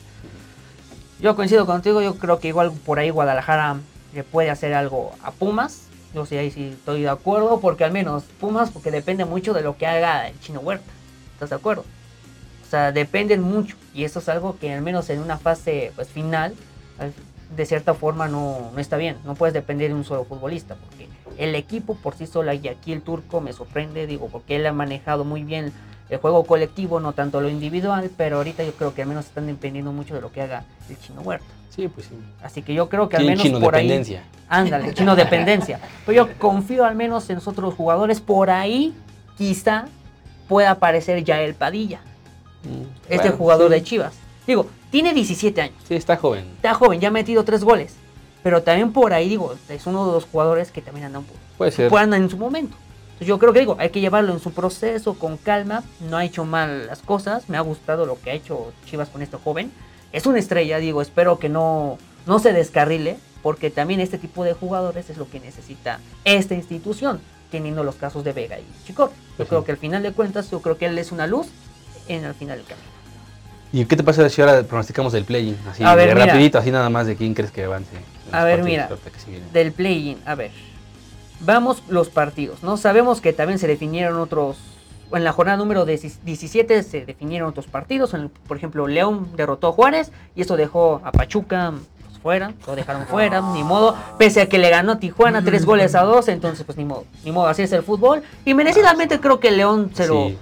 Yo 1.21 1.37
coincido 1.37 1.65
contigo, 1.67 2.01
yo 2.03 2.17
creo 2.17 2.39
que 2.39 2.49
igual 2.49 2.73
por 2.73 2.99
ahí 2.99 3.11
Guadalajara 3.11 3.77
le 4.15 4.25
puede 4.25 4.51
hacer 4.51 4.75
algo 4.75 5.13
a 5.23 5.31
Pumas. 5.31 5.83
Yo 6.15 6.27
sí, 6.27 6.37
ahí 6.37 6.51
sí 6.51 6.71
estoy 6.75 7.03
de 7.03 7.09
acuerdo, 7.09 7.59
porque 7.61 7.83
al 7.85 7.93
menos 7.93 8.25
Pumas, 8.41 8.71
porque 8.71 8.91
depende 8.91 9.25
mucho 9.25 9.53
de 9.55 9.63
lo 9.63 9.77
que 9.77 9.87
haga 9.87 10.29
el 10.29 10.39
Chino 10.41 10.61
Huerta. 10.61 10.85
¿Estás 11.35 11.51
de 11.51 11.57
acuerdo? 11.57 11.85
Sea, 12.75 12.91
dependen 12.91 13.41
mucho. 13.41 13.77
Y 13.95 14.03
eso 14.03 14.19
es 14.19 14.29
algo 14.29 14.59
que 14.59 14.73
al 14.73 14.83
menos 14.83 15.09
en 15.09 15.21
una 15.21 15.39
fase 15.39 15.93
pues, 15.95 16.09
final, 16.09 16.55
al- 16.99 17.13
de 17.57 17.67
cierta 17.67 17.95
forma 17.95 18.27
no, 18.27 18.73
no 18.75 18.81
está 18.81 18.97
bien. 18.97 19.17
No 19.25 19.37
puedes 19.37 19.55
depender 19.55 19.91
de 19.91 19.95
un 19.95 20.03
solo 20.05 20.25
futbolista, 20.25 20.75
porque 20.75 21.09
el 21.39 21.55
equipo 21.55 21.95
por 21.95 22.17
sí 22.17 22.27
solo, 22.27 22.53
y 22.53 22.67
aquí 22.67 22.93
el 22.93 23.03
turco 23.03 23.41
me 23.41 23.53
sorprende, 23.53 24.09
digo, 24.09 24.27
porque 24.27 24.57
él 24.57 24.67
ha 24.67 24.73
manejado 24.73 25.25
muy 25.25 25.45
bien 25.45 25.73
el 26.11 26.19
juego 26.19 26.43
colectivo, 26.45 26.99
no 26.99 27.13
tanto 27.13 27.41
lo 27.41 27.49
individual, 27.49 28.11
pero 28.17 28.39
ahorita 28.39 28.65
yo 28.65 28.73
creo 28.73 28.93
que 28.93 29.03
al 29.03 29.09
menos 29.09 29.27
están 29.27 29.47
dependiendo 29.47 29.93
mucho 29.93 30.15
de 30.17 30.21
lo 30.21 30.33
que 30.33 30.43
haga 30.43 30.65
el 30.91 30.99
chino 30.99 31.21
Huerta. 31.21 31.47
Sí, 31.71 31.87
pues 31.87 32.07
sí. 32.09 32.15
Así 32.43 32.63
que 32.63 32.75
yo 32.75 32.89
creo 32.89 33.09
que 33.09 33.17
al 33.19 33.23
menos 33.29 33.43
chino 33.45 33.61
por 33.61 33.77
ahí. 33.77 33.83
Ándale, 34.49 34.95
chino 34.95 35.15
dependencia. 35.15 35.79
Pero 36.05 36.27
yo 36.27 36.39
confío 36.39 36.85
al 36.85 36.97
menos 36.97 37.31
en 37.31 37.37
los 37.37 37.47
otros 37.47 37.75
jugadores. 37.75 38.21
Por 38.21 38.51
ahí, 38.51 38.93
quizá 39.39 39.85
pueda 40.49 40.73
aparecer 40.73 41.23
ya 41.25 41.41
el 41.41 41.55
Padilla, 41.55 42.01
este 43.09 43.17
bueno, 43.29 43.37
jugador 43.37 43.69
sí. 43.69 43.75
de 43.75 43.83
Chivas. 43.83 44.15
Digo, 44.47 44.67
tiene 44.91 45.15
17 45.15 45.61
años, 45.61 45.77
Sí, 45.89 45.95
está 45.95 46.17
joven. 46.17 46.45
está 46.57 46.75
joven, 46.75 47.01
ya 47.01 47.09
ha 47.09 47.11
metido 47.11 47.45
tres 47.45 47.65
goles. 47.65 47.95
Pero 48.43 48.63
también 48.63 48.93
por 48.93 49.15
ahí, 49.15 49.29
digo, 49.29 49.55
es 49.69 49.87
uno 49.87 50.07
de 50.07 50.13
los 50.13 50.25
jugadores 50.27 50.71
que 50.71 50.83
también 50.83 51.07
andan, 51.07 51.25
Puede 51.57 51.71
ser. 51.73 51.91
andan 51.97 52.23
en 52.25 52.31
su 52.31 52.37
momento. 52.37 52.77
Entonces 53.05 53.29
yo 53.29 53.39
creo 53.39 53.53
que 53.53 53.61
digo, 53.61 53.77
hay 53.79 53.89
que 53.91 54.01
llevarlo 54.01 54.33
en 54.33 54.41
su 54.41 54.53
proceso, 54.53 55.15
con 55.15 55.37
calma. 55.39 55.83
No 56.11 56.17
ha 56.19 56.25
hecho 56.25 56.45
mal 56.45 56.87
las 56.89 57.01
cosas. 57.01 57.49
Me 57.49 57.57
ha 57.57 57.61
gustado 57.63 58.05
lo 58.07 58.21
que 58.21 58.31
ha 58.31 58.35
hecho 58.35 58.73
Chivas 58.87 59.09
con 59.09 59.23
este 59.23 59.37
joven. 59.39 59.73
Es 60.13 60.27
una 60.27 60.39
estrella, 60.39 60.79
digo, 60.79 61.01
espero 61.01 61.39
que 61.39 61.49
no, 61.49 61.97
no 62.27 62.39
se 62.39 62.53
descarrile, 62.53 63.17
porque 63.43 63.71
también 63.71 64.01
este 64.01 64.19
tipo 64.19 64.45
de 64.45 64.53
jugadores 64.53 65.09
es 65.11 65.17
lo 65.17 65.29
que 65.31 65.41
necesita 65.41 66.01
esta 66.25 66.55
institución, 66.55 67.21
teniendo 67.51 67.83
los 67.83 67.95
casos 67.95 68.25
de 68.25 68.33
Vega 68.33 68.59
y 68.59 68.65
Chicor. 68.87 69.09
Yo 69.11 69.15
Pues 69.39 69.49
creo 69.49 69.65
que 69.65 69.73
al 69.73 69.79
final 69.79 70.03
de 70.03 70.13
cuentas, 70.13 70.51
yo 70.51 70.61
creo 70.61 70.77
que 70.77 70.87
él 70.87 70.99
es 70.99 71.13
una 71.13 71.27
luz 71.27 71.47
en 72.09 72.25
el 72.25 72.35
final 72.35 72.59
del 72.59 72.67
camino. 72.67 72.89
¿Y 73.73 73.85
qué 73.87 73.97
te 73.97 74.05
pasa 74.05 74.29
si 74.29 74.41
ahora 74.41 74.63
pronosticamos 74.63 75.15
el 75.15 75.25
play-in? 75.25 75.57
Así, 75.69 75.83
A 75.83 75.97
ver, 75.97 76.11
de 76.11 76.15
mira. 76.15 76.27
rapidito, 76.27 76.59
así 76.59 76.71
nada 76.71 76.89
más 76.91 77.09
de 77.09 77.17
quién 77.17 77.35
crees 77.35 77.51
que 77.51 77.65
avance. 77.65 77.91
A 78.31 78.45
ver, 78.45 78.63
mira. 78.63 78.89
Del 79.53 79.73
play-in, 79.73 80.19
a 80.27 80.37
ver. 80.37 80.53
Vamos 81.41 81.83
los 81.89 82.09
partidos, 82.09 82.63
¿no? 82.63 82.77
Sabemos 82.77 83.21
que 83.21 83.33
también 83.33 83.59
se 83.59 83.67
definieron 83.67 84.19
otros. 84.21 84.59
En 85.13 85.25
la 85.25 85.33
jornada 85.33 85.59
número 85.59 85.85
17 85.85 86.83
se 86.83 87.05
definieron 87.05 87.49
otros 87.49 87.67
partidos. 87.67 88.15
Por 88.47 88.57
ejemplo, 88.57 88.87
León 88.87 89.29
derrotó 89.37 89.69
a 89.69 89.73
Juárez 89.73 90.13
y 90.37 90.43
eso 90.43 90.57
dejó 90.57 91.01
a 91.05 91.13
Pachuca 91.13 91.73
pues, 92.07 92.19
fuera. 92.21 92.53
Lo 92.67 92.77
dejaron 92.77 93.07
fuera, 93.07 93.41
ni 93.41 93.65
modo. 93.65 93.97
Pese 94.19 94.41
a 94.43 94.49
que 94.49 94.59
le 94.59 94.71
ganó 94.71 94.93
a 94.93 94.99
Tijuana 94.99 95.45
tres 95.45 95.67
goles 95.67 95.95
a 95.97 96.03
dos, 96.03 96.29
entonces, 96.29 96.65
pues 96.65 96.79
ni 96.79 96.85
modo. 96.85 97.05
Ni 97.25 97.33
modo, 97.33 97.49
así 97.49 97.63
es 97.63 97.73
el 97.73 97.83
fútbol. 97.83 98.23
Y 98.45 98.55
merecidamente 98.55 99.21
creo 99.21 99.41
que 99.41 99.51
León 99.51 99.91
se 99.95 100.07
lo. 100.07 100.29
Sí. 100.29 100.39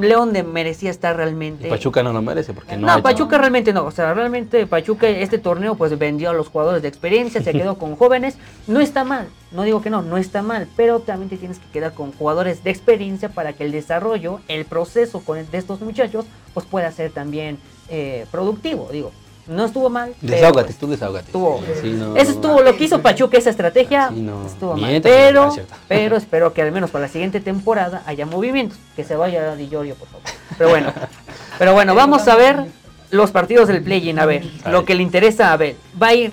León 0.00 0.32
de- 0.32 0.42
merecía 0.42 0.90
estar 0.90 1.16
realmente. 1.16 1.66
Y 1.66 1.70
Pachuca 1.70 2.02
no 2.02 2.12
lo 2.12 2.22
merece 2.22 2.54
porque 2.54 2.76
no. 2.76 2.86
No, 2.86 2.92
ha 2.92 2.94
hecho- 2.94 3.02
Pachuca 3.02 3.38
realmente 3.38 3.72
no. 3.72 3.84
O 3.84 3.90
sea, 3.90 4.14
realmente 4.14 4.66
Pachuca 4.66 5.08
este 5.08 5.38
torneo 5.38 5.74
pues 5.74 5.96
vendió 5.98 6.30
a 6.30 6.32
los 6.32 6.48
jugadores 6.48 6.82
de 6.82 6.88
experiencia, 6.88 7.42
se 7.42 7.52
quedó 7.52 7.76
con 7.78 7.94
jóvenes. 7.96 8.36
No 8.66 8.80
está 8.80 9.04
mal, 9.04 9.28
no 9.52 9.62
digo 9.64 9.82
que 9.82 9.90
no, 9.90 10.00
no 10.02 10.16
está 10.16 10.40
mal, 10.42 10.66
pero 10.76 11.00
también 11.00 11.28
te 11.28 11.36
tienes 11.36 11.58
que 11.58 11.68
quedar 11.70 11.92
con 11.94 12.12
jugadores 12.12 12.64
de 12.64 12.70
experiencia 12.70 13.28
para 13.28 13.52
que 13.52 13.64
el 13.64 13.72
desarrollo, 13.72 14.40
el 14.48 14.64
proceso 14.64 15.20
con 15.20 15.36
de 15.50 15.58
estos 15.58 15.80
muchachos 15.82 16.24
pues 16.54 16.64
pueda 16.66 16.90
ser 16.90 17.10
también 17.12 17.58
eh, 17.88 18.24
productivo. 18.30 18.88
Digo, 18.90 19.12
no 19.48 19.64
estuvo 19.66 19.88
mal. 19.90 20.14
Desahógate, 20.20 20.74
tú 20.74 20.88
desahógate. 20.88 21.26
estuvo- 21.26 21.62
Sí, 21.80 21.90
no, 21.92 22.16
eso 22.16 22.32
estuvo 22.32 22.62
lo 22.62 22.76
que 22.76 22.84
hizo 22.84 23.00
Pachuca, 23.00 23.38
esa 23.38 23.50
estrategia 23.50 24.08
Sí, 24.08 24.20
no. 24.20 24.44
estuvo 24.46 24.76
mal. 24.76 25.00
Pero, 25.02 25.54
pero 25.88 26.16
espero 26.16 26.52
que 26.52 26.62
al 26.62 26.72
menos 26.72 26.90
para 26.90 27.06
la 27.06 27.12
siguiente 27.12 27.40
temporada 27.40 28.02
haya 28.06 28.26
movimientos. 28.26 28.78
Que 28.96 29.04
se 29.04 29.14
vaya 29.16 29.54
Di 29.54 29.68
Giorgio, 29.68 29.94
por 29.94 30.08
favor. 30.08 30.22
Pero 30.58 30.70
bueno, 30.70 30.92
pero 31.58 31.72
bueno, 31.74 31.94
vamos 31.94 32.26
a 32.28 32.34
ver 32.36 32.64
los 33.10 33.30
partidos 33.30 33.68
del 33.68 33.82
play-in. 33.82 34.18
A 34.18 34.26
ver, 34.26 34.42
A 34.64 34.70
lo 34.70 34.78
ver. 34.78 34.86
que 34.86 34.94
le 34.96 35.02
interesa 35.02 35.50
a 35.50 35.52
Abel. 35.52 35.76
Va 36.00 36.08
a 36.08 36.14
ir 36.14 36.32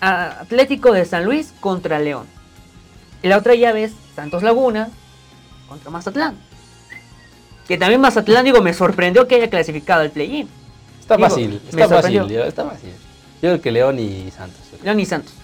a 0.00 0.40
Atlético 0.40 0.92
de 0.92 1.04
San 1.04 1.24
Luis 1.24 1.52
contra 1.60 1.98
León. 1.98 2.26
Y 3.22 3.28
la 3.28 3.38
otra 3.38 3.54
llave 3.54 3.84
es 3.84 3.92
Santos 4.16 4.42
Laguna 4.42 4.88
contra 5.68 5.90
Mazatlán. 5.90 6.36
Que 7.68 7.78
también 7.78 8.00
Mazatlán, 8.00 8.44
digo, 8.44 8.60
me 8.60 8.74
sorprendió 8.74 9.26
que 9.26 9.36
haya 9.36 9.48
clasificado 9.50 10.02
al 10.02 10.10
play-in. 10.10 10.48
Está 11.04 11.16
Digo, 11.16 11.28
fácil, 11.28 11.60
está 11.68 11.86
fácil. 11.86 12.26
Leo, 12.26 12.44
está 12.44 12.64
fácil. 12.64 12.88
Yo 13.42 13.50
creo 13.50 13.60
que 13.60 13.70
León 13.70 13.98
y 13.98 14.30
Santos. 14.30 14.58
yo. 14.72 14.78
León 14.84 15.00
y 15.00 15.04
Santos. 15.04 15.34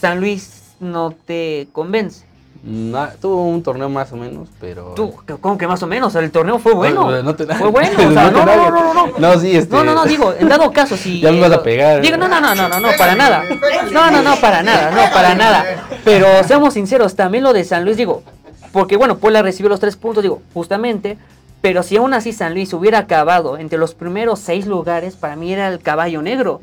San 0.00 0.18
Luis 0.18 0.74
no 0.80 1.12
te 1.24 1.68
convence. 1.70 2.24
No, 2.64 3.06
tuvo 3.20 3.46
un 3.46 3.62
torneo 3.62 3.88
más 3.88 4.10
o 4.12 4.16
menos, 4.16 4.48
pero. 4.60 4.94
Tú, 4.96 5.14
¿cómo 5.40 5.56
que 5.56 5.68
más 5.68 5.80
o 5.84 5.86
menos? 5.86 6.14
El 6.16 6.32
torneo 6.32 6.58
fue 6.58 6.74
bueno. 6.74 7.08
No, 7.10 7.22
no 7.22 7.34
te- 7.36 7.46
Fue 7.46 7.68
bueno. 7.70 7.90
O 7.96 8.12
sea, 8.12 8.30
no, 8.30 8.44
no, 8.44 8.56
no, 8.56 8.70
no, 8.70 8.94
no. 8.94 9.12
No, 9.18 9.38
sí, 9.40 9.56
este. 9.56 9.72
No, 9.72 9.84
no, 9.84 9.94
no, 9.94 10.04
digo, 10.04 10.34
en 10.36 10.48
dado 10.48 10.72
caso, 10.72 10.96
si. 10.96 11.20
Ya 11.20 11.30
me 11.30 11.38
vas 11.40 11.52
a 11.52 11.62
pegar. 11.62 12.00
Digo, 12.00 12.16
no, 12.16 12.26
no, 12.26 12.40
no, 12.40 12.54
no, 12.56 12.68
no, 12.68 12.80
no, 12.80 12.88
para 12.98 13.14
nada. 13.14 13.44
No, 13.92 14.10
no, 14.10 14.20
no, 14.22 14.34
para 14.40 14.62
nada, 14.64 14.90
no, 14.90 15.12
para 15.12 15.34
nada. 15.36 15.86
Pero 16.04 16.26
seamos 16.44 16.74
sinceros, 16.74 17.14
también 17.14 17.44
lo 17.44 17.52
de 17.52 17.62
San 17.62 17.84
Luis, 17.84 17.96
digo, 17.96 18.24
porque 18.72 18.96
bueno, 18.96 19.18
Puebla 19.18 19.42
recibió 19.42 19.68
los 19.68 19.78
tres 19.78 19.94
puntos, 19.96 20.22
digo, 20.24 20.42
justamente. 20.52 21.18
Pero 21.64 21.82
si 21.82 21.96
aún 21.96 22.12
así 22.12 22.34
San 22.34 22.52
Luis 22.52 22.74
hubiera 22.74 22.98
acabado 22.98 23.56
entre 23.56 23.78
los 23.78 23.94
primeros 23.94 24.38
seis 24.38 24.66
lugares, 24.66 25.16
para 25.16 25.34
mí 25.34 25.50
era 25.50 25.68
el 25.68 25.78
caballo 25.78 26.20
negro. 26.20 26.60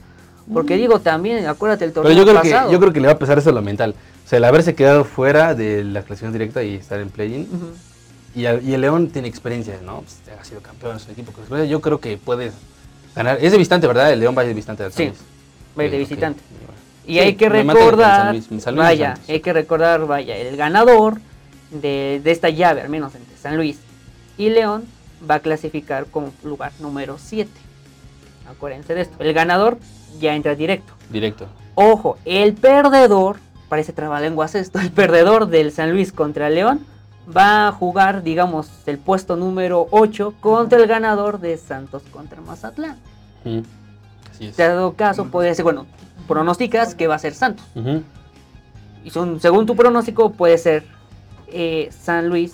Porque 0.54 0.76
digo, 0.76 1.00
también, 1.00 1.44
acuérdate 1.48 1.86
el 1.86 1.92
torneo 1.92 2.12
Pero 2.14 2.20
yo 2.24 2.30
creo, 2.32 2.40
que, 2.44 2.52
pasado. 2.52 2.72
yo 2.72 2.80
creo 2.80 2.94
que 2.94 3.00
le 3.00 3.08
va 3.08 3.14
a 3.14 3.18
pesar 3.18 3.40
eso 3.40 3.52
lo 3.52 3.64
mental. 3.64 3.96
O 4.24 4.30
sea, 4.30 4.38
el 4.38 4.44
haberse 4.44 4.76
quedado 4.76 5.04
fuera 5.04 5.56
de 5.56 5.84
la 5.84 6.02
clasificación 6.04 6.34
directa 6.34 6.62
y 6.62 6.76
estar 6.76 7.00
en 7.00 7.10
play-in. 7.10 7.48
Y, 8.36 8.46
el- 8.46 8.64
y 8.64 8.76
el 8.76 8.82
León 8.82 9.10
tiene 9.10 9.28
experiencia, 9.28 9.80
¿no? 9.84 10.02
Pues, 10.02 10.20
ha 10.40 10.44
sido 10.46 10.62
campeón 10.62 10.94
en 10.94 11.00
su 11.00 11.10
equipo. 11.10 11.32
Yo 11.68 11.82
creo 11.82 12.00
que 12.00 12.18
puede 12.18 12.52
ganar. 13.16 13.40
Es 13.42 13.52
de 13.52 13.58
visitante, 13.58 13.88
¿verdad? 13.88 14.14
El 14.14 14.20
León 14.20 14.36
va 14.38 14.44
de 14.44 14.54
visitante. 14.54 14.84
al 14.84 14.92
San 14.92 14.98
Sí, 14.98 15.08
Luis. 15.08 15.20
va 15.80 15.82
a 15.82 15.86
ir 15.88 15.92
de 15.94 15.98
visitante. 15.98 16.42
Y 17.08 17.14
Sí, 17.14 17.20
hay 17.22 17.34
que 17.34 17.50
recordar, 17.50 18.22
San 18.26 18.32
Luis, 18.34 18.64
San 18.64 18.76
Luis 18.76 18.86
y 18.86 18.88
vaya, 18.88 19.18
hay 19.28 19.40
que 19.40 19.52
recordar, 19.54 20.06
vaya, 20.06 20.38
el 20.38 20.56
ganador 20.58 21.18
de, 21.72 22.22
de 22.24 22.32
esta 22.32 22.50
llave, 22.50 22.82
al 22.82 22.90
menos 22.90 23.16
entre 23.16 23.36
San 23.38 23.58
Luis 23.58 23.80
y 24.38 24.50
León, 24.50 24.86
va 25.30 25.36
a 25.36 25.40
clasificar 25.40 26.06
como 26.08 26.32
lugar 26.44 26.72
número 26.80 27.18
7. 27.20 27.50
Acuérdense 28.50 28.94
de 28.96 29.02
esto. 29.02 29.16
El 29.20 29.34
ganador 29.34 29.78
ya 30.20 30.36
entra 30.36 30.56
directo. 30.56 30.94
Directo. 31.10 31.48
Ojo, 31.76 32.18
el 32.26 32.54
perdedor, 32.54 33.38
parece 33.70 33.94
trabalenguas 33.94 34.56
esto, 34.56 34.80
el 34.80 34.92
perdedor 34.92 35.48
del 35.48 35.72
San 35.72 35.92
Luis 35.92 36.12
contra 36.12 36.50
León 36.50 36.86
va 37.34 37.68
a 37.68 37.72
jugar, 37.72 38.24
digamos, 38.24 38.70
el 38.88 38.98
puesto 38.98 39.36
número 39.36 39.88
8 39.92 40.34
contra 40.40 40.80
el 40.80 40.88
ganador 40.88 41.40
de 41.40 41.56
Santos 41.58 42.04
contra 42.12 42.42
Mazatlán. 42.42 42.98
Mm, 43.46 43.60
Así 44.32 44.46
es. 44.48 44.58
Dado 44.58 44.94
caso, 44.96 45.28
puede 45.28 45.54
ser, 45.56 45.64
bueno, 45.64 45.86
pronosticas 46.28 46.96
que 46.96 47.08
va 47.08 47.16
a 47.16 47.20
ser 47.20 47.34
Santos. 47.36 47.66
Y 49.04 49.10
son- 49.12 49.40
según 49.40 49.66
tu 49.66 49.76
pronóstico, 49.76 50.32
puede 50.32 50.58
ser 50.58 50.84
eh, 51.48 51.90
San 51.92 52.28
Luis 52.30 52.54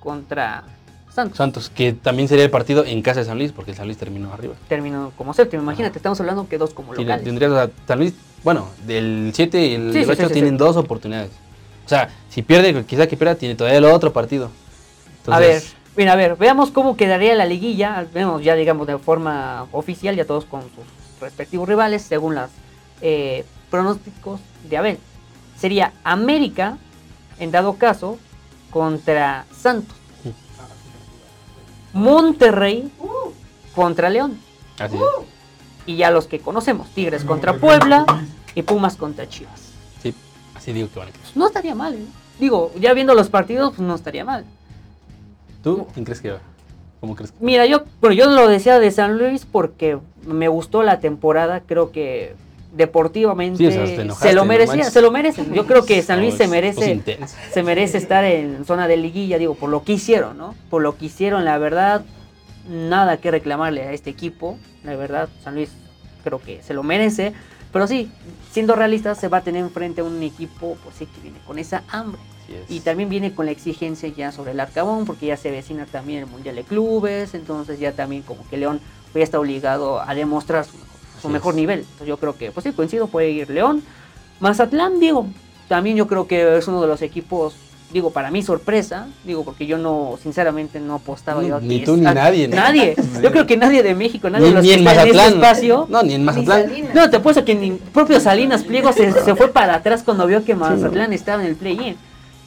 contra 0.00 0.64
Santos. 1.18 1.36
Santos, 1.36 1.70
que 1.74 1.92
también 1.92 2.28
sería 2.28 2.44
el 2.44 2.50
partido 2.50 2.84
en 2.84 3.02
casa 3.02 3.18
de 3.20 3.26
San 3.26 3.38
Luis, 3.38 3.50
porque 3.50 3.72
el 3.72 3.76
San 3.76 3.86
Luis 3.86 3.98
terminó 3.98 4.32
arriba. 4.32 4.54
Terminó 4.68 5.12
como 5.16 5.34
séptimo. 5.34 5.62
Imagínate, 5.62 5.98
estamos 5.98 6.20
hablando 6.20 6.48
que 6.48 6.58
dos 6.58 6.72
como 6.72 6.94
locales. 6.94 7.24
tendrías, 7.24 7.50
sea, 7.50 7.70
San 7.88 7.98
Luis, 7.98 8.14
bueno, 8.44 8.68
del 8.86 9.32
7 9.34 9.66
y 9.66 9.74
el 9.74 9.92
Sí, 9.92 10.04
sí, 10.04 10.10
8 10.10 10.22
sí, 10.22 10.26
sí, 10.28 10.32
tienen 10.32 10.56
dos 10.56 10.76
oportunidades. 10.76 11.30
O 11.84 11.88
sea, 11.88 12.08
si 12.28 12.42
pierde, 12.42 12.84
quizá 12.84 13.08
que 13.08 13.16
pierda, 13.16 13.34
tiene 13.34 13.56
todavía 13.56 13.78
el 13.78 13.84
otro 13.86 14.12
partido. 14.12 14.50
a 15.26 15.40
ver, 15.40 15.60
mira, 15.96 16.12
a 16.12 16.16
ver, 16.16 16.36
veamos 16.36 16.70
cómo 16.70 16.96
quedaría 16.96 17.34
la 17.34 17.46
liguilla. 17.46 18.06
Vemos 18.14 18.44
ya, 18.44 18.54
digamos, 18.54 18.86
de 18.86 18.96
forma 18.98 19.66
oficial, 19.72 20.14
ya 20.14 20.24
todos 20.24 20.44
con 20.44 20.60
sus 20.62 21.20
respectivos 21.20 21.68
rivales, 21.68 22.02
según 22.02 22.36
los 22.36 22.50
pronósticos 23.70 24.40
de 24.70 24.76
Abel. 24.76 24.98
Sería 25.58 25.92
América, 26.04 26.78
en 27.40 27.50
dado 27.50 27.74
caso, 27.74 28.18
contra 28.70 29.46
Santos. 29.50 29.96
Monterrey 31.98 32.90
contra 33.74 34.08
León. 34.08 34.38
Así 34.78 34.96
es. 34.96 35.02
Y 35.86 35.96
ya 35.96 36.10
los 36.10 36.26
que 36.26 36.38
conocemos, 36.38 36.88
Tigres 36.90 37.24
contra 37.24 37.54
Puebla 37.54 38.04
y 38.54 38.62
Pumas 38.62 38.96
contra 38.96 39.28
Chivas. 39.28 39.72
Sí, 40.02 40.14
así 40.54 40.72
digo 40.72 40.88
que 40.92 40.98
van 40.98 41.08
a 41.08 41.12
quedar. 41.12 41.26
No 41.34 41.46
estaría 41.46 41.74
mal, 41.74 41.94
¿eh? 41.94 42.06
Digo, 42.38 42.72
ya 42.78 42.92
viendo 42.92 43.14
los 43.14 43.28
partidos, 43.28 43.70
pues 43.70 43.80
no 43.80 43.94
estaría 43.94 44.24
mal. 44.24 44.44
¿Tú 45.62 45.86
quién 45.92 46.04
crees 46.04 46.20
que 46.20 46.32
va? 46.32 46.40
¿Cómo 47.00 47.16
crees 47.16 47.32
que 47.32 47.38
Mira, 47.44 47.66
yo, 47.66 47.82
bueno, 48.00 48.14
yo 48.14 48.26
lo 48.26 48.48
decía 48.48 48.78
de 48.78 48.90
San 48.90 49.18
Luis 49.18 49.44
porque 49.44 49.98
me 50.24 50.48
gustó 50.48 50.82
la 50.82 51.00
temporada, 51.00 51.62
creo 51.66 51.90
que 51.90 52.36
deportivamente 52.72 53.58
Sí, 53.58 53.66
o 53.66 53.70
sea, 53.70 53.84
te 53.84 54.02
enojaste, 54.02 54.28
se 54.28 54.34
lo 54.34 54.44
merecía, 54.44 54.84
se 54.84 55.02
lo 55.02 55.10
merecen. 55.10 55.52
Yo 55.54 55.66
creo 55.66 55.84
que 55.84 56.02
San 56.02 56.20
Luis 56.20 56.34
No, 56.34 56.38
se 56.38 56.48
merece 56.48 57.02
se 57.52 57.62
merece 57.62 57.98
estar 57.98 58.24
en 58.24 58.64
zona 58.64 58.88
de 58.88 58.96
liguilla, 58.96 59.38
digo, 59.38 59.54
por 59.54 59.70
lo 59.70 59.82
que 59.82 59.92
hicieron, 59.94 60.36
¿no? 60.36 60.54
Por 60.70 60.82
lo 60.82 60.96
que 60.96 61.06
hicieron, 61.06 61.44
la 61.44 61.58
verdad, 61.58 62.04
nada 62.68 63.16
que 63.16 63.30
reclamarle 63.30 63.82
a 63.82 63.92
este 63.92 64.10
equipo. 64.10 64.58
La 64.84 64.96
verdad, 64.96 65.28
San 65.42 65.54
Luis 65.54 65.70
creo 66.24 66.40
que 66.40 66.62
se 66.62 66.74
lo 66.74 66.82
merece. 66.82 67.32
Pero 67.72 67.86
sí, 67.86 68.10
siendo 68.50 68.74
realistas, 68.76 69.18
se 69.18 69.28
va 69.28 69.38
a 69.38 69.40
tener 69.42 69.62
enfrente 69.62 70.00
a 70.00 70.04
un 70.04 70.22
equipo, 70.22 70.76
pues 70.82 70.96
sí, 70.96 71.06
que 71.06 71.20
viene 71.20 71.38
con 71.46 71.58
esa 71.58 71.82
hambre. 71.88 72.20
Y 72.70 72.80
también 72.80 73.10
viene 73.10 73.34
con 73.34 73.44
la 73.44 73.52
exigencia 73.52 74.08
ya 74.08 74.32
sobre 74.32 74.52
el 74.52 74.60
Arcabón, 74.60 75.04
porque 75.04 75.26
ya 75.26 75.36
se 75.36 75.50
vecina 75.50 75.84
también 75.84 76.20
el 76.20 76.26
Mundial 76.26 76.56
de 76.56 76.64
Clubes, 76.64 77.34
entonces 77.34 77.78
ya 77.78 77.92
también 77.92 78.22
como 78.22 78.48
que 78.48 78.56
León 78.56 78.80
ya 79.14 79.22
está 79.22 79.38
obligado 79.38 80.00
a 80.00 80.14
demostrar 80.14 80.64
su 80.64 80.78
mejor, 80.78 80.97
su 81.20 81.28
mejor 81.28 81.54
es. 81.54 81.56
nivel. 81.60 81.78
Entonces 81.80 82.06
yo 82.08 82.16
creo 82.16 82.36
que, 82.36 82.50
pues 82.50 82.64
sí, 82.64 82.72
coincido, 82.72 83.06
puede 83.08 83.30
ir 83.30 83.50
León. 83.50 83.82
Mazatlán, 84.40 85.00
digo, 85.00 85.26
también 85.68 85.96
yo 85.96 86.06
creo 86.06 86.26
que 86.26 86.56
es 86.58 86.68
uno 86.68 86.80
de 86.80 86.86
los 86.88 87.02
equipos 87.02 87.54
digo, 87.90 88.10
para 88.10 88.30
mí 88.30 88.42
sorpresa, 88.42 89.06
digo, 89.24 89.44
porque 89.46 89.66
yo 89.66 89.78
no, 89.78 90.18
sinceramente, 90.22 90.78
no 90.78 90.96
apostaba 90.96 91.40
No, 91.40 91.48
yo 91.48 91.60
ni 91.60 91.80
tú 91.84 91.94
es- 91.94 92.00
ni 92.00 92.06
a- 92.06 92.12
nadie, 92.12 92.46
¿no? 92.46 92.56
Nadie. 92.56 92.94
Yo 93.22 93.30
creo 93.32 93.46
que 93.46 93.56
nadie 93.56 93.82
de 93.82 93.94
México, 93.94 94.28
nadie 94.28 94.44
Ni, 94.44 94.50
de 94.50 94.54
los 94.56 94.62
ni 94.62 94.68
que 94.68 94.74
en 94.74 94.80
están 94.80 94.92
en 94.92 94.98
Mazatlán. 95.16 95.26
este 95.26 95.36
espacio. 95.38 95.86
No, 95.88 96.02
ni 96.02 96.12
en 96.12 96.22
Mazatlán. 96.24 96.70
No, 96.94 97.08
te 97.08 97.16
apuesto 97.16 97.46
que 97.46 97.54
ni 97.54 97.70
propio 97.70 98.20
Salinas 98.20 98.62
Pliego 98.64 98.92
se, 98.92 99.10
se 99.12 99.34
fue 99.34 99.48
para 99.48 99.76
atrás 99.76 100.02
cuando 100.04 100.26
vio 100.26 100.44
que 100.44 100.54
Mazatlán 100.54 101.14
estaba 101.14 101.42
en 101.42 101.48
el 101.48 101.56
play-in. 101.56 101.96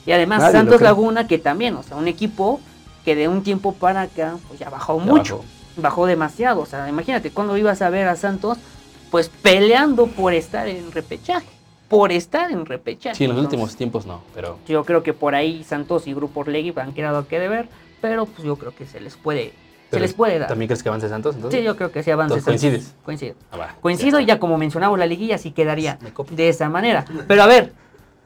Y 0.05 0.11
además 0.11 0.41
Nadie 0.41 0.51
Santos. 0.53 0.79
Laguna, 0.81 1.25
que 1.25 1.39
también, 1.39 1.75
o 1.75 1.81
sea, 1.81 1.97
un 1.97 2.07
equipo 2.07 2.59
que 3.03 3.15
de 3.15 3.27
un 3.27 3.41
tiempo 3.41 3.73
para 3.73 4.01
acá, 4.01 4.35
pues 4.47 4.59
ya 4.59 4.69
bajó 4.69 4.99
Ya 4.99 5.05
mucho. 5.05 5.37
bajó. 5.37 5.47
Bajó 5.77 6.05
demasiado. 6.05 6.61
O 6.61 6.65
sea, 6.65 6.87
imagínate 6.89 7.31
cuando 7.31 7.57
ibas 7.57 7.81
a 7.81 7.89
ver 7.89 8.07
a 8.07 8.15
Santos, 8.15 8.57
pues 9.09 9.29
peleando 9.29 10.07
por 10.07 10.33
estar 10.33 10.67
en 10.67 10.91
repechaje. 10.91 11.47
Por 11.89 12.11
estar 12.11 12.49
en 12.51 12.65
repechaje. 12.65 13.15
Sí, 13.15 13.25
en 13.25 13.31
los 13.31 13.37
Entonces, 13.37 13.59
últimos 13.59 13.75
tiempos 13.75 14.05
no, 14.05 14.21
pero 14.33 14.57
Yo 14.67 14.85
creo 14.85 15.03
que 15.03 15.13
por 15.13 15.35
ahí 15.35 15.63
Santos 15.63 16.07
y 16.07 16.13
Grupo 16.13 16.39
Orlegui 16.39 16.73
han 16.77 16.93
quedado 16.93 17.27
que 17.27 17.37
deber, 17.39 17.67
pero 17.99 18.25
pues 18.25 18.43
yo 18.43 18.55
creo 18.55 18.73
que 18.73 18.85
se 18.85 19.01
les 19.01 19.17
puede, 19.17 19.53
se 19.91 19.99
les 19.99 20.13
puede 20.13 20.39
dar. 20.39 20.47
¿También 20.47 20.67
crees 20.67 20.81
que 20.81 20.87
avance 20.87 21.09
Santos? 21.09 21.35
Entonces? 21.35 21.59
Sí, 21.59 21.65
yo 21.65 21.75
creo 21.75 21.91
que 21.91 22.01
sí 22.01 22.11
avance. 22.11 22.35
Santos. 22.35 22.45
¿coincides? 22.45 22.95
Coincido. 23.03 23.35
Ah, 23.51 23.57
va, 23.57 23.75
Coincido 23.81 24.19
ya 24.19 24.23
y 24.23 24.25
ya 24.27 24.39
como 24.39 24.57
mencionamos 24.57 24.97
la 24.97 25.05
liguilla 25.05 25.37
sí 25.37 25.51
quedaría 25.51 25.99
de 26.31 26.49
esa 26.49 26.69
manera. 26.69 27.03
Pero 27.27 27.43
a 27.43 27.47
ver, 27.47 27.73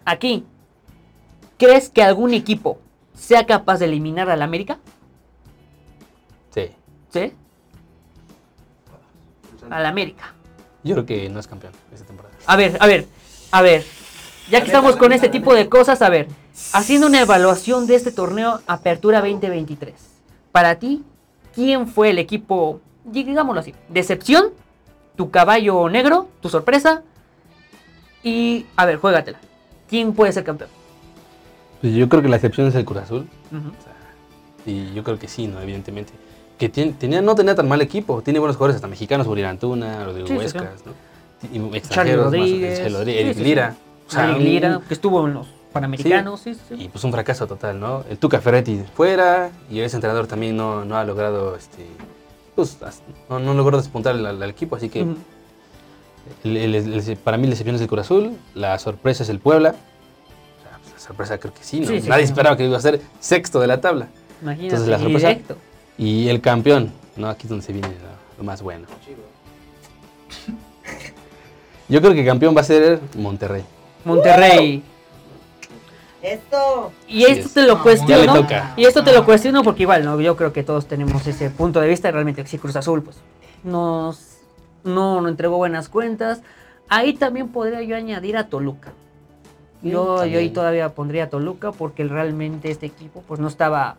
aquí, 0.05 0.45
¿crees 1.57 1.89
que 1.89 2.03
algún 2.03 2.35
equipo 2.35 2.77
sea 3.15 3.47
capaz 3.47 3.79
de 3.79 3.85
eliminar 3.85 4.29
al 4.29 4.43
América? 4.43 4.77
Al 9.69 9.85
América. 9.85 10.33
Yo 10.83 10.93
creo 10.93 11.05
que 11.05 11.29
no 11.29 11.39
es 11.39 11.47
campeón 11.47 11.73
esta 11.93 12.05
temporada. 12.05 12.35
A 12.45 12.55
ver, 12.55 12.77
a 12.79 12.87
ver, 12.87 13.07
a 13.51 13.61
ver. 13.61 13.83
Ya 14.49 14.61
que 14.61 14.67
estamos 14.67 14.95
con 14.95 15.11
este 15.11 15.29
tipo 15.29 15.55
de 15.55 15.67
cosas, 15.67 16.03
a 16.03 16.09
ver, 16.09 16.27
haciendo 16.73 17.07
una 17.07 17.21
evaluación 17.21 17.87
de 17.87 17.95
este 17.95 18.11
torneo 18.11 18.61
Apertura 18.67 19.21
2023. 19.21 19.93
Para 20.51 20.75
ti, 20.75 21.03
¿quién 21.55 21.87
fue 21.87 22.11
el 22.11 22.19
equipo, 22.19 22.79
digámoslo 23.03 23.61
así, 23.61 23.73
decepción, 23.89 24.51
tu 25.15 25.31
caballo 25.31 25.89
negro, 25.89 26.29
tu 26.41 26.49
sorpresa? 26.49 27.01
Y, 28.21 28.67
a 28.75 28.85
ver, 28.85 28.97
juégatela. 28.97 29.39
¿Quién 29.89 30.13
puede 30.13 30.31
ser 30.31 30.43
campeón? 30.43 30.69
Pues 31.81 31.93
yo 31.93 32.07
creo 32.09 32.21
que 32.21 32.29
la 32.29 32.35
excepción 32.35 32.67
es 32.67 32.75
el 32.75 32.85
Cruz 32.85 33.01
Azul. 33.01 33.27
Y 34.65 34.93
yo 34.93 35.03
creo 35.03 35.17
que 35.17 35.27
sí, 35.27 35.47
¿no? 35.47 35.59
Evidentemente. 35.61 36.13
Que 36.57 36.69
tiene, 36.69 36.93
tenía, 36.93 37.21
no 37.21 37.35
tenía 37.35 37.53
tan 37.55 37.67
mal 37.67 37.81
equipo. 37.81 38.21
Tiene 38.21 38.39
buenos 38.39 38.55
jugadores, 38.55 38.75
hasta 38.75 38.87
mexicanos, 38.87 39.27
Uriel 39.27 39.47
Antuna, 39.47 40.05
Rodrigo 40.05 40.27
Sí, 40.27 40.33
sí, 40.33 40.39
Huescas, 40.39 40.85
¿no? 40.85 40.93
Y 41.51 41.75
extranjeros, 41.77 42.25
más- 42.25 42.33
Rodríguez. 42.33 42.77
Charlie 42.79 42.97
Rodríguez. 42.97 43.37
Lira. 43.37 43.75
O 44.07 44.11
sea, 44.11 44.25
Eric 44.29 44.39
Lira, 44.39 44.81
que 44.87 44.93
estuvo 44.93 45.25
en 45.27 45.33
los 45.33 45.47
Panamericanos, 45.73 46.39
sí, 46.39 46.53
sí. 46.53 46.75
Y 46.79 46.87
pues 46.87 47.03
un 47.03 47.11
fracaso 47.11 47.45
total, 47.47 47.79
¿no? 47.79 48.03
El 48.09 48.17
Tuca 48.17 48.39
Ferretti 48.39 48.81
fuera 48.95 49.49
y 49.69 49.81
ese 49.81 49.97
entrenador 49.97 50.25
también 50.27 50.55
no, 50.55 50.85
no 50.85 50.95
ha 50.95 51.03
logrado, 51.03 51.55
este, 51.57 51.85
pues, 52.55 52.77
no, 53.29 53.39
no 53.39 53.53
logró 53.53 53.75
despuntar 53.77 54.15
al, 54.15 54.41
equipo, 54.43 54.77
así 54.77 54.87
que 54.87 55.03
Ujú. 55.03 55.17
el- 56.45 56.55
el- 56.57 56.75
el- 56.75 57.17
para 57.17 57.35
mí 57.37 57.47
la 57.47 57.51
excepción 57.53 57.75
es 57.75 57.81
el 57.81 57.87
Cruz 57.89 58.01
Azul, 58.01 58.37
la 58.53 58.79
sorpresa 58.79 59.23
es 59.23 59.29
el 59.29 59.39
Puebla. 59.39 59.71
Pues, 60.83 60.93
la 60.93 60.99
sorpresa 60.99 61.37
creo 61.39 61.53
que 61.53 61.63
sí, 61.63 61.81
¿no? 61.81 61.87
Sí, 61.87 61.99
sí, 62.01 62.07
Nadie 62.07 62.25
sí. 62.25 62.31
esperaba 62.31 62.55
que 62.55 62.65
iba 62.65 62.77
a 62.77 62.81
ser 62.81 63.01
sexto 63.19 63.59
de 63.59 63.67
la 63.67 63.81
tabla. 63.81 64.07
Imagínate, 64.41 64.65
Entonces, 64.67 64.87
la 64.87 64.99
sorpresa- 64.99 65.27
directo. 65.27 65.57
Y 65.97 66.27
el 66.29 66.41
campeón, 66.41 66.91
¿no? 67.15 67.29
Aquí 67.29 67.43
es 67.43 67.49
donde 67.49 67.65
se 67.65 67.73
viene 67.73 67.87
lo, 67.87 68.37
lo 68.37 68.43
más 68.43 68.61
bueno. 68.61 68.85
Yo 71.87 72.01
creo 72.01 72.13
que 72.13 72.25
campeón 72.25 72.55
va 72.55 72.61
a 72.61 72.65
ser 72.65 72.99
Monterrey. 73.15 73.63
Monterrey. 74.03 74.83
Esto. 76.21 76.91
Y 77.07 77.23
esto 77.25 77.47
es. 77.47 77.53
te 77.53 77.61
lo 77.63 77.75
Ya 77.77 77.83
cuestiono. 77.83 78.33
le 78.33 78.41
toca. 78.41 78.73
Y 78.75 78.85
esto 78.85 79.03
te 79.03 79.13
lo 79.13 79.25
cuestiono 79.25 79.63
porque 79.63 79.83
igual, 79.83 80.03
¿no? 80.03 80.19
Yo 80.19 80.35
creo 80.35 80.51
que 80.51 80.63
todos 80.63 80.87
tenemos 80.87 81.25
ese 81.27 81.51
punto 81.51 81.79
de 81.79 81.87
vista. 81.87 82.09
Realmente, 82.09 82.45
si 82.47 82.57
Cruz 82.57 82.75
Azul, 82.75 83.03
pues, 83.03 83.17
nos, 83.63 84.37
no, 84.83 85.21
no 85.21 85.29
entregó 85.29 85.57
buenas 85.57 85.87
cuentas. 85.87 86.41
Ahí 86.89 87.13
también 87.13 87.49
podría 87.49 87.83
yo 87.83 87.95
añadir 87.95 88.37
a 88.37 88.47
Toluca. 88.47 88.91
Yo, 89.83 90.25
yo 90.25 90.39
ahí 90.39 90.49
todavía 90.49 90.89
pondría 90.95 91.25
a 91.25 91.29
Toluca 91.29 91.71
porque 91.71 92.03
realmente 92.05 92.71
este 92.71 92.87
equipo, 92.87 93.23
pues, 93.27 93.39
no 93.39 93.47
estaba, 93.47 93.97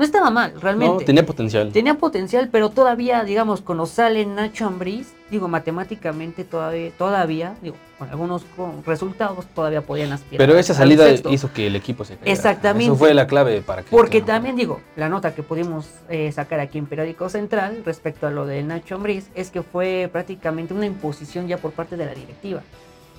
no 0.00 0.06
estaba 0.06 0.30
mal, 0.30 0.58
realmente. 0.62 0.94
No, 0.94 1.00
tenía 1.04 1.26
potencial. 1.26 1.70
Tenía 1.72 1.92
potencial, 1.98 2.48
pero 2.50 2.70
todavía, 2.70 3.22
digamos, 3.22 3.60
cuando 3.60 3.84
sale 3.84 4.24
Nacho 4.24 4.64
Ambriz, 4.66 5.12
digo, 5.30 5.46
matemáticamente 5.46 6.42
todavía, 6.42 6.90
todavía, 6.96 7.54
digo, 7.60 7.76
con 7.98 8.08
algunos 8.08 8.44
con 8.56 8.82
resultados 8.86 9.44
todavía 9.54 9.82
podían 9.82 10.10
aspirar. 10.12 10.38
Pero 10.38 10.58
esa 10.58 10.72
al 10.72 10.78
salida 10.78 11.10
hizo 11.30 11.52
que 11.52 11.66
el 11.66 11.76
equipo 11.76 12.06
se 12.06 12.14
cayera. 12.14 12.32
Exactamente. 12.32 12.86
Eso 12.86 12.96
fue 12.96 13.12
la 13.12 13.26
clave 13.26 13.60
para 13.60 13.82
que. 13.82 13.90
Porque 13.90 14.20
que- 14.20 14.26
también 14.26 14.56
digo, 14.56 14.80
la 14.96 15.10
nota 15.10 15.34
que 15.34 15.42
pudimos 15.42 15.86
eh, 16.08 16.32
sacar 16.32 16.60
aquí 16.60 16.78
en 16.78 16.86
Periódico 16.86 17.28
Central 17.28 17.82
respecto 17.84 18.26
a 18.26 18.30
lo 18.30 18.46
de 18.46 18.62
Nacho 18.62 18.94
Ambriz 18.94 19.28
es 19.34 19.50
que 19.50 19.62
fue 19.62 20.08
prácticamente 20.10 20.72
una 20.72 20.86
imposición 20.86 21.46
ya 21.46 21.58
por 21.58 21.72
parte 21.72 21.98
de 21.98 22.06
la 22.06 22.14
directiva. 22.14 22.62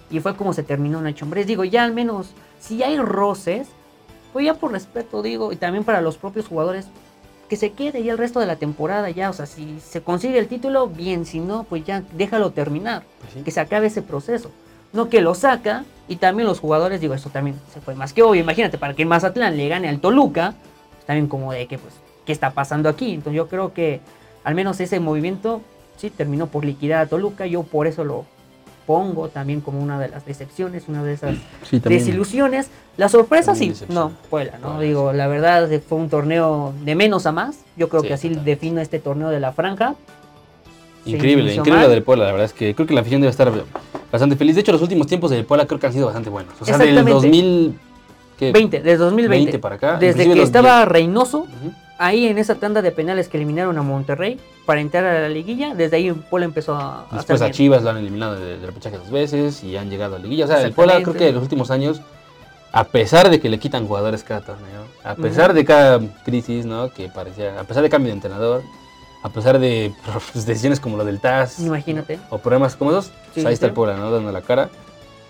Y 0.09 0.19
fue 0.19 0.35
como 0.35 0.51
se 0.53 0.63
terminó 0.63 0.99
Nacho 0.99 1.25
Ambriz. 1.25 1.45
Digo, 1.45 1.63
ya 1.63 1.83
al 1.83 1.93
menos, 1.93 2.31
si 2.59 2.81
hay 2.81 2.97
roces, 2.97 3.67
pues 4.33 4.45
ya 4.45 4.53
por 4.55 4.71
respeto 4.71 5.21
digo, 5.21 5.51
y 5.51 5.55
también 5.55 5.83
para 5.83 6.01
los 6.01 6.17
propios 6.17 6.47
jugadores, 6.47 6.87
que 7.49 7.57
se 7.57 7.73
quede 7.73 8.01
ya 8.01 8.13
el 8.13 8.17
resto 8.17 8.39
de 8.39 8.45
la 8.45 8.55
temporada 8.55 9.09
ya. 9.09 9.29
O 9.29 9.33
sea, 9.33 9.45
si 9.45 9.79
se 9.81 10.01
consigue 10.01 10.39
el 10.39 10.47
título, 10.47 10.87
bien, 10.87 11.25
si 11.25 11.39
no, 11.39 11.65
pues 11.65 11.83
ya 11.83 12.01
déjalo 12.13 12.51
terminar 12.51 13.03
Pues 13.19 13.33
sí. 13.33 13.41
que 13.41 13.51
se 13.51 13.59
acabe 13.59 13.87
ese 13.87 14.01
proceso. 14.01 14.51
No 14.93 15.09
que 15.09 15.21
lo 15.21 15.35
saca 15.35 15.83
y 16.07 16.15
también 16.15 16.47
los 16.47 16.59
jugadores, 16.59 17.01
digo, 17.01 17.13
esto 17.13 17.29
también 17.29 17.59
se 17.73 17.81
fue 17.81 17.93
más 17.95 18.13
que 18.13 18.23
obvio. 18.23 18.41
Imagínate, 18.41 18.77
para 18.77 18.93
que 18.93 19.01
el 19.01 19.07
Mazatlán 19.09 19.57
le 19.57 19.67
gane 19.67 19.89
al 19.89 19.99
Toluca, 19.99 20.53
pues 20.93 21.05
también 21.05 21.27
como 21.27 21.51
de 21.51 21.67
que, 21.67 21.77
pues, 21.77 21.93
¿qué 22.25 22.31
está 22.31 22.51
pasando 22.51 22.87
aquí? 22.87 23.13
Entonces 23.13 23.35
yo 23.37 23.47
creo 23.49 23.73
que 23.73 23.99
al 24.45 24.55
menos 24.55 24.79
ese 24.79 24.99
movimiento 25.01 25.61
sí 25.97 26.09
terminó 26.09 26.47
por 26.47 26.63
liquidar 26.63 27.01
a 27.01 27.05
Toluca. 27.07 27.45
Yo 27.47 27.63
por 27.63 27.85
eso 27.85 28.05
lo 28.05 28.25
pongo 28.85 29.29
también 29.29 29.61
como 29.61 29.79
una 29.79 29.99
de 29.99 30.09
las 30.09 30.25
decepciones, 30.25 30.85
una 30.87 31.03
de 31.03 31.13
esas 31.13 31.35
Sí, 31.69 31.79
desilusiones. 31.79 32.69
La 32.97 33.09
sorpresa 33.09 33.53
También 33.53 33.75
sí, 33.75 33.85
no, 33.89 34.11
Puebla, 34.29 34.53
¿no? 34.61 34.67
Puebla, 34.69 34.81
Digo, 34.81 35.13
la 35.13 35.27
verdad 35.27 35.69
fue 35.87 35.97
un 35.97 36.09
torneo 36.09 36.73
de 36.83 36.95
menos 36.95 37.25
a 37.25 37.31
más. 37.31 37.59
Yo 37.77 37.89
creo 37.89 38.01
Sí, 38.01 38.07
que 38.09 38.13
así 38.13 38.29
defino 38.29 38.81
este 38.81 38.99
torneo 38.99 39.29
de 39.29 39.39
la 39.39 39.53
franja. 39.53 39.95
Increíble, 41.05 41.55
increíble 41.55 41.83
lo 41.83 41.89
del 41.89 42.03
Puebla, 42.03 42.25
la 42.25 42.31
verdad 42.31 42.45
es 42.45 42.53
que 42.53 42.75
creo 42.75 42.87
que 42.87 42.93
la 42.93 43.01
afición 43.01 43.21
debe 43.21 43.31
estar 43.31 43.51
bastante 44.11 44.35
feliz. 44.35 44.55
De 44.55 44.61
hecho, 44.61 44.71
los 44.71 44.81
últimos 44.81 45.07
tiempos 45.07 45.31
del 45.31 45.45
Puebla 45.45 45.65
creo 45.65 45.79
que 45.79 45.87
han 45.87 45.93
sido 45.93 46.05
bastante 46.05 46.29
buenos. 46.29 46.53
O 46.59 46.65
sea, 46.65 46.77
del 46.77 46.89
Exactamente. 46.89 47.27
2000. 47.27 47.79
¿qué? 48.37 48.51
20, 48.51 48.81
desde 48.81 48.97
2020. 48.97 49.45
20 49.45 49.59
para 49.59 49.75
acá. 49.75 49.97
Desde 49.97 50.31
que 50.31 50.41
estaba 50.43 50.85
Reynoso. 50.85 51.47
Ahí 52.01 52.27
en 52.27 52.37
esa 52.37 52.55
tanda 52.55 52.81
de 52.81 52.91
penales 52.91 53.27
que 53.27 53.37
eliminaron 53.37 53.77
a 53.77 53.81
Monterrey 53.81 54.39
para 54.65 54.81
entrar 54.81 55.05
a 55.05 55.21
la 55.21 55.29
liguilla, 55.29 55.73
desde 55.75 55.97
ahí 55.97 56.11
Puebla 56.11 56.45
empezó 56.45 56.75
a, 56.75 57.05
Después 57.11 57.41
hacer 57.41 57.49
a. 57.49 57.53
Chivas 57.53 57.83
lo 57.83 57.89
han 57.91 57.97
eliminado 57.97 58.35
de- 58.35 58.57
del 58.57 58.67
repechaje 58.67 58.97
dos 58.97 59.09
veces 59.11 59.63
y 59.63 59.77
han 59.77 59.89
llegado 59.89 60.15
a 60.15 60.19
la 60.19 60.23
liguilla. 60.23 60.45
O 60.45 60.47
sea, 60.47 60.61
el 60.61 60.73
Puebla 60.73 61.01
creo 61.01 61.13
que 61.15 61.29
en 61.29 61.35
los 61.35 61.43
últimos 61.43 61.71
años, 61.71 62.01
a 62.71 62.83
pesar 62.85 63.29
de 63.29 63.39
que 63.39 63.49
le 63.49 63.59
quitan 63.59 63.87
jugadores 63.87 64.23
cada 64.23 64.41
torneo, 64.41 64.83
a 65.03 65.15
pesar 65.15 65.49
Ujú. 65.51 65.57
de 65.57 65.65
cada 65.65 65.99
crisis, 66.23 66.65
¿no? 66.65 66.89
Que 66.89 67.09
parecía, 67.09 67.59
a 67.59 67.63
pesar 67.63 67.83
de 67.83 67.89
cambio 67.89 68.07
de 68.09 68.15
entrenador, 68.15 68.61
a 69.23 69.29
pesar 69.29 69.59
de 69.59 69.93
pues, 70.33 70.45
decisiones 70.45 70.79
como 70.79 70.97
lo 70.97 71.05
del 71.05 71.19
TAS 71.19 71.59
Imagínate. 71.59 72.19
o 72.29 72.37
problemas 72.37 72.75
como 72.75 72.91
esos, 72.91 73.07
pues 73.33 73.43
Sí, 73.43 73.45
ahí 73.45 73.53
está 73.53 73.65
sí. 73.65 73.69
el 73.69 73.73
Puebla, 73.73 73.97
¿no? 73.97 74.09
Dando 74.11 74.31
la 74.31 74.41
cara 74.41 74.69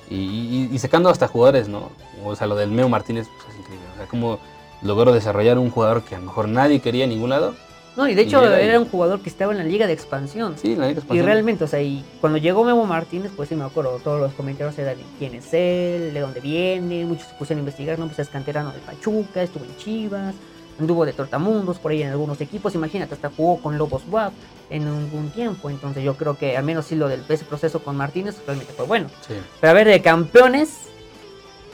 y, 0.10 0.16
y- 0.16 0.70
y 0.72 0.80
sacando 0.80 1.10
hasta 1.10 1.28
jugadores, 1.28 1.68
¿no? 1.68 1.90
O 2.24 2.36
sea, 2.36 2.46
lo 2.48 2.56
del 2.56 2.70
Meo 2.72 2.88
Martínez 2.90 3.28
pues, 3.42 3.54
es 3.56 3.60
increíble. 3.60 3.88
O 3.94 3.98
sea, 3.98 4.06
cómo 4.08 4.40
logró 4.82 5.12
desarrollar 5.12 5.58
un 5.58 5.70
jugador 5.70 6.04
que 6.04 6.15
a 6.15 6.20
lo 6.20 6.26
mejor 6.26 6.48
nadie 6.48 6.80
quería 6.82 7.04
en 7.04 7.12
ningún 7.12 7.30
lado. 7.30 7.54
No, 7.98 8.08
y 8.08 8.15
de 8.15 8.22
Y 8.22 8.26
hecho 8.26 8.44
era 8.46 8.80
un 8.80 8.88
jugador 8.88 9.20
que 9.20 9.30
estaba 9.30 9.52
en 9.52 9.58
la 9.58 9.65
liga 9.65 9.86
de 9.86 9.91
expansión. 9.91 10.56
Sí, 10.58 10.76
la 10.76 10.88
Liga 10.88 10.91
Y 10.91 10.91
Expansión. 11.00 11.26
realmente, 11.26 11.63
o 11.65 11.67
sea, 11.67 11.82
y 11.82 12.06
cuando 12.22 12.38
llegó 12.38 12.63
Memo 12.63 12.86
Martínez, 12.86 13.34
pues 13.36 13.50
sí 13.50 13.56
me 13.56 13.65
acuerdo, 13.65 14.00
todos 14.02 14.20
los 14.22 14.34
comentarios 14.34 14.80
eran 14.80 14.98
de 14.98 15.04
quién 15.20 15.36
es 15.36 15.54
él, 15.54 16.13
de 16.13 16.20
dónde 16.22 16.39
viene, 16.39 17.04
muchos 17.04 17.28
se 17.28 17.34
pusieron 17.34 17.60
a 17.60 17.62
investigar, 17.63 18.00
no, 18.00 18.08
pues 18.08 18.20
es 18.20 18.30
canterano 18.30 18.72
de 18.72 18.80
Pachuca, 18.80 19.44
estuvo 19.44 19.65
en 19.65 19.76
Chivas, 19.76 20.36
anduvo 20.80 21.06
de 21.06 21.12
Tortamundos 21.12 21.80
por 21.80 21.91
ahí 21.91 22.02
en 22.02 22.12
algunos 22.12 22.39
equipos, 22.39 22.74
imagínate, 22.76 23.13
hasta 23.13 23.30
jugó 23.30 23.62
con 23.62 23.78
Lobos 23.78 24.04
WAP 24.10 24.32
en 24.70 24.88
algún 24.88 25.30
tiempo, 25.32 25.70
entonces 25.70 26.02
yo 26.02 26.15
creo 26.15 26.38
que 26.38 26.56
al 26.56 26.63
menos 26.63 26.86
sí 26.86 26.96
lo 26.96 27.10
del 27.10 27.24
ese 27.28 27.44
proceso 27.44 27.84
con 27.84 27.98
Martínez 27.98 28.38
realmente 28.48 28.72
fue 28.72 28.86
bueno. 28.86 29.10
Sí. 29.28 29.34
Pero 29.60 29.72
a 29.72 29.74
ver, 29.74 29.88
de 29.89 30.02
campeones, 30.02 30.88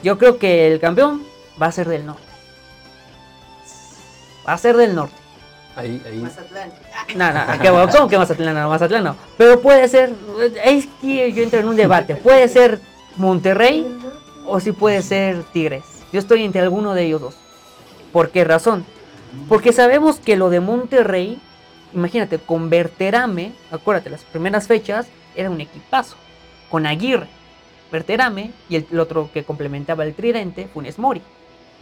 yo 0.02 0.18
creo 0.18 0.38
que 0.38 0.66
el 0.72 0.80
campeón 0.80 1.22
va 1.62 1.66
a 1.66 1.72
ser 1.72 1.88
del 1.88 2.06
norte. 2.06 2.27
Va 4.48 4.54
a 4.54 4.58
ser 4.58 4.78
del 4.78 4.94
norte. 4.94 5.14
Ahí, 5.76 6.02
ahí. 6.06 6.16
Mazatlán. 6.16 6.72
No, 7.14 7.32
no, 7.32 7.60
¿qué, 7.60 7.68
¿cómo 7.68 8.08
que 8.08 8.16
Mazatlán? 8.16 8.54
No, 8.54 8.70
Mazatlán 8.70 9.04
no. 9.04 9.16
Pero 9.36 9.60
puede 9.60 9.86
ser, 9.88 10.14
es 10.64 10.88
que 11.02 11.30
yo 11.34 11.42
entro 11.42 11.60
en 11.60 11.68
un 11.68 11.76
debate. 11.76 12.16
Puede 12.16 12.48
ser 12.48 12.80
Monterrey 13.16 13.86
o 14.46 14.58
si 14.58 14.72
puede 14.72 15.02
ser 15.02 15.42
Tigres. 15.52 15.84
Yo 16.14 16.18
estoy 16.18 16.44
entre 16.44 16.62
alguno 16.62 16.94
de 16.94 17.04
ellos 17.04 17.20
dos. 17.20 17.36
¿Por 18.10 18.30
qué 18.30 18.42
razón? 18.44 18.86
Porque 19.50 19.74
sabemos 19.74 20.18
que 20.18 20.36
lo 20.38 20.48
de 20.48 20.60
Monterrey, 20.60 21.38
imagínate, 21.92 22.38
con 22.38 22.70
Berterame, 22.70 23.52
acuérdate, 23.70 24.08
las 24.08 24.24
primeras 24.24 24.66
fechas 24.66 25.08
era 25.36 25.50
un 25.50 25.60
equipazo. 25.60 26.16
Con 26.70 26.86
Aguirre, 26.86 27.28
Berterame 27.92 28.52
y 28.70 28.76
el, 28.76 28.86
el 28.90 29.00
otro 29.00 29.28
que 29.30 29.44
complementaba 29.44 30.04
el 30.04 30.14
tridente, 30.14 30.68
Funes 30.72 30.98
Mori. 30.98 31.20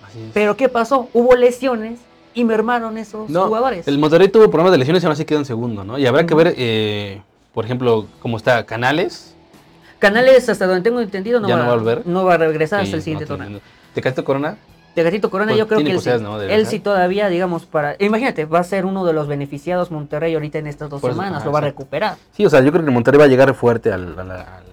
Así 0.04 0.18
Así 0.18 0.26
es. 0.26 0.30
Pero 0.34 0.56
¿qué 0.56 0.68
pasó? 0.68 1.08
Hubo 1.12 1.36
lesiones 1.36 2.00
y 2.36 2.44
mermaron 2.44 2.96
esos 2.98 3.28
No, 3.28 3.46
jugadores. 3.48 3.88
El 3.88 3.98
Monterrey 3.98 4.28
tuvo 4.28 4.48
problemas 4.50 4.70
de 4.72 4.78
lesiones 4.78 5.02
y 5.02 5.06
aún 5.06 5.12
así 5.14 5.24
quedó 5.24 5.40
en 5.40 5.44
segundo, 5.46 5.82
¿no? 5.82 5.98
Y 5.98 6.06
habrá 6.06 6.24
que 6.26 6.34
ver, 6.34 6.54
eh, 6.56 7.20
por 7.52 7.64
ejemplo, 7.64 8.06
cómo 8.20 8.36
está 8.36 8.64
Canales. 8.64 9.34
Canales, 9.98 10.48
hasta 10.48 10.66
donde 10.66 10.82
tengo 10.82 11.00
entendido, 11.00 11.40
no, 11.40 11.48
¿Ya 11.48 11.56
va, 11.56 11.62
no 11.62 11.66
va 11.68 11.72
a 11.72 11.76
volver? 11.76 12.02
no 12.06 12.24
va 12.24 12.34
a 12.34 12.36
regresar 12.38 12.80
hasta 12.82 12.96
el 12.96 13.02
siguiente 13.02 13.24
no, 13.24 13.36
torneo. 13.36 13.60
Tecatito 13.94 14.22
Corona, 14.24 14.58
Tecatito 14.94 15.30
Corona, 15.30 15.52
Pues 15.52 15.58
yo 15.58 15.66
creo 15.66 15.78
que 15.82 16.54
él 16.54 16.66
sí, 16.66 16.78
todavía, 16.80 17.28
digamos, 17.28 17.64
para... 17.66 17.96
Imagínate, 17.98 18.44
va 18.44 18.58
a 18.60 18.64
ser 18.64 18.84
uno 18.86 19.04
de 19.06 19.12
los 19.14 19.26
beneficiados 19.28 19.90
Monterrey 19.90 20.34
ahorita 20.34 20.58
en 20.58 20.66
estas 20.66 20.90
dos 20.90 21.00
Por 21.00 21.10
eso, 21.10 21.18
semanas, 21.18 21.38
ajá, 21.38 21.46
lo 21.46 21.52
va 21.52 21.58
a 21.58 21.62
recuperar. 21.62 22.16
Sí, 22.36 22.44
o 22.46 22.50
sea, 22.50 22.60
yo 22.60 22.70
creo 22.72 22.82
que 22.82 22.88
el 22.88 22.94
Monterrey 22.94 23.18
va 23.18 23.24
a 23.24 23.28
llegar 23.28 23.54
fuerte 23.54 23.90
al- 23.92 24.18
a 24.18 24.24
la, 24.24 24.34
al- 24.34 24.40
a 24.40 24.44
la 24.44 24.60
liguilla. 24.60 24.65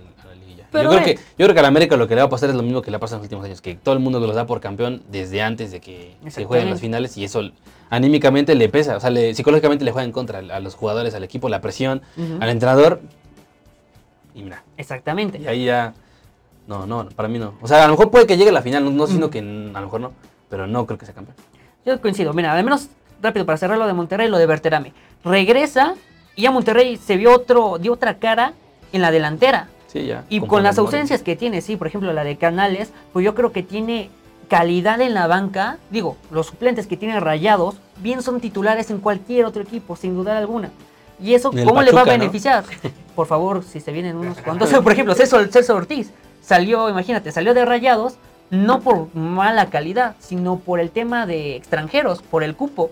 Pero, 0.73 0.91
yo, 0.91 0.97
creo 1.01 1.05
que, 1.05 1.15
yo 1.15 1.45
creo 1.45 1.53
que 1.53 1.59
a 1.59 1.62
la 1.62 1.67
América 1.69 1.95
lo 1.95 2.07
que 2.07 2.15
le 2.15 2.21
va 2.21 2.27
a 2.27 2.29
pasar 2.29 2.49
es 2.49 2.55
lo 2.55 2.63
mismo 2.63 2.81
que 2.81 2.91
le 2.91 2.97
ha 2.97 2.99
pasado 2.99 3.17
en 3.17 3.21
los 3.21 3.25
últimos 3.27 3.45
años, 3.45 3.62
que 3.62 3.75
todo 3.75 3.93
el 3.93 4.01
mundo 4.01 4.19
los 4.19 4.36
da 4.36 4.45
por 4.45 4.59
campeón 4.59 5.01
desde 5.09 5.41
antes 5.41 5.71
de 5.71 5.79
que 5.79 6.15
se 6.27 6.43
jueguen 6.45 6.69
las 6.69 6.81
finales 6.81 7.15
y 7.17 7.23
eso 7.23 7.41
anímicamente 7.89 8.55
le 8.55 8.67
pesa, 8.69 8.97
o 8.97 8.99
sea, 8.99 9.09
le- 9.12 9.33
psicológicamente 9.36 9.86
le 9.86 9.91
juega 9.91 10.03
en 10.05 10.12
contra 10.12 10.39
a 10.39 10.59
los 10.59 10.75
jugadores, 10.75 11.13
al 11.15 11.23
equipo, 11.23 11.47
la 11.47 11.62
presión, 11.62 12.01
al 12.39 12.49
entrenador. 12.49 12.99
Y 14.36 14.41
mira, 14.43 14.63
Exactamente. 14.77 15.39
y 15.39 15.47
ahí 15.47 15.65
ya... 15.65 15.93
No, 16.65 16.86
no, 16.88 17.07
para 17.09 17.27
mí 17.27 17.38
no. 17.39 17.55
O 17.62 17.67
sea, 17.67 17.83
a 17.83 17.88
lo 17.88 17.93
mejor 17.93 18.09
puede 18.09 18.25
que 18.25 18.38
llegue 18.38 18.49
a 18.49 18.53
la 18.53 18.62
final, 18.62 18.83
no, 18.86 18.89
no 18.91 19.05
sino 19.05 19.29
que 19.29 19.39
a 19.39 19.41
lo 19.43 19.81
mejor 19.81 19.99
no, 20.01 20.12
pero 20.49 20.65
no 20.65 20.86
creo 20.86 20.97
que 20.97 21.05
sea 21.05 21.13
campeón. 21.13 21.36
Yo 21.86 21.99
coincido. 21.99 22.33
Mira, 22.33 22.53
al 22.53 22.63
menos 22.63 22.88
rápido 23.21 23.45
para 23.45 23.57
cerrar 23.57 23.77
lo 23.77 23.86
de 23.86 23.91
Monterrey, 23.93 24.29
lo 24.29 24.38
de 24.38 24.45
Berterame. 24.45 24.93
Regresa 25.25 25.95
y 26.38 26.43
ya 26.43 26.51
Monterrey 26.51 26.95
se 26.97 27.17
vio 27.17 27.36
otro, 27.36 27.77
dio 27.79 27.91
otra 27.93 28.17
cara 28.17 28.53
en 28.93 29.01
la 29.01 29.12
delantera. 29.12 29.67
Sí, 29.93 30.08
ya. 30.08 30.25
Y 30.27 30.41
con 30.41 30.63
las 30.63 30.77
ausencias 30.79 31.21
que 31.21 31.36
tiene, 31.36 31.62
sí, 31.62 31.77
por 31.77 31.88
ejemplo 31.88 32.12
la 32.12 32.23
de 32.23 32.36
Canales, 32.36 32.91
pues 33.13 33.23
yo 33.23 33.36
creo 33.36 33.51
que 33.51 33.62
tiene 33.62 34.10
calidad 34.49 34.99
en 35.01 35.13
la 35.13 35.27
banca. 35.27 35.77
Digo, 35.91 36.17
los 36.32 36.47
suplentes 36.47 36.88
que 36.88 36.97
tiene 36.97 37.19
rayados, 37.19 37.75
bien 37.97 38.21
son 38.23 38.41
titulares 38.41 38.89
en 38.89 38.97
cualquier 38.97 39.45
otro 39.45 39.62
equipo, 39.62 39.95
sin 39.95 40.15
duda 40.15 40.38
alguna. 40.38 40.71
¿Y 41.21 41.36
eso 41.36 41.51
cómo 41.51 41.82
le 41.82 41.91
va 41.91 42.01
a 42.01 42.06
beneficiar? 42.06 42.63
Por 43.15 43.27
favor, 43.27 43.63
si 43.63 43.79
se 43.79 43.91
vienen 43.91 44.17
unos 44.17 44.38
cuantos. 44.43 44.69
Por 44.71 44.91
ejemplo, 44.91 45.13
César, 45.13 45.47
César 45.51 45.75
Ortiz 45.75 46.12
salió, 46.41 46.89
imagínate, 46.89 47.32
salió 47.32 47.53
de 47.53 47.63
rayados, 47.63 48.15
no 48.49 48.82
por 48.82 49.13
mala 49.15 49.69
calidad, 49.69 50.15
sino 50.19 50.60
por 50.60 50.79
el 50.79 50.91
tema 50.91 51.25
de 51.25 51.56
extranjeros, 51.56 52.21
por 52.21 52.43
el 52.43 52.56
cupo. 52.56 52.91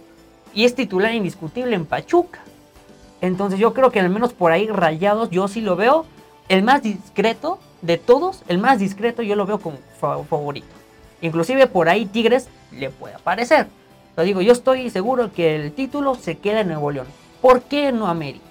Y 0.53 0.65
es 0.65 0.75
titular 0.75 1.13
indiscutible 1.13 1.75
en 1.75 1.85
Pachuca. 1.85 2.39
Entonces 3.21 3.59
yo 3.59 3.73
creo 3.73 3.91
que 3.91 3.99
al 3.99 4.09
menos 4.09 4.33
por 4.33 4.51
ahí 4.51 4.67
rayados 4.67 5.29
yo 5.29 5.47
sí 5.47 5.61
lo 5.61 5.75
veo. 5.75 6.05
El 6.51 6.63
más 6.63 6.83
discreto 6.83 7.59
de 7.81 7.97
todos, 7.97 8.43
el 8.49 8.57
más 8.57 8.77
discreto 8.77 9.21
yo 9.21 9.37
lo 9.37 9.45
veo 9.45 9.57
como 9.59 9.77
fa- 10.01 10.21
favorito. 10.25 10.67
Inclusive 11.21 11.65
por 11.67 11.87
ahí 11.87 12.05
Tigres 12.05 12.49
le 12.73 12.89
puede 12.89 13.15
aparecer. 13.15 13.67
Lo 14.17 14.23
digo, 14.23 14.41
yo 14.41 14.51
estoy 14.51 14.89
seguro 14.89 15.31
que 15.31 15.55
el 15.55 15.71
título 15.71 16.15
se 16.15 16.39
queda 16.39 16.59
en 16.59 16.67
Nuevo 16.67 16.91
León. 16.91 17.07
¿Por 17.41 17.61
qué 17.61 17.93
no 17.93 18.07
América? 18.07 18.43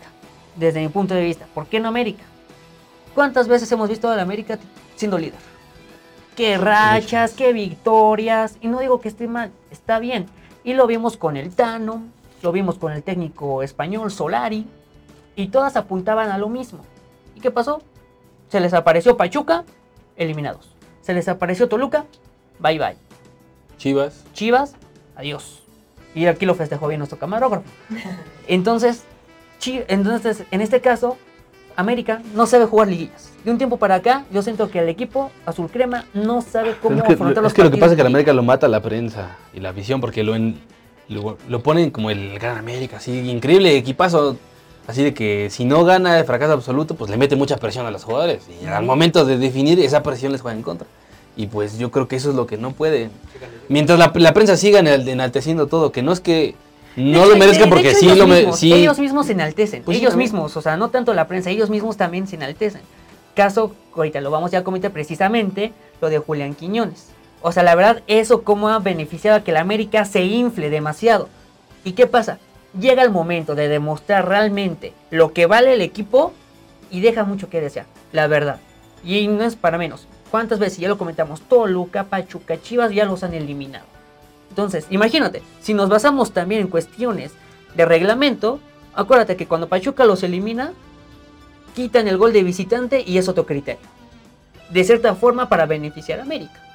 Desde 0.56 0.80
mi 0.80 0.88
punto 0.88 1.12
de 1.12 1.22
vista, 1.22 1.44
¿por 1.52 1.66
qué 1.66 1.78
no 1.78 1.88
América? 1.88 2.24
¿Cuántas 3.14 3.48
veces 3.48 3.70
hemos 3.70 3.90
visto 3.90 4.08
a 4.08 4.16
la 4.16 4.22
América 4.22 4.58
siendo 4.96 5.18
líder? 5.18 5.38
Qué 6.36 6.56
rachas, 6.56 7.32
qué 7.34 7.52
victorias. 7.52 8.56
Y 8.62 8.68
no 8.68 8.80
digo 8.80 9.02
que 9.02 9.08
esté 9.08 9.28
mal, 9.28 9.50
está 9.70 9.98
bien. 9.98 10.24
Y 10.64 10.72
lo 10.72 10.86
vimos 10.86 11.18
con 11.18 11.36
el 11.36 11.54
Tano, 11.54 12.04
lo 12.40 12.50
vimos 12.50 12.78
con 12.78 12.92
el 12.92 13.02
técnico 13.02 13.62
español 13.62 14.10
Solari. 14.10 14.66
Y 15.36 15.48
todas 15.48 15.76
apuntaban 15.76 16.30
a 16.30 16.38
lo 16.38 16.48
mismo. 16.48 16.78
¿Y 17.36 17.40
qué 17.40 17.50
pasó? 17.50 17.82
Se 18.50 18.60
les 18.60 18.74
apareció 18.74 19.16
Pachuca, 19.16 19.64
eliminados. 20.16 20.74
Se 21.00 21.14
les 21.14 21.26
apareció 21.28 21.68
Toluca, 21.68 22.04
bye 22.58 22.78
bye. 22.78 22.96
Chivas. 23.78 24.24
Chivas, 24.34 24.74
adiós. 25.16 25.62
Y 26.14 26.26
aquí 26.26 26.44
lo 26.44 26.54
festejó 26.54 26.88
bien 26.88 26.98
nuestro 26.98 27.18
camarógrafo. 27.18 27.64
Entonces, 28.48 29.04
Chi- 29.58 29.82
entonces, 29.88 30.44
en 30.50 30.62
este 30.62 30.80
caso, 30.80 31.18
América 31.76 32.22
no 32.34 32.46
sabe 32.46 32.64
jugar 32.64 32.88
liguillas. 32.88 33.30
De 33.44 33.50
un 33.50 33.58
tiempo 33.58 33.76
para 33.76 33.96
acá, 33.96 34.24
yo 34.32 34.40
siento 34.42 34.70
que 34.70 34.78
el 34.78 34.88
equipo 34.88 35.30
azul 35.44 35.70
crema 35.70 36.06
no 36.14 36.40
sabe 36.40 36.76
cómo 36.80 36.96
es 36.96 37.02
que, 37.04 37.12
afrontar 37.12 37.42
los 37.42 37.52
es 37.52 37.56
que 37.56 37.62
lo 37.64 37.70
que 37.70 37.76
pasa 37.76 37.92
es 37.92 37.96
que 37.98 38.02
la 38.02 38.08
América 38.08 38.32
lo 38.32 38.42
mata 38.42 38.68
la 38.68 38.80
prensa 38.80 39.36
y 39.52 39.60
la 39.60 39.72
visión 39.72 40.00
porque 40.00 40.22
lo, 40.24 40.34
en- 40.34 40.58
lo, 41.08 41.36
lo 41.46 41.62
ponen 41.62 41.90
como 41.90 42.10
el 42.10 42.38
gran 42.38 42.56
América, 42.56 42.96
así 42.96 43.30
increíble 43.30 43.76
equipazo. 43.76 44.36
Así 44.90 45.04
de 45.04 45.14
que 45.14 45.48
si 45.50 45.64
no 45.64 45.84
gana 45.84 46.14
de 46.16 46.24
fracaso 46.24 46.52
absoluto, 46.52 46.94
pues 46.96 47.10
le 47.10 47.16
mete 47.16 47.36
mucha 47.36 47.56
presión 47.58 47.86
a 47.86 47.90
los 47.90 48.02
jugadores. 48.04 48.42
Y 48.62 48.66
al 48.66 48.84
momento 48.84 49.24
de 49.24 49.38
definir, 49.38 49.78
esa 49.80 50.02
presión 50.02 50.32
les 50.32 50.40
juega 50.40 50.56
en 50.56 50.62
contra. 50.64 50.86
Y 51.36 51.46
pues 51.46 51.78
yo 51.78 51.90
creo 51.90 52.08
que 52.08 52.16
eso 52.16 52.30
es 52.30 52.34
lo 52.36 52.46
que 52.46 52.56
no 52.58 52.72
puede. 52.72 53.08
Mientras 53.68 53.98
la, 53.98 54.10
la 54.14 54.34
prensa 54.34 54.56
siga 54.56 54.80
enal- 54.80 55.08
enalteciendo 55.08 55.68
todo, 55.68 55.92
que 55.92 56.02
no 56.02 56.10
es 56.12 56.20
que 56.20 56.56
no 56.96 57.20
lo 57.24 57.30
hecho, 57.30 57.36
merezca 57.38 57.58
de- 57.60 57.64
de 57.66 57.70
porque 57.70 57.90
hecho, 57.90 57.98
sí 58.00 58.06
ellos 58.06 58.18
lo 58.18 58.26
mismos, 58.26 58.58
sí. 58.58 58.72
Ellos 58.72 58.98
mismos 58.98 59.26
se 59.26 59.32
enaltecen. 59.32 59.82
Pues 59.84 59.96
ellos 59.98 60.16
mismos, 60.16 60.56
o 60.56 60.60
sea, 60.60 60.76
no 60.76 60.88
tanto 60.90 61.14
la 61.14 61.28
prensa, 61.28 61.50
ellos 61.50 61.70
mismos 61.70 61.96
también 61.96 62.26
se 62.26 62.34
enaltecen. 62.36 62.80
Caso, 63.36 63.72
ahorita 63.94 64.20
lo 64.20 64.32
vamos 64.32 64.50
ya 64.50 64.58
a 64.58 64.64
comentar 64.64 64.90
precisamente, 64.90 65.72
lo 66.00 66.08
de 66.10 66.18
Julián 66.18 66.54
Quiñones. 66.54 67.06
O 67.42 67.52
sea, 67.52 67.62
la 67.62 67.76
verdad, 67.76 68.02
eso 68.08 68.42
cómo 68.42 68.68
ha 68.68 68.80
beneficiado 68.80 69.36
a 69.38 69.44
que 69.44 69.52
la 69.52 69.60
América 69.60 70.04
se 70.04 70.24
infle 70.24 70.68
demasiado. 70.68 71.28
¿Y 71.84 71.92
qué 71.92 72.06
pasa? 72.08 72.38
Llega 72.78 73.02
el 73.02 73.10
momento 73.10 73.54
de 73.54 73.68
demostrar 73.68 74.28
realmente 74.28 74.92
lo 75.10 75.32
que 75.32 75.46
vale 75.46 75.72
el 75.72 75.80
equipo 75.80 76.32
y 76.90 77.00
deja 77.00 77.24
mucho 77.24 77.50
que 77.50 77.60
desear, 77.60 77.86
la 78.12 78.26
verdad. 78.26 78.60
Y 79.04 79.26
no 79.26 79.42
es 79.42 79.56
para 79.56 79.78
menos. 79.78 80.06
¿Cuántas 80.30 80.60
veces 80.60 80.78
ya 80.78 80.88
lo 80.88 80.98
comentamos? 80.98 81.40
Toluca, 81.42 82.04
Pachuca, 82.04 82.60
Chivas 82.60 82.92
ya 82.92 83.04
los 83.04 83.24
han 83.24 83.34
eliminado. 83.34 83.86
Entonces, 84.50 84.86
imagínate, 84.90 85.42
si 85.60 85.74
nos 85.74 85.88
basamos 85.88 86.32
también 86.32 86.60
en 86.60 86.68
cuestiones 86.68 87.32
de 87.74 87.84
reglamento, 87.84 88.60
acuérdate 88.94 89.36
que 89.36 89.46
cuando 89.46 89.68
Pachuca 89.68 90.04
los 90.04 90.22
elimina, 90.22 90.72
quitan 91.74 92.06
el 92.06 92.18
gol 92.18 92.32
de 92.32 92.44
visitante 92.44 93.02
y 93.04 93.18
es 93.18 93.28
otro 93.28 93.46
criterio. 93.46 93.80
De 94.70 94.84
cierta 94.84 95.16
forma 95.16 95.48
para 95.48 95.66
beneficiar 95.66 96.20
a 96.20 96.22
América. 96.22 96.69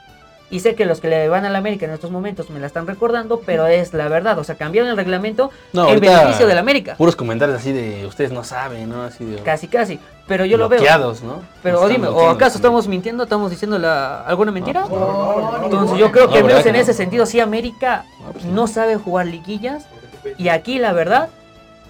Y 0.52 0.60
sé 0.60 0.76
que 0.76 0.86
los 0.86 1.02
que 1.02 1.08
le 1.10 1.28
van 1.28 1.44
a 1.46 1.50
la 1.50 1.58
América 1.58 1.86
en 1.88 1.92
estos 1.92 2.12
momentos 2.12 2.50
me 2.52 2.60
la 2.60 2.68
están 2.68 2.86
recordando, 2.86 3.42
pero 3.46 3.66
es 3.66 3.94
la 3.94 4.08
verdad. 4.08 4.38
O 4.38 4.44
sea, 4.44 4.56
cambiaron 4.56 4.90
el 4.92 4.96
reglamento 4.96 5.50
No, 5.74 5.90
en 5.90 6.00
beneficio 6.00 6.46
de 6.46 6.54
la 6.54 6.60
América. 6.60 6.96
Puros 6.98 7.16
comentarios 7.16 7.58
así 7.58 7.74
de 7.74 8.06
ustedes 8.06 8.32
no 8.32 8.44
saben, 8.44 8.90
¿no? 8.90 9.04
Así 9.04 9.26
de 9.26 9.38
Casi, 9.42 9.68
casi. 9.68 10.00
Pero 10.28 10.46
yo 10.46 10.58
lo 10.58 10.70
veo. 10.70 10.82
¿no? 11.24 11.42
Pero 11.64 11.88
dime, 11.88 12.08
¿o 12.08 12.30
acaso 12.30 12.58
estamos 12.58 12.88
mintiendo? 12.88 13.24
¿Estamos 13.24 13.50
diciendo 13.52 13.80
la- 13.80 14.22
alguna 14.22 14.52
mentira? 14.52 14.82
No, 14.88 15.62
Entonces 15.64 15.98
yo 15.98 16.12
creo 16.12 16.28
que 16.28 16.36
No, 16.36 16.38
al 16.40 16.44
menos 16.46 16.48
¿verdad 16.48 16.64
que 16.64 16.70
en 16.70 16.76
ese 16.76 16.94
sentido 16.94 17.26
sí 17.26 17.40
América 17.40 18.06
No, 18.26 18.32
pues 18.32 18.46
no 18.46 18.68
sabe 18.68 18.98
jugar 18.98 19.28
liguillas 19.28 19.86
y 20.38 20.50
aquí 20.50 20.80
la 20.80 20.94
verdad 20.94 21.30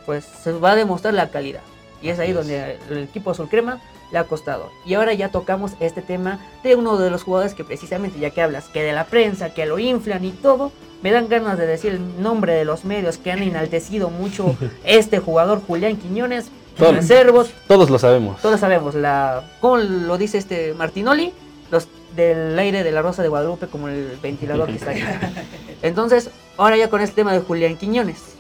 pues 0.06 0.26
se 0.26 0.52
va 0.52 0.72
a 0.72 0.76
demostrar 0.76 1.14
la 1.14 1.30
calidad 1.30 1.62
y 2.02 2.10
es 2.10 2.20
ahí 2.20 2.34
donde 2.34 2.78
el 2.90 2.98
equipo 3.00 3.32
azul 3.32 3.48
crema 3.50 3.80
le 4.12 4.18
ha 4.20 4.24
costado. 4.26 4.70
Y 4.86 4.94
ahora 4.94 5.14
ya 5.14 5.30
tocamos 5.30 5.74
este 5.80 6.02
tema 6.02 6.40
de 6.64 6.76
uno 6.76 6.98
de 6.98 7.10
los 7.10 7.24
jugadores 7.24 7.54
que 7.54 7.64
precisamente 7.64 8.20
ya 8.20 8.30
que 8.30 8.42
hablas 8.42 8.66
que 8.70 8.84
de 8.84 8.94
la 8.94 9.06
prensa, 9.06 9.54
que 9.54 9.66
lo 9.66 9.80
inflan 9.80 10.24
y 10.26 10.32
todo, 10.32 10.72
me 11.02 11.12
dan 11.12 11.28
ganas 11.28 11.58
de 11.58 11.66
decir 11.68 11.94
el 11.94 12.22
nombre 12.22 12.54
de 12.54 12.66
los 12.66 12.86
medios 12.86 13.18
que 13.18 13.32
han 13.32 13.44
enaltecido 13.44 14.10
mucho 14.10 14.56
este 14.84 15.20
jugador 15.20 15.62
Julián 15.66 15.98
Quiñones, 15.98 16.50
Todos. 16.78 16.96
reservos, 16.96 17.52
Todos 17.68 17.90
lo 17.90 18.00
sabemos. 18.00 18.42
todos 18.42 18.60
sabemos, 18.60 18.96
la, 18.96 19.44
¿cómo 19.60 19.78
lo 19.78 20.18
dice 20.18 20.38
este 20.38 20.74
Martinoli? 20.74 21.34
Los 21.72 21.88
del 22.16 22.58
aire 22.58 22.84
de 22.84 22.92
la 22.92 23.02
Rosa 23.02 23.22
de 23.22 23.28
Guadalupe 23.28 23.68
como 23.68 23.90
el 23.90 24.18
ventilador 24.22 24.68
que 24.68 24.76
está 24.76 24.92
aquí. 24.92 25.02
Entonces, 25.82 26.30
ahora 26.58 26.78
ya 26.78 26.90
con 26.90 27.02
este 27.02 27.16
tema 27.16 27.34
de 27.34 27.40
Julián 27.42 27.76
Quiñones. 27.76 28.36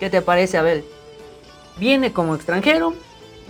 ¿Qué 0.00 0.08
te 0.10 0.22
parece, 0.22 0.56
Abel? 0.58 0.84
Viene 1.78 2.12
como 2.12 2.34
extranjero, 2.34 2.94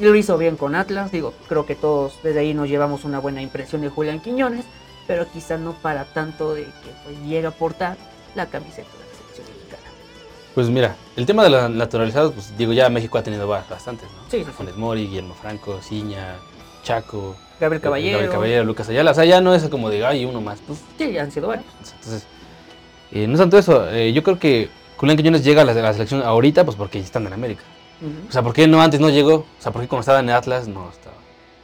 lo 0.01 0.15
hizo 0.15 0.39
bien 0.39 0.57
con 0.57 0.75
Atlas, 0.75 1.11
digo, 1.13 1.35
creo 1.49 1.67
que 1.67 1.75
todos 1.75 2.19
desde 2.23 2.41
ahí 2.41 2.55
nos 2.55 2.69
llevamos 2.69 3.05
una 3.05 3.19
buena 3.19 3.43
impresión 3.43 3.81
de 3.83 3.89
Julián 3.89 4.21
Quiñones, 4.21 4.65
pero 5.07 5.27
quizá 5.31 5.57
no 5.59 5.73
para 5.75 6.05
tanto 6.05 6.55
de 6.55 6.65
que 6.65 6.91
pues, 7.05 7.19
llegue 7.25 7.47
a 7.47 7.51
aportar 7.51 7.97
la 8.35 8.47
camiseta 8.47 8.89
de 8.91 8.99
la 8.99 9.17
selección 9.19 9.47
mexicana. 9.49 9.91
Pues 10.55 10.69
mira, 10.69 10.97
el 11.17 11.27
tema 11.27 11.45
de 11.45 11.51
los 11.51 11.71
naturalizados, 11.71 12.33
pues 12.33 12.57
digo, 12.57 12.73
ya 12.73 12.89
México 12.89 13.19
ha 13.19 13.23
tenido 13.23 13.47
ba- 13.49 13.65
bastantes, 13.69 14.09
¿no? 14.11 14.31
Sí, 14.31 14.39
sí, 14.39 14.45
sí. 14.45 14.51
Funes 14.53 14.77
Mori, 14.77 15.07
Guillermo 15.07 15.35
Franco, 15.35 15.81
Ciña, 15.83 16.37
Chaco, 16.83 17.37
Gabriel 17.61 17.81
Caballero, 17.83 18.13
Gabriel 18.19 18.33
Caballero, 18.33 18.65
Lucas 18.65 18.89
Ayala. 18.89 19.11
O 19.11 19.15
sea, 19.15 19.25
ya 19.25 19.41
no 19.41 19.55
es 19.55 19.69
como 19.69 19.89
de, 19.91 20.05
ay, 20.05 20.25
uno 20.25 20.41
más. 20.41 20.59
Pues, 20.67 20.81
sí, 20.99 21.17
han 21.19 21.31
sido 21.31 21.49
varios. 21.49 21.67
entonces, 21.95 22.27
eh, 23.13 23.27
no 23.27 23.35
es 23.35 23.39
tanto 23.41 23.59
eso. 23.59 23.89
eh, 23.91 24.13
yo 24.13 24.23
creo 24.23 24.39
que 24.39 24.69
Julián 24.97 25.17
Quiñones 25.17 25.45
llega 25.45 25.63
a 25.63 25.65
la, 25.65 25.73
a 25.73 25.75
la 25.75 25.93
selección 25.93 26.23
ahorita, 26.23 26.65
pues 26.65 26.77
porque 26.77 26.99
están 26.99 27.27
en 27.27 27.33
América. 27.35 27.63
O 28.29 28.33
sea, 28.33 28.43
¿por 28.43 28.53
qué 28.53 28.67
no 28.67 28.81
antes 28.83 29.01
no 29.01 29.09
llegó? 29.11 29.35
O 29.35 29.47
sea, 29.59 29.73
¿por 29.73 29.83
qué 29.83 29.89
cuando 29.89 30.01
estaba 30.01 30.21
en 30.21 30.31
Atlas 30.31 30.67
no 30.69 30.89
estaba? 30.91 31.17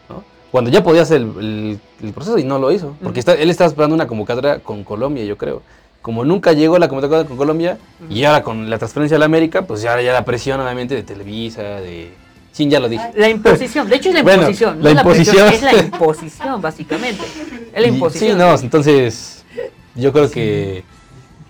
¿no? 0.08 0.22
Cuando 0.50 0.70
ya 0.70 0.82
podía 0.82 1.02
hacer 1.02 1.16
el, 1.22 1.32
el- 1.38 1.80
el 2.02 2.12
proceso 2.12 2.38
y 2.38 2.44
no 2.44 2.58
lo 2.58 2.70
hizo. 2.72 2.94
Porque 3.02 3.20
está- 3.20 3.34
él 3.34 3.50
estaba 3.50 3.68
esperando 3.68 3.94
una 3.94 4.06
convocatoria 4.06 4.60
con 4.60 4.84
Colombia, 4.84 5.24
yo 5.24 5.36
creo. 5.36 5.62
Como 6.00 6.24
nunca 6.24 6.52
llegó 6.52 6.78
la 6.78 6.88
convocatoria 6.88 7.26
con 7.26 7.36
Colombia, 7.36 7.76
y 8.08 8.22
ahora 8.24 8.42
con 8.44 8.70
la 8.70 8.78
transferencia 8.78 9.16
a 9.16 9.18
la 9.18 9.24
América, 9.26 9.62
pues 9.62 9.82
ya, 9.82 10.00
ya 10.00 10.12
la 10.12 10.24
presión 10.24 10.60
obviamente 10.60 10.94
de 10.94 11.02
Televisa, 11.02 11.62
de... 11.62 12.12
Sí, 12.52 12.68
ya 12.68 12.80
lo 12.80 12.88
dije. 12.88 13.04
La 13.16 13.28
imposición, 13.28 13.88
de 13.88 13.96
hecho 13.96 14.08
es 14.08 14.14
la 14.14 14.22
Bueno, 14.24 14.42
imposición, 14.42 14.82
la 14.82 14.94
no 14.94 15.00
imposición. 15.00 15.46
presión, 15.48 15.70
es 15.70 15.74
la 15.76 15.82
imposición 15.84 16.60
básicamente. 16.62 17.22
Es 17.72 17.82
la 17.82 17.88
imposición. 17.88 18.30
Sí, 18.32 18.36
no, 18.38 18.54
entonces 18.58 19.44
yo 19.96 20.12
creo 20.12 20.30
que 20.30 20.84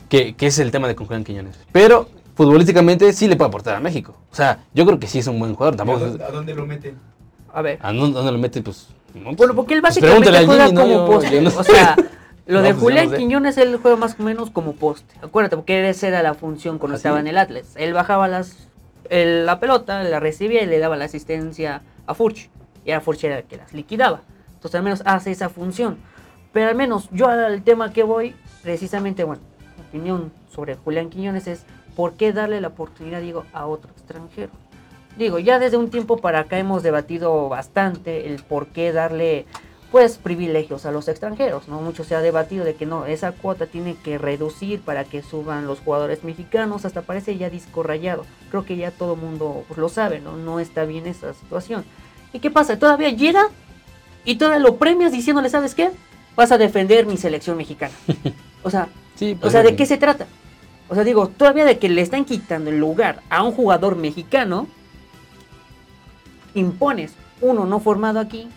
que, 0.09 0.35
que 0.35 0.46
es 0.46 0.59
el 0.59 0.70
tema 0.70 0.88
de 0.88 0.94
con 0.96 1.07
Julián 1.07 1.22
Quiñones. 1.24 1.55
Pero 1.70 2.09
futbolísticamente 2.38 3.12
sí 3.12 3.27
le 3.27 3.35
puede 3.37 3.48
aportar 3.48 3.74
a 3.74 3.81
México. 3.81 4.14
O 4.31 4.35
sea, 4.35 4.61
yo 4.72 4.87
creo 4.87 5.01
que 5.01 5.09
sí 5.09 5.18
es 5.18 5.27
un 5.27 5.40
buen 5.40 5.55
jugador. 5.55 5.74
¿A 5.74 5.77
Tampoco 5.77 5.98
dónde, 5.98 6.24
a 6.24 6.31
dónde 6.31 6.55
lo 6.55 6.64
meten? 6.66 6.96
A 7.53 7.62
ver. 7.62 7.79
¿A 7.83 7.92
dónde, 7.92 8.12
dónde 8.14 8.31
lo 8.33 8.38
mete? 8.38 8.62
Pues. 8.62 8.88
no, 9.12 9.33
Bueno, 9.35 9.55
porque 9.57 9.74
él 9.74 9.81
pues 9.81 9.96
básicamente 9.96 10.31
pregúntale 10.31 10.64
a 10.64 10.68
juega 10.68 10.81
como 10.83 11.07
poste. 11.07 11.31
yo 11.35 11.42
no 11.42 11.48
o 11.51 11.64
sea, 11.64 11.96
lo 12.46 12.59
No, 12.59 12.62
de 12.62 12.70
pues 12.74 12.83
Julián 12.83 13.05
no 13.07 13.11
sé. 13.11 13.16
Quiñones 13.16 13.59
él 13.59 13.77
juega 13.83 13.96
más 13.96 14.14
o 14.18 14.22
menos 14.22 14.51
como 14.51 14.74
poste. 14.74 15.14
Acuérdate, 15.20 15.57
porque 15.57 15.88
esa 15.88 16.07
era 16.07 16.22
la 16.22 16.35
función 16.35 16.79
cuando 16.79 16.94
¿Ah, 16.94 16.98
estaba 16.98 17.18
en 17.18 17.27
el 17.27 17.37
Atlas. 17.38 17.72
Él 17.74 17.92
bajaba 17.92 18.29
las, 18.29 18.68
el- 19.11 19.44
la 19.44 19.59
pelota, 19.59 20.05
la 20.05 20.20
recibía 20.20 20.62
y 20.62 20.66
le 20.66 20.79
daba 20.79 20.96
la 20.96 21.07
asistencia 21.07 21.83
a 22.07 22.14
Furch. 22.14 22.51
Y 22.85 22.90
era 22.92 23.01
Furch 23.01 23.24
el 23.24 23.42
que 23.42 23.57
las 23.57 23.72
liquidaba. 23.72 24.20
Entonces 24.55 24.77
al 24.77 24.85
menos 24.85 25.03
hace 25.05 25.33
esa 25.33 25.48
función. 25.48 25.98
Pero 26.53 26.68
al 26.70 26.77
menos 26.77 27.09
yo 27.11 27.27
al 27.29 27.62
tema 27.62 27.92
que 27.92 28.05
voy, 28.05 28.35
precisamente, 28.62 29.24
bueno, 29.24 29.42
mi 29.77 29.83
opinión 29.85 30.33
sobre 30.55 30.77
Julián 30.77 31.11
Quiñones 31.11 31.46
es 31.46 31.64
por 31.98 32.12
qué 32.12 32.32
darle 32.32 32.61
la 32.61 32.68
oportunidad, 32.68 33.20
digo, 33.20 33.44
a 33.52 33.66
otro 33.66 33.90
extranjero. 33.90 34.52
Digo, 35.16 35.40
ya 35.40 35.58
desde 35.58 35.78
un 35.78 35.90
tiempo 35.90 36.18
para 36.18 36.38
acá 36.38 36.56
hemos 36.56 36.84
debatido 36.84 37.48
bastante 37.48 38.28
el 38.28 38.40
por 38.40 38.68
qué 38.68 38.92
darle, 38.92 39.46
pues, 39.90 40.16
privilegios 40.16 40.87
a 40.87 40.92
los 40.92 41.08
extranjeros, 41.08 41.66
¿no? 41.66 41.80
Mucho 41.80 42.04
se 42.04 42.14
ha 42.14 42.20
debatido 42.20 42.64
de 42.64 42.76
que 42.76 42.87
no, 42.87 43.04
esa 43.06 43.32
cuota 43.32 43.66
tiene 43.66 43.96
que 43.96 44.16
reducir 44.16 44.80
para 44.80 45.02
que 45.02 45.22
suban 45.22 45.66
los 45.66 45.80
jugadores 45.80 46.22
mexicanos, 46.22 46.84
hasta 46.84 47.02
parece 47.02 47.37
ya 47.37 47.50
disco 47.50 47.82
rayado. 47.82 48.24
Creo 48.50 48.64
que 48.64 48.76
ya 48.76 48.92
todo 48.92 49.14
el 49.14 49.20
mundo 49.20 49.64
pues, 49.66 49.76
lo 49.76 49.88
sabe, 49.88 50.20
¿no? 50.20 50.37
No 50.37 50.61
está 50.61 50.84
bien 50.84 51.08
esa 51.08 51.34
situación. 51.34 51.84
¿Y 52.32 52.38
qué 52.38 52.52
pasa? 52.52 52.78
Todavía 52.78 53.11
llega 53.11 53.48
y 54.24 54.37
todavía 54.37 54.61
lo 54.61 54.76
premias 54.76 55.11
diciéndole, 55.11 55.50
¿sabes 55.50 55.74
qué? 55.74 55.90
Vas 56.37 56.52
a 56.52 56.58
defender 56.58 57.06
mi 57.06 57.16
selección 57.16 57.56
mexicana. 57.56 57.94
O 58.62 58.70
sea, 58.70 58.88
Sí, 59.16 59.34
o 59.37 59.40
pues, 59.40 59.52
sea, 59.52 59.62
¿de 59.64 59.70
sí. 59.70 59.76
qué 59.76 59.87
se 59.87 59.98
trata? 59.98 60.26
O 60.88 60.94
sea, 60.94 61.05
digo, 61.05 61.29
todavía 61.29 61.64
de 61.64 61.79
que 61.79 61.88
le 61.88 62.01
están 62.01 62.24
quitando 62.24 62.70
el 62.70 62.79
lugar 62.79 63.22
a 63.29 63.42
un 63.42 63.53
jugador 63.53 63.96
mexicano, 63.96 64.66
impones 66.55 67.12
uno 67.40 67.66
no 67.66 67.81
formado 67.81 68.20
aquí. 68.20 68.48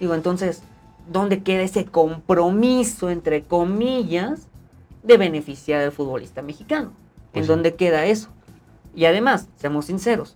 Digo, 0.00 0.14
entonces, 0.14 0.62
¿dónde 1.10 1.42
queda 1.42 1.62
ese 1.62 1.84
compromiso, 1.86 3.08
entre 3.10 3.42
comillas, 3.42 4.48
de 5.02 5.16
beneficiar 5.16 5.82
al 5.82 5.92
futbolista 5.92 6.42
mexicano? 6.42 6.86
¿En 6.88 7.32
Pues 7.32 7.46
sí. 7.46 7.52
dónde 7.52 7.74
queda 7.76 8.06
eso? 8.06 8.28
Y 8.94 9.04
además, 9.04 9.48
seamos 9.56 9.86
sinceros, 9.86 10.34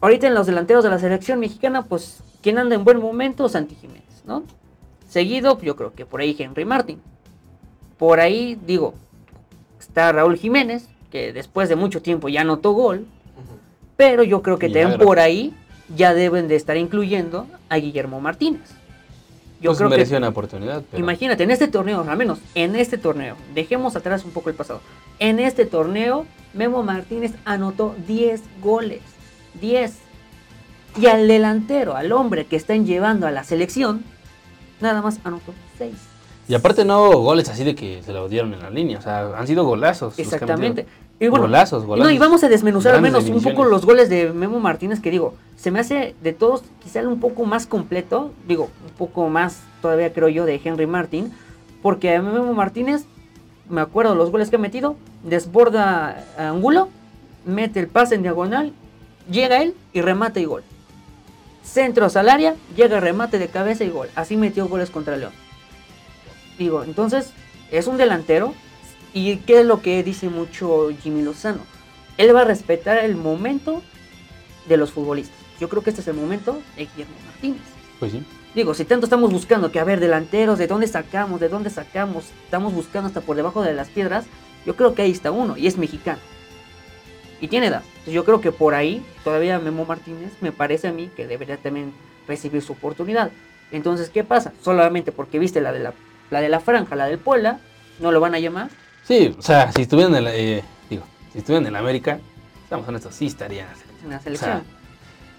ahorita 0.00 0.26
en 0.26 0.34
los 0.34 0.46
delanteros 0.46 0.84
de 0.84 0.90
la 0.90 0.98
selección 0.98 1.40
mexicana, 1.40 1.82
pues, 1.82 2.22
quien 2.42 2.58
anda 2.58 2.74
en 2.74 2.84
buen 2.84 3.00
momento, 3.00 3.48
Santi 3.48 3.76
Jiménez, 3.76 4.22
¿no? 4.26 4.42
Seguido, 5.08 5.60
yo 5.60 5.76
creo 5.76 5.94
que 5.94 6.04
por 6.04 6.20
ahí 6.20 6.34
Henry 6.38 6.64
Martin. 6.64 7.00
Por 7.98 8.18
ahí, 8.18 8.58
digo, 8.66 8.94
está 9.92 10.10
Raúl 10.10 10.38
Jiménez, 10.38 10.88
que 11.10 11.34
después 11.34 11.68
de 11.68 11.76
mucho 11.76 12.00
tiempo 12.00 12.30
ya 12.30 12.40
anotó 12.40 12.72
gol, 12.72 13.04
pero 13.98 14.22
yo 14.22 14.40
creo 14.40 14.58
que 14.58 14.70
también 14.70 14.98
por 14.98 15.18
ahí 15.20 15.52
ya 15.94 16.14
deben 16.14 16.48
de 16.48 16.56
estar 16.56 16.78
incluyendo 16.78 17.46
a 17.68 17.76
Guillermo 17.76 18.18
Martínez. 18.18 18.62
Yo 19.60 19.70
Pues 19.70 19.78
creo 19.78 19.90
mereció 19.90 20.14
que, 20.14 20.18
una 20.18 20.28
oportunidad. 20.30 20.82
pero- 20.90 21.02
imagínate, 21.02 21.42
en 21.42 21.50
este 21.50 21.68
torneo, 21.68 22.02
al 22.08 22.16
menos 22.16 22.38
en 22.54 22.74
este 22.74 22.96
torneo, 22.96 23.36
dejemos 23.54 23.94
atrás 23.94 24.24
un 24.24 24.30
poco 24.30 24.48
el 24.48 24.56
pasado, 24.56 24.80
en 25.18 25.38
este 25.38 25.66
torneo, 25.66 26.24
Memo 26.54 26.82
Martínez 26.82 27.32
anotó 27.44 27.94
10 28.08 28.40
goles, 28.62 29.02
10. 29.60 29.98
Y 30.98 31.06
al 31.06 31.28
delantero, 31.28 31.96
al 31.96 32.12
hombre 32.12 32.46
que 32.46 32.56
están 32.56 32.86
llevando 32.86 33.26
a 33.26 33.30
la 33.30 33.44
selección, 33.44 34.02
nada 34.80 35.02
más 35.02 35.20
anotó 35.22 35.52
6. 35.76 35.92
Y 36.48 36.54
aparte 36.54 36.84
no 36.84 37.10
goles 37.18 37.48
así 37.48 37.64
de 37.64 37.74
que 37.74 38.02
se 38.02 38.12
lo 38.12 38.28
dieron 38.28 38.52
en 38.54 38.60
la 38.60 38.70
línea. 38.70 38.98
O 38.98 39.02
sea, 39.02 39.38
han 39.38 39.46
sido 39.46 39.64
golazos. 39.64 40.18
Exactamente. 40.18 40.82
metido. 40.82 41.02
Y 41.20 41.28
bueno, 41.28 41.44
golazos, 41.44 41.84
golazos. 41.84 42.10
No, 42.10 42.14
y 42.14 42.18
vamos 42.18 42.42
a 42.42 42.48
desmenuzar 42.48 42.96
al 42.96 43.00
menos 43.02 43.28
un 43.28 43.40
poco 43.42 43.64
los 43.64 43.86
goles 43.86 44.08
de 44.08 44.32
Memo 44.32 44.58
Martínez, 44.58 45.00
que 45.00 45.10
digo, 45.10 45.34
se 45.56 45.70
me 45.70 45.78
hace 45.78 46.16
de 46.20 46.32
todos 46.32 46.64
quizá 46.82 47.06
un 47.06 47.20
poco 47.20 47.44
más 47.44 47.66
completo, 47.66 48.32
digo, 48.48 48.70
un 48.84 48.92
poco 48.98 49.28
más 49.28 49.60
todavía 49.80 50.12
creo 50.12 50.28
yo 50.28 50.46
de 50.46 50.60
Henry 50.62 50.88
Martín, 50.88 51.32
porque 51.80 52.16
a 52.16 52.22
Memo 52.22 52.52
Martínez, 52.54 53.04
me 53.68 53.80
acuerdo 53.80 54.16
los 54.16 54.32
goles 54.32 54.50
que 54.50 54.56
ha 54.56 54.58
metido, 54.58 54.96
desborda 55.22 56.24
a 56.36 56.48
Angulo, 56.48 56.88
mete 57.44 57.78
el 57.78 57.86
pase 57.86 58.16
en 58.16 58.22
diagonal, 58.22 58.72
llega 59.30 59.62
él 59.62 59.76
y 59.92 60.00
remata 60.00 60.40
y 60.40 60.44
gol. 60.44 60.64
Centros 61.62 62.16
al 62.16 62.30
área, 62.30 62.56
llega 62.74 62.98
remate 62.98 63.38
de 63.38 63.46
cabeza 63.46 63.84
y 63.84 63.90
gol. 63.90 64.08
Así 64.16 64.36
metió 64.36 64.66
goles 64.66 64.90
contra 64.90 65.16
León. 65.16 65.32
Digo, 66.62 66.84
entonces, 66.84 67.32
es 67.72 67.88
un 67.88 67.96
delantero. 67.96 68.54
¿Y 69.12 69.38
qué 69.38 69.60
es 69.60 69.66
lo 69.66 69.82
que 69.82 70.04
dice 70.04 70.28
mucho 70.28 70.90
Jimmy 71.02 71.22
Lozano? 71.22 71.58
Él 72.18 72.34
va 72.34 72.42
a 72.42 72.44
respetar 72.44 72.98
el 72.98 73.16
momento 73.16 73.82
de 74.68 74.76
los 74.76 74.92
futbolistas. 74.92 75.36
Yo 75.58 75.68
creo 75.68 75.82
que 75.82 75.90
este 75.90 76.02
es 76.02 76.08
el 76.08 76.14
momento 76.14 76.62
de 76.76 76.86
Guillermo 76.86 77.16
Martínez. 77.26 77.62
Pues 77.98 78.12
sí. 78.12 78.22
Digo, 78.54 78.74
si 78.74 78.84
tanto 78.84 79.06
estamos 79.06 79.32
buscando 79.32 79.72
que, 79.72 79.80
a 79.80 79.84
ver, 79.84 79.98
delanteros, 79.98 80.56
¿de 80.56 80.68
dónde 80.68 80.86
sacamos? 80.86 81.40
¿De 81.40 81.48
dónde 81.48 81.68
sacamos? 81.68 82.26
Estamos 82.44 82.72
buscando 82.72 83.08
hasta 83.08 83.22
por 83.22 83.34
debajo 83.34 83.60
de 83.62 83.74
las 83.74 83.88
piedras. 83.88 84.26
Yo 84.64 84.76
creo 84.76 84.94
que 84.94 85.02
ahí 85.02 85.10
está 85.10 85.32
uno, 85.32 85.56
y 85.56 85.66
es 85.66 85.76
mexicano. 85.76 86.20
Y 87.40 87.48
tiene 87.48 87.66
edad. 87.66 87.82
Entonces 87.84 88.14
yo 88.14 88.24
creo 88.24 88.40
que 88.40 88.52
por 88.52 88.74
ahí, 88.74 89.04
todavía 89.24 89.58
Memo 89.58 89.84
Martínez, 89.84 90.30
me 90.40 90.52
parece 90.52 90.86
a 90.86 90.92
mí 90.92 91.10
que 91.16 91.26
debería 91.26 91.56
también 91.56 91.92
recibir 92.28 92.62
su 92.62 92.74
oportunidad. 92.74 93.32
Entonces, 93.72 94.10
¿qué 94.10 94.22
pasa? 94.22 94.52
Solamente 94.62 95.10
porque 95.10 95.40
viste 95.40 95.60
la 95.60 95.72
de 95.72 95.80
la, 95.80 95.94
la 96.32 96.40
de 96.40 96.48
la 96.48 96.60
franja, 96.60 96.96
la 96.96 97.06
del 97.06 97.18
Puebla, 97.18 97.60
no 98.00 98.10
lo 98.10 98.18
van 98.18 98.34
a 98.34 98.38
llamar. 98.40 98.70
Sí, 99.04 99.34
o 99.38 99.42
sea, 99.42 99.70
si 99.70 99.82
estuvieran 99.82 100.14
en 100.14 100.24
la, 100.24 100.34
eh, 100.34 100.64
digo, 100.88 101.04
si 101.32 101.38
estuvieran 101.38 101.66
en 101.66 101.74
la 101.74 101.80
América, 101.80 102.18
estamos 102.64 102.88
honestos, 102.88 103.14
sí 103.14 103.26
estarían 103.26 103.68
en 104.04 104.10
la 104.10 104.18
selección. 104.18 104.50
la 104.50 104.58
selección. 104.58 104.82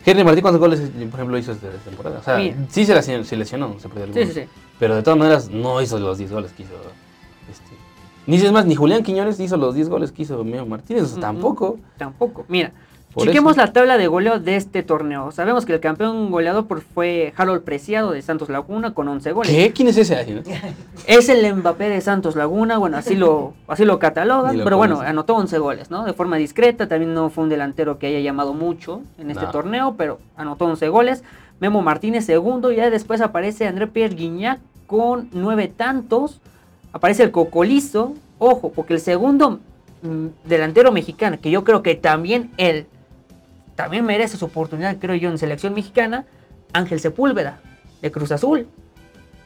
Henry 0.06 0.24
Martín, 0.24 0.42
¿cuántos 0.42 0.60
goles, 0.60 0.82
por 0.82 1.20
ejemplo, 1.20 1.38
hizo 1.38 1.54
esta 1.54 1.70
temporada? 1.70 2.20
O 2.20 2.24
sea, 2.24 2.38
Mira. 2.38 2.58
sí 2.70 2.86
se 2.86 2.94
lesionó, 2.94 3.24
se 3.24 3.36
lesionó, 3.36 3.80
se 3.80 3.90
perdió 3.90 4.14
sí, 4.14 4.20
algunos. 4.20 4.34
sí, 4.36 4.42
sí. 4.42 4.48
Pero 4.80 4.96
de 4.96 5.02
todas 5.02 5.18
maneras, 5.18 5.50
no 5.50 5.82
hizo 5.82 5.98
los 5.98 6.18
10 6.18 6.32
goles 6.32 6.52
que 6.52 6.64
hizo. 6.64 6.74
Este, 7.50 7.72
ni 8.28 8.36
es 8.36 8.52
más, 8.52 8.66
ni 8.66 8.76
Julián 8.76 9.02
Quiñones 9.02 9.40
hizo 9.40 9.58
los 9.58 9.76
10 9.76 9.90
goles 9.90 10.12
que 10.12 10.24
hizo 10.24 10.44
Memo 10.44 10.66
Martínez, 10.66 11.04
o 11.04 11.08
sea, 11.08 11.22
tampoco. 11.22 11.80
Tampoco. 11.98 12.46
Mira, 12.50 12.72
Por 13.14 13.28
chequemos 13.28 13.54
eso. 13.54 13.62
la 13.62 13.74
tabla 13.74 13.98
de 13.98 14.08
goleo 14.08 14.40
de 14.40 14.56
este 14.56 14.82
torneo. 14.82 15.32
Sabemos 15.32 15.66
que 15.66 15.74
el 15.74 15.80
campeón 15.80 16.32
goleador 16.32 16.66
fue 16.94 17.34
Harold 17.38 17.64
Preciado 17.64 18.12
de 18.12 18.22
Santos 18.22 18.50
Laguna 18.50 18.94
con 18.94 19.08
11 19.08 19.32
goles. 19.34 19.52
¿Qué? 19.52 19.72
¿Quién 19.72 19.88
es 19.90 19.98
ese? 19.98 20.42
Es 21.08 21.30
el 21.30 21.56
Mbappé 21.56 21.90
de 21.90 22.02
Santos 22.02 22.36
Laguna, 22.36 22.78
bueno, 22.78 22.98
así 22.98 23.16
lo, 23.16 23.54
así 23.68 23.84
lo 23.86 24.00
catalogan, 24.00 24.58
lo 24.58 24.64
pero 24.64 24.78
bueno, 24.78 25.02
anotó 25.02 25.36
11 25.36 25.58
goles, 25.60 25.92
¿no? 25.92 26.06
De 26.06 26.14
forma 26.14 26.38
discreta, 26.38 26.88
también 26.88 27.14
no 27.14 27.30
fue 27.30 27.44
un 27.44 27.50
delantero 27.50 28.00
que 28.00 28.08
haya 28.08 28.20
llamado 28.22 28.54
mucho 28.54 29.02
en 29.18 29.30
este 29.30 29.44
No. 29.46 29.52
torneo, 29.52 29.96
pero 29.98 30.20
anotó 30.38 30.66
11 30.66 30.88
goles. 30.90 31.24
Memo 31.60 31.82
Martínez 31.82 32.26
segundo, 32.26 32.72
ya 32.72 32.90
después 32.90 33.22
aparece 33.22 33.68
André 33.68 33.88
Pierre 33.88 34.16
Guignac 34.16 34.60
con 34.88 35.30
nueve 35.34 35.68
tantos. 35.68 36.42
Aparece 36.94 37.24
el 37.24 37.32
Cocolizo, 37.32 38.14
ojo, 38.40 38.72
porque 38.72 38.94
el 38.94 39.00
segundo 39.00 39.60
mm, 40.02 40.28
delantero 40.46 40.92
mexicano, 40.92 41.38
que 41.42 41.52
yo 41.52 41.64
creo 41.64 41.82
que 41.84 41.96
también 41.96 42.52
él 42.58 42.88
también 43.76 44.06
merece 44.06 44.38
su 44.38 44.46
oportunidad, 44.46 44.98
creo 44.98 45.16
yo, 45.16 45.30
en 45.30 45.38
selección 45.38 45.74
mexicana, 45.74 46.26
Ángel 46.74 47.00
Sepúlveda, 47.00 47.60
de 48.02 48.12
Cruz 48.12 48.32
Azul. 48.32 48.68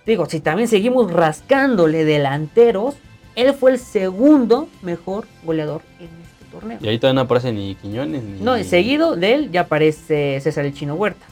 Digo, 0.06 0.26
si 0.26 0.40
también 0.40 0.68
seguimos 0.68 1.12
rascándole 1.12 2.06
delanteros, 2.06 2.96
él 3.36 3.54
fue 3.54 3.72
el 3.72 3.80
segundo 3.80 4.70
mejor 4.82 5.28
goleador 5.44 5.82
en 6.00 6.06
este 6.24 6.46
torneo. 6.52 6.78
Y 6.82 6.88
ahí 6.88 6.98
todavía 6.98 7.16
no 7.22 7.26
aparece 7.26 7.52
ni 7.52 7.76
Quiñones 7.76 8.24
ni. 8.24 8.40
No, 8.42 8.58
seguido 8.64 9.16
de 9.16 9.34
él 9.34 9.52
ya 9.52 9.62
aparece 9.62 10.40
César 10.42 10.66
el 10.66 10.74
Chino 10.74 10.96
Huerta, 10.96 11.26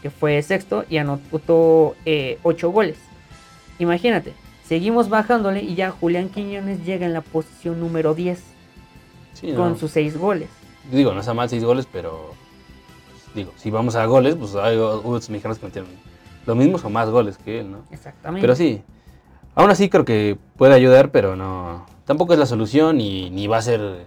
que 0.00 0.10
fue 0.10 0.40
sexto 0.42 0.84
y 0.88 0.96
anotó 0.98 1.96
eh, 2.06 2.38
ocho 2.44 2.70
goles. 2.70 2.98
Imagínate, 3.78 4.32
seguimos 4.66 5.08
bajándole 5.08 5.62
y 5.62 5.74
ya 5.74 5.90
Julián 5.90 6.28
Quiñones 6.28 6.84
llega 6.84 7.04
en 7.06 7.12
la 7.12 7.20
posición 7.20 7.80
número 7.80 8.14
10 8.14 8.40
Sí, 9.34 9.48
no. 9.50 9.56
con 9.58 9.78
sus 9.78 9.90
seis 9.90 10.16
goles. 10.16 10.48
Digo, 10.90 11.12
no 11.12 11.20
está 11.20 11.34
mal 11.34 11.48
6 11.48 11.64
goles, 11.64 11.88
pero. 11.90 12.32
pues, 13.04 13.34
digo, 13.34 13.52
si 13.56 13.70
vamos 13.70 13.96
a 13.96 14.04
goles, 14.06 14.36
pues 14.36 14.54
hay 14.54 14.76
otros 14.76 15.30
mexicanos 15.30 15.58
que 15.58 15.66
metieron 15.66 15.90
los 16.46 16.56
mismos 16.56 16.84
o 16.84 16.90
más 16.90 17.08
goles 17.10 17.38
que 17.38 17.60
él, 17.60 17.70
¿no? 17.70 17.78
Exactamente. 17.90 18.42
Pero 18.42 18.54
sí. 18.54 18.82
Aún 19.54 19.70
así 19.70 19.88
creo 19.88 20.04
que 20.04 20.36
puede 20.56 20.74
ayudar, 20.74 21.10
pero 21.10 21.36
no. 21.36 21.86
Tampoco 22.04 22.32
es 22.32 22.38
la 22.38 22.46
solución 22.46 23.00
y 23.00 23.30
ni 23.30 23.46
va 23.46 23.58
a 23.58 23.62
ser 23.62 24.06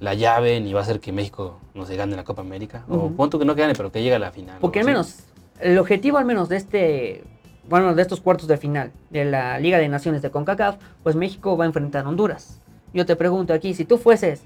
la 0.00 0.14
llave, 0.14 0.60
ni 0.60 0.72
va 0.72 0.80
a 0.82 0.84
ser 0.84 1.00
que 1.00 1.12
México 1.12 1.58
no 1.74 1.86
se 1.86 1.96
gane 1.96 2.16
la 2.16 2.24
Copa 2.24 2.42
América. 2.42 2.84
O 2.88 3.10
punto 3.10 3.38
que 3.38 3.44
no 3.44 3.54
gane, 3.54 3.74
pero 3.74 3.90
que 3.90 4.02
llegue 4.02 4.16
a 4.16 4.18
la 4.18 4.32
final. 4.32 4.58
Porque 4.60 4.80
al 4.80 4.86
menos, 4.86 5.20
el 5.60 5.78
objetivo 5.78 6.18
al 6.18 6.24
menos 6.24 6.48
de 6.48 6.56
este, 6.56 7.24
bueno, 7.68 7.94
de 7.94 8.02
estos 8.02 8.20
cuartos 8.20 8.48
de 8.48 8.56
final 8.56 8.92
de 9.10 9.24
la 9.24 9.58
Liga 9.58 9.78
de 9.78 9.88
Naciones 9.88 10.22
de 10.22 10.30
CONCACAF, 10.30 10.76
pues 11.02 11.16
México 11.16 11.56
va 11.56 11.64
a 11.64 11.66
enfrentar 11.66 12.04
a 12.04 12.08
Honduras. 12.08 12.60
Yo 12.92 13.06
te 13.06 13.16
pregunto 13.16 13.52
aquí, 13.52 13.74
si 13.74 13.84
tú 13.84 13.98
fueses 13.98 14.42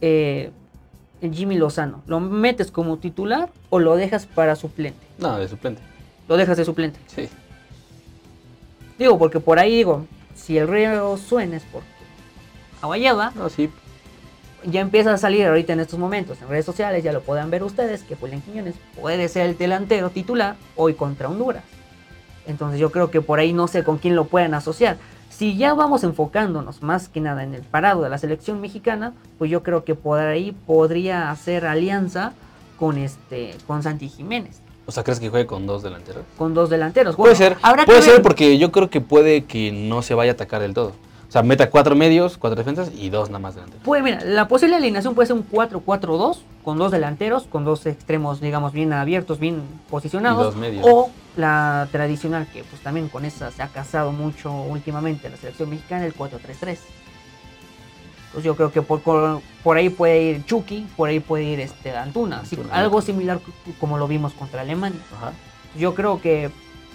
eh, 0.00 0.50
Jimmy 1.32 1.56
Lozano, 1.56 2.02
¿lo 2.06 2.20
metes 2.20 2.70
como 2.70 2.98
titular 2.98 3.50
o 3.70 3.78
lo 3.78 3.96
dejas 3.96 4.26
para 4.26 4.56
suplente? 4.56 5.06
No, 5.18 5.38
de 5.38 5.48
suplente. 5.48 5.82
Lo 6.28 6.36
dejas 6.36 6.56
de 6.56 6.64
suplente. 6.64 6.98
Sí. 7.06 7.28
Digo, 8.98 9.18
porque 9.18 9.40
por 9.40 9.58
ahí 9.58 9.76
digo, 9.76 10.06
si 10.34 10.58
el 10.58 10.68
río 10.68 11.16
suena 11.16 11.56
es 11.56 11.64
porque 11.70 11.88
agua 12.80 12.98
lleva. 12.98 13.32
No, 13.34 13.48
sí. 13.48 13.70
Ya 14.64 14.80
empieza 14.80 15.12
a 15.12 15.18
salir 15.18 15.46
ahorita 15.46 15.74
en 15.74 15.80
estos 15.80 15.98
momentos 15.98 16.40
en 16.40 16.48
redes 16.48 16.64
sociales, 16.64 17.04
ya 17.04 17.12
lo 17.12 17.20
puedan 17.20 17.50
ver 17.50 17.62
ustedes, 17.62 18.02
que 18.02 18.16
Julián 18.16 18.40
Quiñones 18.40 18.74
puede 18.98 19.28
ser 19.28 19.46
el 19.46 19.58
delantero 19.58 20.10
titular 20.10 20.56
hoy 20.76 20.94
contra 20.94 21.28
Honduras. 21.28 21.64
Entonces 22.46 22.80
yo 22.80 22.90
creo 22.90 23.10
que 23.10 23.20
por 23.20 23.38
ahí 23.38 23.52
no 23.52 23.68
sé 23.68 23.84
con 23.84 23.98
quién 23.98 24.16
lo 24.16 24.24
pueden 24.26 24.54
asociar. 24.54 24.96
Si 25.36 25.56
ya 25.56 25.74
vamos 25.74 26.04
enfocándonos 26.04 26.82
más 26.82 27.08
que 27.08 27.20
nada 27.20 27.42
en 27.42 27.54
el 27.54 27.62
parado 27.62 28.02
de 28.02 28.08
la 28.08 28.18
selección 28.18 28.60
mexicana, 28.60 29.12
pues 29.36 29.50
yo 29.50 29.64
creo 29.64 29.84
que 29.84 29.96
por 29.96 30.20
ahí 30.20 30.52
podría 30.66 31.30
hacer 31.32 31.66
alianza 31.66 32.32
con 32.78 32.98
este 32.98 33.56
con 33.66 33.82
Santi 33.82 34.08
Jiménez, 34.08 34.60
O 34.86 34.92
sea, 34.92 35.02
¿crees 35.02 35.18
que 35.18 35.30
juegue 35.30 35.46
con 35.46 35.66
dos 35.66 35.82
delanteros? 35.82 36.22
con 36.38 36.54
dos 36.54 36.70
delanteros. 36.70 37.16
puede 37.16 37.34
ser. 37.34 37.56
habrá 37.62 37.84
Puede 37.84 37.98
que 37.98 38.04
ser 38.04 38.12
ver. 38.14 38.22
porque 38.22 38.58
yo 38.58 38.70
creo 38.70 38.90
que 38.90 39.00
puede 39.00 39.44
que 39.44 39.72
no 39.72 40.02
se 40.02 40.14
vaya 40.14 40.32
a 40.32 40.34
atacar 40.34 40.60
del 40.60 40.72
todo. 40.72 40.92
O 41.28 41.32
sea, 41.34 41.42
meta 41.42 41.68
cuatro 41.68 41.96
medios, 41.96 42.38
cuatro 42.38 42.56
defensas 42.56 42.92
y 42.96 43.08
dos 43.10 43.28
nada 43.28 43.40
más 43.40 43.56
delanteros. 43.56 43.82
Pues 43.84 44.04
mira, 44.04 44.20
la 44.24 44.46
posible 44.46 44.76
alineación 44.76 45.16
puede 45.16 45.26
ser 45.26 45.34
un 45.36 45.48
4-4-2 45.50 46.38
con 46.62 46.78
dos 46.78 46.92
delanteros, 46.92 47.44
con 47.50 47.64
dos 47.64 47.86
extremos, 47.86 48.40
digamos, 48.40 48.72
bien 48.72 48.92
abiertos, 48.92 49.40
bien 49.40 49.62
posicionados. 49.90 50.42
Y 50.42 50.44
dos 50.44 50.56
medios. 50.56 50.86
O 50.88 51.10
la 51.36 51.88
tradicional, 51.90 52.46
que 52.52 52.64
pues 52.64 52.82
también 52.82 53.08
con 53.08 53.24
esa 53.24 53.50
se 53.50 53.62
ha 53.62 53.68
casado 53.68 54.12
mucho 54.12 54.52
últimamente 54.52 55.28
la 55.28 55.36
selección 55.36 55.70
mexicana, 55.70 56.04
el 56.04 56.14
4-3-3. 56.14 56.78
Pues 58.32 58.44
yo 58.44 58.56
creo 58.56 58.72
que 58.72 58.82
por, 58.82 59.00
por, 59.62 59.76
ahí 59.76 59.90
puede 59.90 60.22
ir 60.22 60.44
Chucky, 60.44 60.86
por 60.96 61.08
ahí 61.08 61.20
puede 61.20 61.44
ir 61.44 61.60
este 61.60 61.96
Antuna. 61.96 62.40
así, 62.40 62.58
algo 62.72 63.00
similar 63.00 63.40
como 63.78 63.96
lo 63.96 64.08
vimos 64.08 64.32
contra 64.32 64.62
Alemania. 64.62 65.00
Ajá. 65.16 65.32
Yo 65.78 65.94
creo 65.94 66.20
que 66.20 66.50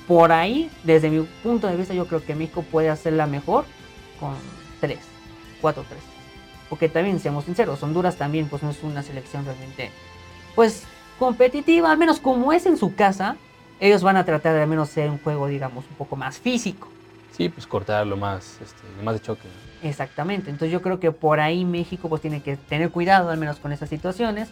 por 0.07 0.31
ahí, 0.31 0.69
desde 0.83 1.09
mi 1.09 1.21
punto 1.43 1.67
de 1.67 1.77
vista, 1.77 1.93
yo 1.93 2.07
creo 2.07 2.25
que 2.25 2.35
México 2.35 2.63
puede 2.63 2.89
hacerla 2.89 3.25
mejor 3.25 3.65
con 4.19 4.35
3, 4.81 4.97
4-3. 5.61 5.83
Porque 6.69 6.89
también, 6.89 7.19
seamos 7.19 7.45
sinceros, 7.45 7.81
Honduras 7.83 8.17
también 8.17 8.47
pues 8.47 8.61
no 8.61 8.71
es 8.71 8.83
una 8.83 9.01
selección 9.01 9.45
realmente 9.45 9.91
pues 10.55 10.83
competitiva, 11.17 11.91
al 11.91 11.97
menos 11.97 12.19
como 12.19 12.51
es 12.53 12.65
en 12.65 12.77
su 12.77 12.95
casa, 12.95 13.37
ellos 13.79 14.03
van 14.03 14.17
a 14.17 14.25
tratar 14.25 14.53
de 14.53 14.61
al 14.61 14.67
menos 14.67 14.89
ser 14.89 15.09
un 15.09 15.19
juego, 15.19 15.47
digamos, 15.47 15.85
un 15.89 15.95
poco 15.95 16.15
más 16.15 16.37
físico. 16.37 16.87
Sí, 17.35 17.49
pues 17.49 17.65
cortarlo 17.65 18.17
más, 18.17 18.59
este, 18.61 18.81
más 19.03 19.13
de 19.13 19.21
choque. 19.21 19.47
Exactamente, 19.81 20.49
entonces 20.49 20.73
yo 20.73 20.81
creo 20.81 20.99
que 20.99 21.11
por 21.11 21.39
ahí 21.39 21.63
México 21.63 22.09
pues 22.09 22.21
tiene 22.21 22.41
que 22.41 22.57
tener 22.57 22.91
cuidado 22.91 23.29
al 23.29 23.37
menos 23.37 23.59
con 23.59 23.71
esas 23.71 23.87
situaciones. 23.87 24.49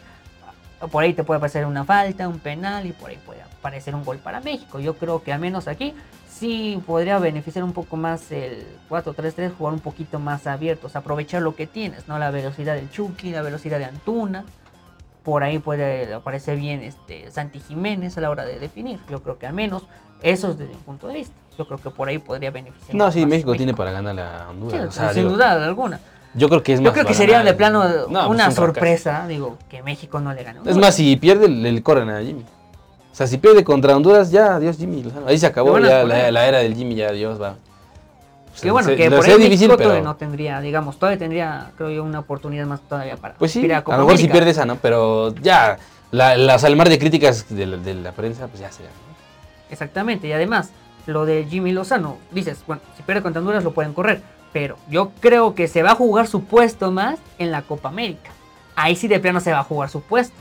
Por 0.92 1.04
ahí 1.04 1.14
te 1.14 1.24
puede 1.24 1.38
aparecer 1.38 1.66
una 1.66 1.84
falta, 1.84 2.28
un 2.28 2.40
penal 2.40 2.86
y 2.86 2.94
por 2.94 3.10
ahí 3.10 3.20
puede 3.26 3.42
aparecer 3.42 3.96
un 3.96 4.06
gol 4.06 4.20
para 4.20 4.40
México. 4.40 4.80
Yo 4.80 4.94
creo 4.96 5.24
que 5.24 5.34
al 5.34 5.40
menos 5.40 5.68
aquí 5.68 5.94
sí 6.30 6.82
podría 6.86 7.18
beneficiar 7.20 7.64
un 7.64 7.74
poco 7.74 7.98
más 7.98 8.32
el 8.32 8.66
4-3-3, 8.90 9.56
jugar 9.58 9.74
un 9.74 9.80
poquito 9.80 10.20
más 10.20 10.46
abiertos, 10.46 10.96
aprovechar 10.96 11.42
lo 11.42 11.56
que 11.56 11.68
tienes, 11.68 12.08
¿no? 12.08 12.20
La 12.20 12.32
velocidad 12.32 12.76
del 12.76 12.90
Chucky, 12.92 13.32
la 13.32 13.42
velocidad 13.42 13.80
de 13.80 13.86
Antuna. 13.86 14.46
Por 15.28 15.44
ahí 15.44 15.60
puede 15.60 16.14
aparecer 16.14 16.56
bien 16.56 16.82
este 16.84 17.30
Santi 17.32 17.60
Jiménez 17.60 18.18
a 18.18 18.22
la 18.22 18.30
hora 18.30 18.46
de 18.46 18.60
definir. 18.60 18.98
Yo 19.10 19.22
creo 19.22 19.38
que 19.38 19.46
al 19.46 19.52
menos 19.52 19.84
eso 20.22 20.52
es 20.52 20.58
desde 20.58 20.72
mi 20.74 20.80
punto 20.80 21.10
de 21.10 21.16
vista. 21.16 21.36
Yo 21.58 21.68
creo 21.68 21.78
que 21.80 21.90
por 21.90 22.08
ahí 22.08 22.18
podría 22.18 22.50
beneficiar. 22.50 22.96
No, 22.96 23.12
sí, 23.12 23.26
México 23.26 23.54
tiene 23.54 23.74
para 23.74 23.92
ganarle 23.92 24.22
a 24.22 24.46
Sí, 24.46 24.52
Honduras. 24.52 24.88
o 24.88 24.92
sea, 24.94 25.12
sin 25.12 25.24
digo, 25.24 25.34
duda 25.36 25.66
alguna. 25.66 26.00
Yo 26.34 26.48
creo 26.48 26.64
que 26.64 26.72
es 26.76 26.80
Yo 26.80 26.86
más 26.86 26.94
creo 26.94 27.06
que 27.06 27.14
sería 27.14 27.40
ganar. 27.40 27.52
de 27.52 27.58
plano 27.58 27.84
No, 27.84 28.06
pues, 28.06 28.14
una 28.28 28.28
fracaso. 28.52 28.56
sorpresa, 28.56 29.28
digo, 29.28 29.58
que 29.70 29.84
México 29.84 30.22
no 30.22 30.34
le 30.34 30.44
ganó. 30.46 30.62
Es 30.66 30.78
más, 30.78 30.96
si 30.96 31.18
pierde, 31.18 31.50
le, 31.50 31.84
corren 31.84 32.10
a 32.10 32.22
Jimmy. 32.22 32.46
O 33.12 33.16
sea, 33.18 33.28
si 33.28 33.38
pierde 33.38 33.66
contra 33.66 33.98
Honduras, 33.98 34.32
ya, 34.32 34.56
adiós 34.56 34.78
Jimmy. 34.78 35.12
Ahí 35.28 35.38
se 35.38 35.46
acabó 35.48 35.78
ya 35.80 36.06
la 36.06 36.48
era 36.48 36.60
del 36.60 36.74
Jimmy, 36.74 36.96
ya 36.96 37.10
adiós, 37.10 37.42
va. 37.42 37.56
Que 38.62 38.72
bueno, 38.72 38.88
que 38.96 39.12
por 39.12 39.26
ahí 39.26 39.38
difícil, 39.38 39.50
México 39.50 39.78
pero... 39.78 39.90
todavía 39.90 40.04
no 40.04 40.16
tendría, 40.16 40.60
digamos, 40.62 40.98
todavía 40.98 41.20
tendría, 41.20 41.72
creo 41.78 41.90
yo, 41.90 42.04
una 42.04 42.20
oportunidad 42.20 42.66
más 42.66 42.82
todavía 42.82 43.16
para 43.18 43.36
Pues 43.36 43.52
sí, 43.52 43.72
a 43.72 43.84
Copa 43.84 43.98
lo 43.98 44.04
mejor 44.04 44.18
si 44.18 44.28
pierde 44.28 44.52
esa, 44.52 44.66
¿no? 44.66 44.78
Pero 44.78 45.34
ya, 45.36 45.78
la, 46.12 46.36
la, 46.38 46.56
o 46.56 46.60
sea, 46.60 46.70
el 46.70 46.76
mar 46.76 46.90
de 46.90 46.98
críticas 46.98 47.46
de 47.50 47.66
la, 47.66 47.78
de 47.78 47.94
la 47.94 48.12
prensa, 48.14 48.48
pues 48.48 48.62
ya 48.62 48.72
se 48.72 48.84
¿no? 48.84 48.90
Exactamente, 49.70 50.28
y 50.28 50.32
además, 50.32 50.72
lo 51.06 51.26
de 51.26 51.46
Jimmy 51.50 51.72
Lozano, 51.72 52.18
dices, 52.32 52.64
bueno, 52.66 52.82
si 52.96 53.04
pierde 53.04 53.22
contra 53.22 53.42
Honduras 53.42 53.64
lo 53.64 53.74
pueden 53.74 53.94
correr, 53.94 54.22
pero 54.54 54.78
yo 54.90 55.12
creo 55.20 55.56
que 55.56 55.68
se 55.68 55.84
va 55.84 55.92
a 55.92 55.96
jugar 55.96 56.28
su 56.28 56.46
puesto 56.46 56.92
más 56.92 57.20
en 57.38 57.52
la 57.52 57.62
Copa 57.62 57.90
América. 57.90 58.32
Ahí 58.76 58.96
sí 58.96 59.08
de 59.08 59.20
plano 59.20 59.40
se 59.40 59.52
va 59.52 59.60
a 59.60 59.64
jugar 59.64 59.90
su 59.90 60.02
puesto. 60.02 60.36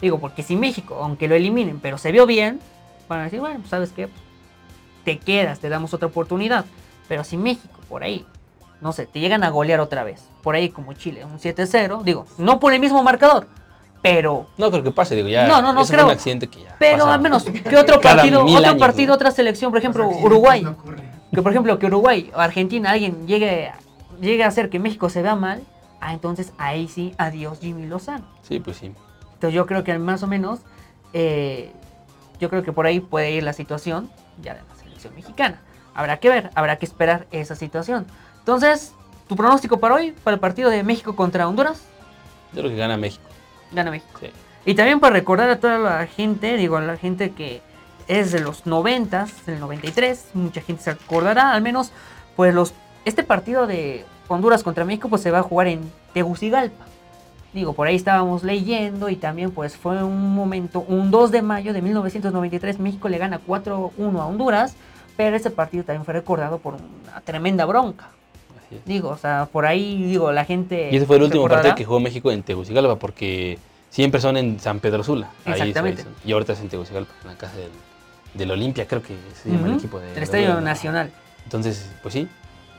Digo, 0.00 0.18
porque 0.18 0.42
si 0.42 0.56
México, 0.56 0.98
aunque 1.02 1.26
lo 1.26 1.34
eliminen, 1.34 1.80
pero 1.80 1.98
se 1.98 2.12
vio 2.12 2.26
bien, 2.26 2.60
van 3.08 3.20
a 3.20 3.24
decir, 3.24 3.40
bueno, 3.40 3.56
pues, 3.58 3.70
¿sabes 3.70 3.92
qué? 3.92 4.08
Te 5.04 5.18
quedas, 5.18 5.58
te 5.58 5.68
damos 5.68 5.94
otra 5.94 6.08
oportunidad. 6.08 6.66
Pero 7.08 7.24
si 7.24 7.36
México, 7.36 7.80
por 7.88 8.02
ahí, 8.02 8.26
no 8.80 8.92
sé, 8.92 9.06
te 9.06 9.20
llegan 9.20 9.44
a 9.44 9.50
golear 9.50 9.80
otra 9.80 10.04
vez, 10.04 10.24
por 10.42 10.54
ahí 10.54 10.68
como 10.70 10.92
Chile, 10.92 11.24
un 11.24 11.38
7-0, 11.38 12.02
digo, 12.02 12.26
no 12.38 12.60
por 12.60 12.72
el 12.72 12.80
mismo 12.80 13.02
marcador, 13.02 13.46
pero 14.02 14.46
No 14.58 14.70
creo 14.70 14.82
que 14.82 14.90
pase, 14.90 15.16
digo, 15.16 15.28
ya. 15.28 15.46
No, 15.46 15.62
no, 15.62 15.72
no 15.72 15.84
creo. 15.84 16.06
un 16.06 16.12
accidente 16.12 16.46
que 16.48 16.62
ya. 16.62 16.76
pero 16.78 17.04
pasa 17.04 17.14
al 17.14 17.20
menos 17.20 17.44
que 17.68 17.76
otro 17.76 18.00
partido, 18.00 18.42
otro 18.44 18.56
años, 18.56 18.74
partido, 18.78 19.08
¿no? 19.08 19.14
otra 19.14 19.30
selección, 19.30 19.70
por 19.70 19.78
ejemplo, 19.78 20.04
accidentes 20.04 20.26
Uruguay. 20.26 20.62
no. 20.62 20.76
Que 21.32 21.42
por 21.42 21.52
ejemplo 21.52 21.78
que 21.78 21.86
Uruguay 21.86 22.30
o 22.34 22.38
Argentina, 22.38 22.92
alguien 22.92 23.26
llegue, 23.26 23.72
llegue 24.20 24.44
a 24.44 24.46
hacer 24.46 24.70
que 24.70 24.78
México 24.78 25.10
se 25.10 25.22
vea 25.22 25.34
mal, 25.34 25.62
ah, 26.00 26.12
entonces 26.12 26.52
ahí 26.56 26.88
sí, 26.88 27.14
adiós 27.18 27.58
Jimmy 27.60 27.86
Lozano. 27.86 28.24
Sí, 28.42 28.60
pues 28.60 28.76
sí. 28.76 28.92
Entonces 29.34 29.54
yo 29.54 29.66
creo 29.66 29.84
que 29.84 29.98
más 29.98 30.22
o 30.22 30.26
menos, 30.28 30.60
eh, 31.12 31.72
yo 32.38 32.48
creo 32.48 32.62
que 32.62 32.72
por 32.72 32.86
ahí 32.86 33.00
puede 33.00 33.32
ir 33.32 33.42
la 33.42 33.52
situación 33.52 34.08
ya 34.40 34.54
de 34.54 34.60
la 34.60 34.76
selección 34.76 35.14
mexicana. 35.14 35.60
Habrá 35.96 36.18
que 36.18 36.28
ver, 36.28 36.50
habrá 36.54 36.76
que 36.76 36.84
esperar 36.84 37.26
esa 37.30 37.56
situación. 37.56 38.06
Entonces, 38.38 38.92
¿tu 39.28 39.34
pronóstico 39.34 39.80
para 39.80 39.94
hoy, 39.96 40.12
para 40.12 40.34
el 40.34 40.40
partido 40.40 40.70
de 40.70 40.82
México 40.82 41.16
contra 41.16 41.48
Honduras? 41.48 41.82
Yo 42.52 42.60
creo 42.60 42.70
que 42.70 42.76
gana 42.76 42.96
México. 42.96 43.24
Gana 43.72 43.90
México. 43.90 44.20
Sí. 44.20 44.30
Y 44.64 44.74
también 44.74 45.00
para 45.00 45.14
recordar 45.14 45.48
a 45.50 45.58
toda 45.58 45.78
la 45.78 46.06
gente, 46.06 46.56
digo, 46.56 46.76
a 46.76 46.82
la 46.82 46.96
gente 46.96 47.30
que 47.30 47.62
es 48.08 48.30
de 48.30 48.40
los 48.40 48.66
90, 48.66 49.26
del 49.46 49.58
93, 49.58 50.26
mucha 50.34 50.60
gente 50.60 50.82
se 50.82 50.90
acordará, 50.90 51.52
al 51.52 51.62
menos, 51.62 51.92
pues 52.36 52.54
los 52.54 52.74
este 53.06 53.22
partido 53.22 53.66
de 53.66 54.04
Honduras 54.28 54.64
contra 54.64 54.84
México 54.84 55.08
pues 55.08 55.22
se 55.22 55.30
va 55.30 55.38
a 55.38 55.42
jugar 55.42 55.68
en 55.68 55.80
Tegucigalpa. 56.12 56.84
Digo, 57.54 57.72
por 57.72 57.86
ahí 57.86 57.94
estábamos 57.94 58.42
leyendo 58.42 59.08
y 59.08 59.16
también 59.16 59.52
pues 59.52 59.76
fue 59.76 60.02
un 60.02 60.34
momento, 60.34 60.80
un 60.80 61.10
2 61.10 61.30
de 61.30 61.40
mayo 61.40 61.72
de 61.72 61.80
1993, 61.80 62.80
México 62.80 63.08
le 63.08 63.16
gana 63.16 63.40
4-1 63.46 64.20
a 64.20 64.26
Honduras, 64.26 64.74
pero 65.16 65.36
ese 65.36 65.50
partido 65.50 65.84
también 65.84 66.04
fue 66.04 66.14
recordado 66.14 66.58
por 66.58 66.74
una 66.74 67.20
tremenda 67.22 67.64
bronca. 67.64 68.08
Así 68.66 68.76
es. 68.76 68.84
Digo, 68.84 69.10
o 69.10 69.16
sea, 69.16 69.48
por 69.50 69.66
ahí, 69.66 70.02
digo, 70.04 70.32
la 70.32 70.44
gente... 70.44 70.90
Y 70.92 70.96
ese 70.96 71.06
fue 71.06 71.16
el 71.16 71.22
último 71.24 71.48
partido 71.48 71.74
que 71.74 71.84
jugó 71.84 72.00
México 72.00 72.30
en 72.32 72.42
Tegucigalpa, 72.42 72.96
porque 72.96 73.58
siempre 73.90 74.20
son 74.20 74.36
en 74.36 74.58
San 74.60 74.80
Pedro 74.80 75.02
Sula. 75.04 75.30
Ahí 75.44 75.52
es- 75.54 75.60
Exactamente. 75.60 76.02
ahí 76.02 76.08
y 76.24 76.32
ahorita 76.32 76.52
es 76.52 76.60
en 76.60 76.68
Tegucigalpa, 76.68 77.12
en 77.22 77.28
la 77.28 77.36
casa 77.36 77.56
del, 77.56 77.70
del 78.34 78.50
Olimpia, 78.50 78.86
creo 78.86 79.02
que 79.02 79.16
se 79.42 79.50
llama 79.50 79.68
el 79.68 79.74
equipo 79.74 79.98
de. 80.00 80.12
El 80.14 80.22
Estadio 80.22 80.60
Nacional. 80.60 81.10
Entonces, 81.44 81.90
pues 82.02 82.12
sí. 82.14 82.28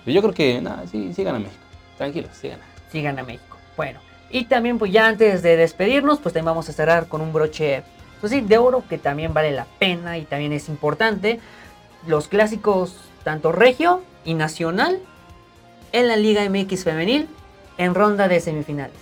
Yo 0.05 0.21
creo 0.21 0.33
que, 0.33 0.61
nada, 0.61 0.83
sí, 0.89 1.11
sí 1.13 1.23
gana 1.23 1.39
México. 1.39 1.61
Tranquilos, 1.97 2.31
sí 2.39 2.47
gana. 2.49 2.63
sí 2.91 3.01
gana 3.01 3.23
México. 3.23 3.57
Bueno, 3.75 3.99
y 4.29 4.45
también 4.45 4.77
pues 4.77 4.91
ya 4.91 5.07
antes 5.07 5.41
de 5.41 5.57
despedirnos, 5.57 6.19
pues 6.19 6.33
también 6.33 6.45
vamos 6.45 6.69
a 6.69 6.73
cerrar 6.73 7.07
con 7.07 7.21
un 7.21 7.33
broche, 7.33 7.83
pues 8.21 8.31
sí, 8.31 8.41
de 8.41 8.57
oro 8.57 8.83
que 8.87 8.97
también 8.97 9.33
vale 9.33 9.51
la 9.51 9.65
pena 9.79 10.17
y 10.17 10.23
también 10.23 10.53
es 10.53 10.69
importante. 10.69 11.39
Los 12.07 12.29
clásicos 12.29 12.95
tanto 13.25 13.51
regio 13.51 14.01
y 14.23 14.33
nacional 14.33 14.99
en 15.91 16.07
la 16.07 16.15
Liga 16.15 16.47
MX 16.49 16.85
femenil 16.85 17.27
en 17.77 17.93
ronda 17.93 18.29
de 18.29 18.39
semifinales. 18.39 18.95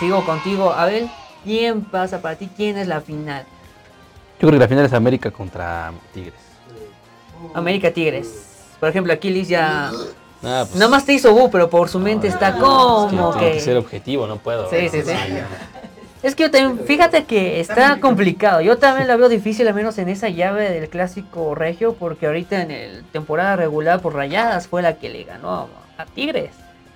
Sigo 0.00 0.24
contigo, 0.24 0.72
Abel. 0.72 1.08
¿Quién 1.44 1.82
pasa 1.82 2.20
para 2.20 2.34
ti? 2.36 2.50
¿Quién 2.56 2.78
es 2.78 2.88
la 2.88 3.00
final? 3.00 3.44
Yo 4.40 4.48
creo 4.48 4.52
que 4.52 4.58
la 4.58 4.68
final 4.68 4.84
es 4.86 4.92
América 4.92 5.30
contra 5.30 5.92
Tigres. 6.12 6.34
América 7.54 7.92
Tigres. 7.92 8.56
Por 8.80 8.88
ejemplo, 8.88 9.12
Aquiles 9.12 9.48
ya... 9.48 9.92
Nada, 10.42 10.64
pues, 10.64 10.76
Nada 10.76 10.90
más 10.90 11.04
te 11.04 11.12
hizo 11.12 11.32
bu, 11.32 11.50
pero 11.50 11.70
por 11.70 11.88
su 11.88 11.98
mente 11.98 12.26
está 12.26 12.48
es 12.48 12.54
que 12.54 12.60
como 12.60 13.08
tiene 13.08 13.32
que 13.34 13.52
que... 13.52 13.60
ser 13.60 13.76
objetivo, 13.76 14.26
no 14.26 14.38
puedo. 14.38 14.68
Sí, 14.70 14.88
sí, 14.88 15.02
sí. 15.02 15.12
Es 16.22 16.34
que 16.34 16.42
yo 16.44 16.50
también, 16.50 16.86
fíjate 16.86 17.24
que 17.24 17.60
está 17.60 17.98
complicado. 18.00 18.60
Yo 18.60 18.76
también 18.78 19.08
la 19.08 19.16
veo 19.16 19.28
difícil, 19.28 19.66
al 19.68 19.74
menos 19.74 19.96
en 19.98 20.08
esa 20.10 20.28
llave 20.28 20.68
del 20.70 20.88
clásico 20.90 21.54
regio, 21.54 21.94
porque 21.94 22.26
ahorita 22.26 22.60
en 22.62 22.70
el 22.70 23.04
temporada 23.04 23.56
regular 23.56 24.00
por 24.00 24.14
rayadas 24.14 24.68
fue 24.68 24.82
la 24.82 24.96
que 24.96 25.08
le 25.08 25.24
ganó 25.24 25.68
a 25.96 26.04
Tigres. 26.06 26.50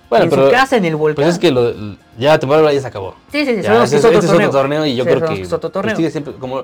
Bueno, 0.09 0.25
en 0.25 0.29
pero 0.29 0.45
su 0.45 0.51
casa 0.51 0.77
en 0.77 0.85
el 0.85 0.95
volcán. 0.95 1.15
pues 1.15 1.27
es 1.29 1.39
que 1.39 1.49
lo- 1.49 1.73
ya 2.19 2.29
la 2.33 2.39
temporada 2.39 2.71
ya 2.71 2.79
se 2.79 2.85
acabó. 2.87 3.15
Sí, 3.31 3.43
sí, 3.43 3.55
sí, 3.55 3.61
Ya, 3.63 3.83
ese- 3.83 3.97
es 3.97 4.05
otro 4.05 4.19
este 4.19 4.27
torneo. 4.31 4.51
torneo 4.51 4.85
y 4.85 4.95
yo 4.95 5.03
Sí, 5.03 5.09
creo 5.09 5.27
que 5.29 5.41
es 5.41 5.47
otro 5.51 5.71
pues, 5.71 5.73
torneo. 5.73 5.95
Tigres 5.95 6.13
siempre 6.13 6.33
como 6.35 6.63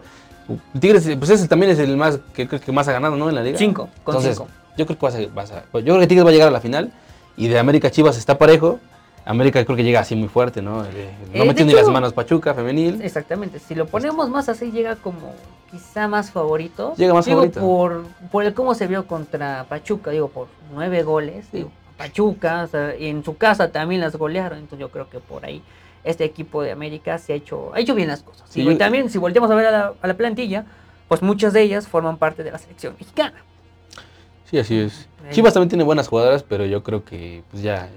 Tigres 0.79 1.09
pues 1.17 1.31
ese 1.31 1.47
también 1.47 1.71
es 1.71 1.79
el 1.79 1.97
más 1.97 2.19
que 2.33 2.47
creo 2.47 2.61
que 2.61 2.71
más 2.71 2.87
ha 2.87 2.91
ganado, 2.91 3.15
¿no? 3.15 3.29
En 3.29 3.35
la 3.35 3.41
liga. 3.41 3.57
Cinco, 3.57 3.89
con 4.03 4.15
Entonces, 4.15 4.37
cinco. 4.37 4.49
yo 4.77 4.85
creo 4.85 4.99
que 4.99 5.05
vas 5.05 5.15
a, 5.15 5.19
vas 5.33 5.51
a- 5.51 5.63
pues, 5.71 5.83
yo 5.83 5.93
creo 5.93 6.01
que 6.01 6.07
Tigres 6.07 6.25
va 6.25 6.29
a 6.29 6.33
llegar 6.33 6.47
a 6.49 6.51
la 6.51 6.61
final 6.61 6.91
y 7.35 7.47
de 7.47 7.57
América 7.57 7.89
Chivas 7.89 8.17
está 8.17 8.37
parejo. 8.37 8.79
América 9.25 9.63
creo 9.63 9.75
que 9.77 9.83
llega 9.83 9.99
así 9.99 10.15
muy 10.15 10.27
fuerte, 10.27 10.61
¿no? 10.61 10.83
Eh, 10.85 10.89
Eh, 11.33 11.37
no 11.37 11.45
metió 11.45 11.65
ni 11.65 11.73
las 11.73 11.87
manos 11.87 12.13
Pachuca 12.13 12.53
femenil. 12.53 13.01
Exactamente, 13.01 13.59
si 13.59 13.75
lo 13.75 13.85
ponemos 13.85 14.29
más 14.29 14.49
así 14.49 14.71
llega 14.71 14.95
como 14.95 15.33
quizá 15.69 16.07
más 16.07 16.31
favorito. 16.31 16.93
Llega 16.97 17.13
más 17.13 17.25
digo, 17.25 17.37
favorito. 17.37 17.59
Por, 17.61 18.03
por 18.31 18.43
el 18.43 18.53
cómo 18.53 18.73
se 18.73 18.87
vio 18.87 19.05
contra 19.07 19.65
Pachuca, 19.69 20.11
digo, 20.11 20.27
por 20.29 20.47
nueve 20.73 21.03
goles. 21.03 21.51
Digo, 21.51 21.71
Pachuca, 21.97 22.63
o 22.63 22.67
sea, 22.67 22.95
y 22.97 23.07
en 23.07 23.23
su 23.23 23.37
casa 23.37 23.71
también 23.71 24.01
las 24.01 24.15
golearon, 24.15 24.57
entonces 24.59 24.79
yo 24.79 24.89
creo 24.89 25.07
que 25.09 25.19
por 25.19 25.45
ahí 25.45 25.61
este 26.03 26.23
equipo 26.25 26.63
de 26.63 26.71
América 26.71 27.19
se 27.19 27.33
ha 27.33 27.35
hecho, 27.35 27.71
ha 27.75 27.79
hecho 27.79 27.93
bien 27.93 28.07
las 28.07 28.23
cosas. 28.23 28.49
Sí, 28.49 28.61
y 28.61 28.65
yo- 28.65 28.77
también, 28.77 29.09
si 29.11 29.19
volteamos 29.19 29.51
a 29.51 29.55
ver 29.55 29.67
a 29.67 29.71
la, 29.71 29.93
a 30.01 30.07
la 30.07 30.13
plantilla, 30.15 30.65
pues 31.07 31.21
muchas 31.21 31.53
de 31.53 31.61
ellas 31.61 31.87
forman 31.87 32.17
parte 32.17 32.43
de 32.43 32.51
la 32.51 32.57
selección 32.57 32.95
mexicana. 32.99 33.35
Sí, 34.49 34.57
así 34.57 34.79
es. 34.79 35.07
Ahí. 35.23 35.31
Chivas 35.33 35.53
también 35.53 35.69
tiene 35.69 35.83
buenas 35.83 36.07
jugadoras, 36.07 36.41
pero 36.43 36.65
yo 36.65 36.81
creo 36.83 37.05
que 37.05 37.43
pues 37.51 37.61
ya 37.63 37.87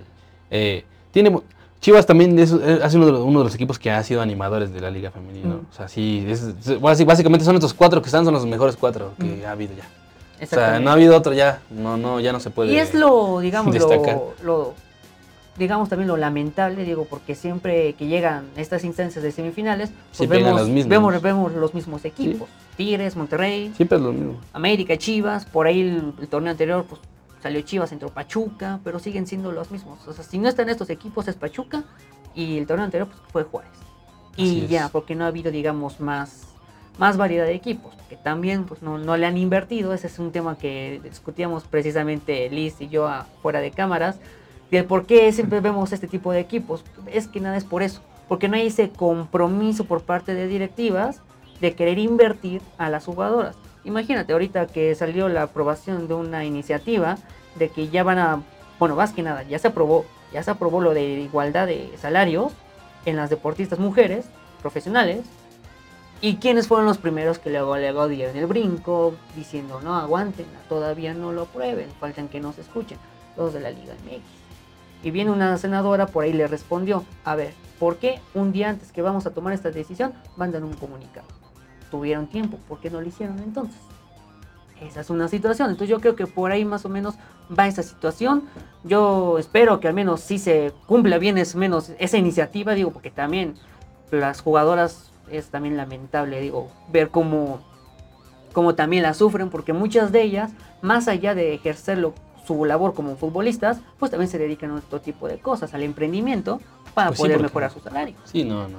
eh, 0.50 0.84
tiene 1.14 1.34
Chivas 1.80 2.06
también 2.06 2.38
es, 2.38 2.50
ha 2.52 2.88
sido 2.90 3.02
uno 3.02 3.06
de, 3.06 3.12
los, 3.12 3.20
uno 3.22 3.38
de 3.40 3.44
los 3.44 3.54
equipos 3.54 3.78
que 3.78 3.90
ha 3.90 4.02
sido 4.02 4.22
animadores 4.22 4.72
de 4.72 4.80
la 4.80 4.90
liga 4.90 5.10
femenina. 5.10 5.48
¿no? 5.48 5.54
Mm. 5.56 5.66
O 5.70 5.74
sea, 5.74 5.86
sí, 5.88 6.24
es- 6.28 6.80
básicamente 6.80 7.44
son 7.44 7.54
estos 7.56 7.74
cuatro 7.74 8.00
que 8.00 8.06
están, 8.06 8.24
son 8.24 8.32
los 8.32 8.46
mejores 8.46 8.74
cuatro 8.76 9.12
que 9.20 9.44
ha 9.46 9.50
habido 9.52 9.74
ya. 9.76 9.84
O 10.42 10.46
sea, 10.46 10.80
no 10.80 10.90
ha 10.90 10.94
habido 10.94 11.14
otro 11.16 11.32
ya, 11.34 11.60
no, 11.70 11.96
no, 11.98 12.20
ya 12.20 12.32
no 12.32 12.40
se 12.40 12.48
puede. 12.50 12.72
Y 12.72 12.78
es 12.78 12.94
lo, 12.94 13.38
digamos, 13.40 13.72
destacar. 13.74 14.14
lo, 14.16 14.34
lo- 14.42 14.74
digamos 15.58 15.88
también 15.90 16.08
lo 16.08 16.16
lamentable, 16.16 16.84
digo, 16.84 17.06
porque 17.08 17.34
siempre 17.34 17.92
que 17.92 18.06
llegan 18.06 18.46
estas 18.56 18.82
instancias 18.82 19.22
de 19.22 19.30
semifinales, 19.30 19.90
pues 19.90 20.18
Sí, 20.18 20.26
vemos, 20.26 20.58
los 20.58 20.68
mismos. 20.68 20.88
vemos, 20.88 21.22
vemos 21.22 21.52
los 21.52 21.74
mismos 21.74 22.04
equipos. 22.06 22.48
Tigres, 22.78 23.14
Monterrey, 23.14 23.72
Siempre 23.76 23.98
es 23.98 24.02
lo 24.04 24.12
mismo. 24.12 24.40
América, 24.52 24.96
Chivas, 24.96 25.44
por 25.44 25.66
ahí 25.68 25.82
el, 25.82 26.12
el 26.20 26.28
torneo 26.28 26.50
anterior, 26.50 26.84
pues 26.88 27.00
salió 27.44 27.60
Chivas, 27.60 27.92
entró 27.92 28.08
Pachuca, 28.08 28.80
pero 28.82 28.98
siguen 28.98 29.26
siendo 29.26 29.52
los 29.52 29.70
mismos. 29.70 29.98
O 30.08 30.14
sea, 30.14 30.24
si 30.24 30.38
no 30.38 30.48
están 30.48 30.70
estos 30.70 30.88
equipos 30.88 31.28
es 31.28 31.36
Pachuca 31.36 31.84
y 32.34 32.56
el 32.56 32.66
torneo 32.66 32.86
anterior 32.86 33.06
pues, 33.06 33.20
fue 33.30 33.42
Juárez. 33.44 33.70
Y 34.38 34.66
ya, 34.66 34.88
porque 34.88 35.14
no 35.14 35.24
ha 35.24 35.26
habido, 35.26 35.52
digamos, 35.52 36.00
más, 36.00 36.46
más 36.98 37.18
variedad 37.18 37.44
de 37.44 37.52
equipos, 37.54 37.94
que 38.08 38.16
también 38.16 38.64
pues, 38.64 38.80
no, 38.80 38.96
no 38.96 39.18
le 39.18 39.26
han 39.26 39.36
invertido. 39.36 39.92
Ese 39.92 40.06
es 40.06 40.18
un 40.18 40.32
tema 40.32 40.56
que 40.56 41.02
discutíamos 41.04 41.64
precisamente 41.64 42.48
Liz 42.48 42.80
y 42.80 42.88
yo 42.88 43.06
a- 43.06 43.26
fuera 43.42 43.60
de 43.60 43.70
cámaras, 43.72 44.16
del 44.70 44.86
por 44.86 45.04
qué 45.04 45.30
siempre 45.32 45.60
vemos 45.60 45.92
este 45.92 46.08
tipo 46.08 46.32
de 46.32 46.40
equipos. 46.40 46.82
Es 47.12 47.28
que 47.28 47.40
nada 47.40 47.58
es 47.58 47.64
por 47.64 47.82
eso, 47.82 48.00
porque 48.26 48.48
no 48.48 48.56
hay 48.56 48.68
ese 48.68 48.88
compromiso 48.88 49.84
por 49.84 50.00
parte 50.00 50.32
de 50.32 50.48
directivas 50.48 51.20
de 51.60 51.74
querer 51.74 51.98
invertir 51.98 52.62
a 52.78 52.88
las 52.88 53.04
jugadoras. 53.04 53.54
Imagínate, 53.84 54.32
ahorita 54.32 54.66
que 54.66 54.94
salió 54.94 55.28
la 55.28 55.42
aprobación 55.42 56.08
de 56.08 56.14
una 56.14 56.44
iniciativa 56.44 57.18
de 57.56 57.68
que 57.68 57.88
ya 57.88 58.02
van 58.02 58.18
a, 58.18 58.42
bueno, 58.78 58.96
más 58.96 59.12
que 59.12 59.22
nada, 59.22 59.42
ya 59.42 59.58
se 59.58 59.68
aprobó, 59.68 60.06
ya 60.32 60.42
se 60.42 60.50
aprobó 60.50 60.80
lo 60.80 60.94
de 60.94 61.04
igualdad 61.20 61.66
de 61.66 61.92
salarios 61.98 62.52
en 63.04 63.16
las 63.16 63.30
deportistas 63.30 63.78
mujeres 63.78 64.26
profesionales. 64.60 65.24
¿Y 66.20 66.36
quiénes 66.36 66.68
fueron 66.68 66.86
los 66.86 66.96
primeros 66.96 67.38
que 67.38 67.50
luego, 67.50 67.76
luego 67.76 68.08
dieron 68.08 68.36
el 68.36 68.46
brinco 68.46 69.14
diciendo, 69.36 69.80
no, 69.82 69.96
aguanten, 69.96 70.46
todavía 70.70 71.12
no 71.12 71.32
lo 71.32 71.42
aprueben, 71.42 71.90
faltan 72.00 72.28
que 72.28 72.40
nos 72.40 72.56
escuchen, 72.56 72.96
los 73.36 73.52
de 73.52 73.60
la 73.60 73.70
Liga 73.70 73.92
MX? 74.04 74.22
Y 75.02 75.10
viene 75.10 75.30
una 75.30 75.58
senadora 75.58 76.06
por 76.06 76.24
ahí 76.24 76.32
le 76.32 76.46
respondió, 76.46 77.04
a 77.24 77.34
ver, 77.36 77.52
¿por 77.78 77.98
qué 77.98 78.20
un 78.32 78.52
día 78.52 78.70
antes 78.70 78.90
que 78.90 79.02
vamos 79.02 79.26
a 79.26 79.34
tomar 79.34 79.52
esta 79.52 79.70
decisión 79.70 80.14
mandan 80.36 80.64
un 80.64 80.72
comunicado? 80.72 81.26
Tuvieron 81.90 82.26
tiempo, 82.26 82.58
¿por 82.68 82.80
qué 82.80 82.90
no 82.90 83.00
lo 83.00 83.06
hicieron 83.06 83.38
entonces? 83.38 83.76
Esa 84.80 85.00
es 85.00 85.10
una 85.10 85.28
situación, 85.28 85.70
entonces 85.70 85.88
yo 85.88 86.00
creo 86.00 86.16
que 86.16 86.26
por 86.26 86.50
ahí 86.50 86.64
más 86.64 86.84
o 86.84 86.88
menos 86.88 87.14
va 87.56 87.66
esa 87.68 87.82
situación. 87.82 88.42
Yo 88.82 89.38
espero 89.38 89.80
que 89.80 89.88
al 89.88 89.94
menos 89.94 90.20
sí 90.20 90.38
se 90.38 90.72
cumpla 90.86 91.18
bien 91.18 91.38
es 91.38 91.54
menos 91.54 91.92
esa 91.98 92.18
iniciativa, 92.18 92.74
digo, 92.74 92.90
porque 92.90 93.10
también 93.10 93.54
las 94.10 94.40
jugadoras 94.40 95.10
es 95.30 95.46
también 95.48 95.76
lamentable, 95.76 96.40
digo, 96.40 96.70
ver 96.92 97.08
cómo, 97.10 97.60
cómo 98.52 98.74
también 98.74 99.02
la 99.04 99.14
sufren, 99.14 99.48
porque 99.48 99.72
muchas 99.72 100.10
de 100.12 100.22
ellas, 100.22 100.50
más 100.82 101.08
allá 101.08 101.34
de 101.34 101.54
ejercerlo 101.54 102.12
su 102.46 102.64
labor 102.66 102.92
como 102.92 103.16
futbolistas, 103.16 103.78
pues 103.98 104.10
también 104.10 104.28
se 104.30 104.38
dedican 104.38 104.70
a 104.72 104.74
otro 104.74 105.00
tipo 105.00 105.28
de 105.28 105.38
cosas, 105.38 105.72
al 105.72 105.82
emprendimiento, 105.82 106.60
para 106.92 107.08
Pues 107.08 107.18
sí, 107.18 107.22
poder 107.22 107.36
porque- 107.36 107.48
mejorar 107.48 107.70
su 107.70 107.80
salario. 107.80 108.16
Sí, 108.24 108.44
no, 108.44 108.68
no. 108.68 108.78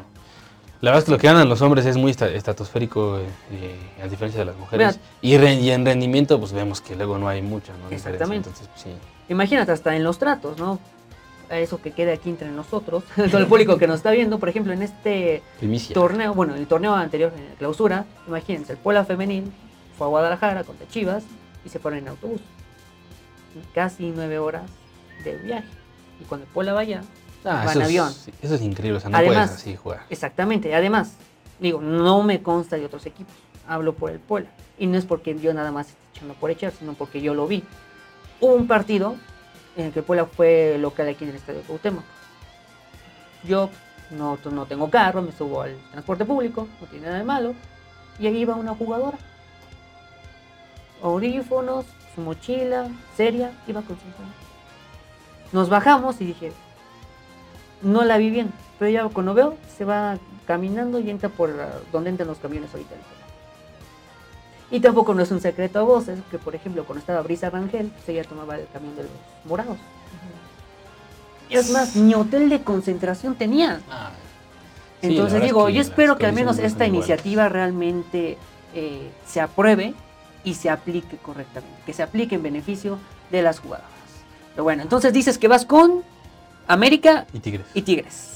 La 0.85 0.91
verdad 0.91 0.99
es 0.99 1.05
que 1.05 1.11
lo 1.13 1.17
que 1.17 1.25
ganan 1.25 1.49
los 1.49 1.63
hombres 1.63 1.83
es 1.87 1.97
muy 1.97 2.11
estratosférico, 2.11 3.17
eh, 3.17 3.23
eh, 3.53 4.01
a 4.03 4.07
diferencia 4.07 4.41
de 4.41 4.45
las 4.45 4.55
mujeres. 4.55 4.99
Y, 5.19 5.35
re- 5.35 5.55
y 5.55 5.71
en 5.71 5.83
rendimiento, 5.83 6.39
pues 6.39 6.51
vemos 6.53 6.79
que 6.79 6.95
luego 6.95 7.17
no 7.17 7.27
hay 7.27 7.41
mucha 7.41 7.73
¿no? 7.75 7.89
Exactamente. 7.89 8.49
Entonces, 8.49 8.67
pues, 8.67 8.81
sí. 8.83 8.89
Imagínate 9.27 9.71
hasta 9.71 9.95
en 9.95 10.03
los 10.03 10.19
tratos, 10.19 10.59
¿no? 10.59 10.79
Eso 11.49 11.81
que 11.81 11.89
quede 11.89 12.13
aquí 12.13 12.29
entre 12.29 12.51
nosotros, 12.51 13.03
todo 13.15 13.39
el 13.39 13.47
público 13.47 13.79
que 13.79 13.87
nos 13.87 13.95
está 13.95 14.11
viendo, 14.11 14.37
por 14.37 14.47
ejemplo, 14.47 14.73
en 14.73 14.83
este 14.83 15.41
Primicia. 15.57 15.95
torneo, 15.95 16.35
bueno, 16.35 16.53
el 16.53 16.67
torneo 16.67 16.93
anterior, 16.93 17.33
en 17.35 17.45
la 17.49 17.55
clausura, 17.55 18.05
imagínense, 18.27 18.73
el 18.73 18.77
Puebla 18.77 19.05
femenil 19.05 19.51
fue 19.97 20.05
a 20.05 20.09
Guadalajara 20.11 20.63
contra 20.65 20.87
Chivas 20.87 21.23
y 21.65 21.69
se 21.69 21.79
fueron 21.79 21.99
en 22.01 22.09
autobús. 22.09 22.41
Casi 23.73 24.11
nueve 24.15 24.37
horas 24.37 24.69
de 25.23 25.35
viaje. 25.37 25.67
Y 26.21 26.25
cuando 26.25 26.45
el 26.45 26.51
Puebla 26.53 26.73
vaya, 26.73 27.01
Ah, 27.45 27.63
va 27.65 27.71
eso, 27.71 27.81
es, 27.81 28.29
eso 28.41 28.55
es 28.55 28.61
increíble, 28.61 28.97
o 28.97 28.99
sea, 29.01 29.09
no 29.09 29.17
Además- 29.17 29.49
puedes 29.49 29.61
así 29.61 29.75
jugar. 29.75 30.01
Exactamente, 30.09 30.73
además, 30.73 31.13
digo, 31.59 31.79
no 31.79 32.23
me 32.23 32.41
consta 32.41 32.75
de 32.75 32.85
otros 32.85 33.05
equipos, 33.05 33.33
hablo 33.67 33.93
por 33.93 34.09
el 34.11 34.19
Puebla. 34.19 34.49
Y 34.77 34.87
no 34.87 34.97
es 34.97 35.05
porque 35.05 35.37
yo 35.39 35.53
nada 35.53 35.71
más 35.71 35.89
esté 35.89 35.99
echando 36.15 36.33
por 36.33 36.49
echar, 36.51 36.71
sino 36.77 36.93
porque 36.93 37.21
yo 37.21 37.33
lo 37.33 37.47
vi. 37.47 37.63
Hubo 38.41 38.53
un 38.55 38.67
partido 38.67 39.15
en 39.77 39.85
el 39.85 39.91
que 39.93 39.99
el 39.99 40.05
Puebla 40.05 40.25
fue 40.25 40.77
local 40.79 41.07
aquí 41.07 41.23
en 41.23 41.29
el 41.29 41.35
Estadio 41.37 41.61
Cuauhtémoc. 41.61 42.03
Yo 43.43 43.69
no, 44.11 44.37
no 44.51 44.65
tengo 44.65 44.89
carro, 44.89 45.21
me 45.21 45.31
subo 45.31 45.61
al 45.61 45.77
transporte 45.91 46.25
público, 46.25 46.67
no 46.81 46.87
tiene 46.87 47.05
nada 47.05 47.19
de 47.19 47.23
malo. 47.23 47.53
Y 48.19 48.27
ahí 48.27 48.37
iba 48.37 48.55
una 48.55 48.73
jugadora. 48.73 49.17
Audífonos, 51.03 51.85
su 52.15 52.21
mochila, 52.21 52.87
seria, 53.15 53.51
iba 53.67 53.81
con 53.81 53.95
años. 53.95 54.35
Nos 55.51 55.69
bajamos 55.69 56.19
y 56.21 56.25
dije, 56.25 56.51
no 57.85 58.03
la 58.03 58.17
vi 58.17 58.29
bien, 58.29 58.51
pero 58.79 58.91
ya 58.91 59.07
cuando 59.07 59.33
veo, 59.33 59.55
se 59.77 59.85
va 59.85 60.17
caminando 60.45 60.99
y 60.99 61.09
entra 61.09 61.29
por 61.29 61.49
la- 61.49 61.69
donde 61.91 62.09
entran 62.09 62.27
los 62.27 62.37
camiones 62.39 62.69
ahorita. 62.73 62.95
Y 64.71 64.79
tampoco 64.79 65.13
no 65.13 65.21
es 65.21 65.31
un 65.31 65.39
secreto 65.41 65.79
a 65.79 65.83
voces 65.83 66.19
que, 66.31 66.37
por 66.39 66.55
ejemplo, 66.55 66.83
cuando 66.85 66.99
estaba 66.99 67.21
Brisa 67.21 67.49
Rangel, 67.49 67.87
pues 67.89 68.09
ella 68.09 68.23
tomaba 68.23 68.57
el 68.57 68.67
camión 68.73 68.95
de 68.95 69.03
los 69.03 69.11
morados. 69.45 69.77
Es 71.49 71.69
más, 71.69 71.95
ni 71.95 72.15
hotel 72.15 72.49
de 72.49 72.63
concentración 72.63 73.35
tenía. 73.35 73.79
Ah, 73.89 74.09
sí, 75.01 75.07
Entonces 75.07 75.37
es 75.37 75.43
digo, 75.45 75.67
que 75.67 75.73
yo 75.73 75.81
espero 75.81 76.17
que 76.17 76.25
al 76.25 76.33
menos 76.33 76.57
no 76.57 76.63
esta 76.63 76.87
iniciativa 76.87 77.47
realmente 77.49 78.37
eh, 78.73 79.11
se 79.27 79.39
apruebe 79.41 79.93
y 80.43 80.55
se 80.55 80.71
aplique 80.71 81.17
correctamente, 81.17 81.77
que 81.85 81.93
se 81.93 82.01
aplique 82.01 82.33
en 82.35 82.41
beneficio 82.43 82.97
de 83.31 83.43
las 83.43 83.59
jugadoras. 83.59 83.91
Pero 84.53 84.63
bueno, 84.63 84.81
entonces 84.81 85.13
dices 85.13 85.37
que 85.37 85.47
vas 85.47 85.65
con 85.65 86.01
América 86.67 87.25
Y 87.33 87.39
Tigres. 87.39 87.65
y 87.73 87.81
Tigres. 87.81 88.31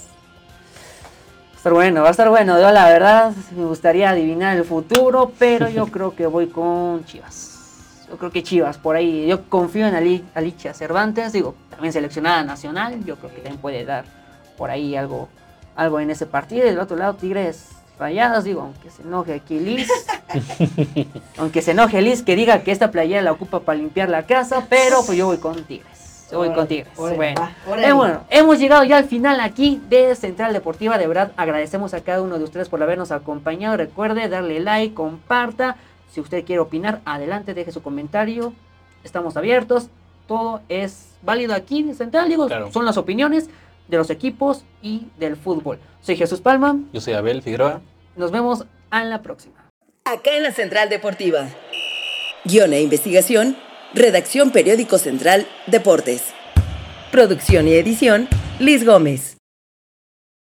Va 1.52 1.54
a 1.54 1.58
estar 1.58 1.74
bueno, 1.74 2.02
va 2.04 2.08
a 2.08 2.12
estar 2.12 2.30
bueno. 2.30 2.60
Yo 2.60 2.72
la 2.72 2.88
verdad 2.88 3.34
me 3.56 3.66
gustaría 3.66 4.10
adivinar 4.12 4.56
el 4.58 4.64
futuro, 4.64 5.32
pero 5.38 5.70
yo 5.70 5.88
creo 5.92 6.16
que 6.16 6.26
voy 6.28 6.48
con 6.48 7.04
Chivas. 7.06 8.06
Yo 8.10 8.18
creo 8.18 8.32
que 8.32 8.42
Chivas, 8.44 8.78
por 8.78 8.96
ahí. 8.96 9.28
Yo 9.28 9.48
confío 9.50 9.86
en 9.88 9.94
Ali- 9.96 10.24
Alicia 10.34 10.74
Cervantes, 10.74 11.32
digo, 11.34 11.54
también 11.70 11.94
seleccionada 11.94 12.44
nacional. 12.44 13.04
Yo 13.06 13.18
creo 13.18 13.30
que 13.32 13.38
también 13.42 13.62
puede 13.62 13.86
dar 13.86 14.06
por 14.58 14.70
ahí 14.72 14.96
algo, 14.96 15.28
algo 15.76 16.00
en 16.00 16.10
ese 16.10 16.26
partido. 16.26 16.64
Y 16.66 16.70
del 16.70 16.80
otro 16.80 16.96
lado, 16.98 17.16
Tigres 17.16 17.68
Rayadas, 18.00 18.46
digo, 18.46 18.62
aunque 18.62 18.90
se 18.90 19.02
enoje 19.04 19.34
aquí 19.34 19.60
Liz. 19.60 19.92
aunque 21.38 21.62
se 21.62 21.72
enoje 21.72 22.02
Liz, 22.02 22.24
que 22.24 22.36
diga 22.36 22.64
que 22.64 22.72
esta 22.72 22.90
playera 22.92 23.22
la 23.22 23.32
ocupa 23.34 23.60
para 23.60 23.78
limpiar 23.78 24.10
la 24.10 24.24
casa, 24.26 24.66
pero 24.70 25.04
pues 25.06 25.18
yo 25.18 25.26
voy 25.28 25.38
con 25.38 25.62
Tigres. 25.66 25.99
Voy 26.32 26.54
con 26.54 26.68
Tigres. 26.68 26.88
Eh, 26.98 27.92
bueno, 27.94 28.24
hemos 28.30 28.60
llegado 28.60 28.84
ya 28.84 28.98
al 28.98 29.06
final 29.06 29.40
aquí 29.40 29.82
de 29.90 30.16
Central 30.16 30.54
Deportiva. 30.54 30.98
De 30.98 31.08
verdad, 31.08 31.32
agradecemos 31.38 31.94
a 31.94 32.02
cada 32.02 32.22
uno 32.22 32.38
de 32.38 32.44
ustedes 32.44 32.70
por 32.70 32.82
habernos 32.84 33.12
acompañado. 33.12 33.78
Recuerde 33.78 34.28
darle 34.30 34.60
like, 34.60 34.94
comparta. 34.94 35.76
Si 36.12 36.22
usted 36.22 36.46
quiere 36.46 36.60
opinar, 36.60 37.02
adelante, 37.06 37.54
deje 37.54 37.72
su 37.72 37.82
comentario. 37.82 38.54
Estamos 39.04 39.38
abiertos. 39.38 39.90
Todo 40.28 40.62
es 40.70 41.16
válido 41.24 41.54
aquí 41.56 41.80
en 41.80 41.96
Central. 41.96 42.30
Digo, 42.30 42.48
Claro. 42.48 42.72
son 42.72 42.86
las 42.86 42.98
opiniones 42.98 43.50
de 43.88 43.98
los 43.98 44.10
equipos 44.10 44.64
y 44.82 45.08
del 45.18 45.36
fútbol. 45.36 45.80
Soy 46.02 46.16
Jesús 46.16 46.42
Palma. 46.42 46.78
Yo 46.94 47.02
soy 47.02 47.14
Abel 47.14 47.42
Figueroa. 47.42 47.82
Nos 48.16 48.32
vemos 48.32 48.66
en 48.92 49.10
la 49.10 49.22
próxima. 49.22 49.56
Acá 50.06 50.36
en 50.36 50.44
la 50.44 50.52
Central 50.52 50.90
Deportiva. 50.90 51.48
Guión 52.46 52.74
e 52.74 52.82
investigación, 52.82 53.58
Redacción 53.94 54.52
Periódico 54.52 55.00
Central 55.00 55.48
Deportes. 55.66 56.22
Producción 57.12 57.68
y 57.68 57.74
edición, 57.74 58.28
Liz 58.60 58.86
Gómez. 58.86 59.39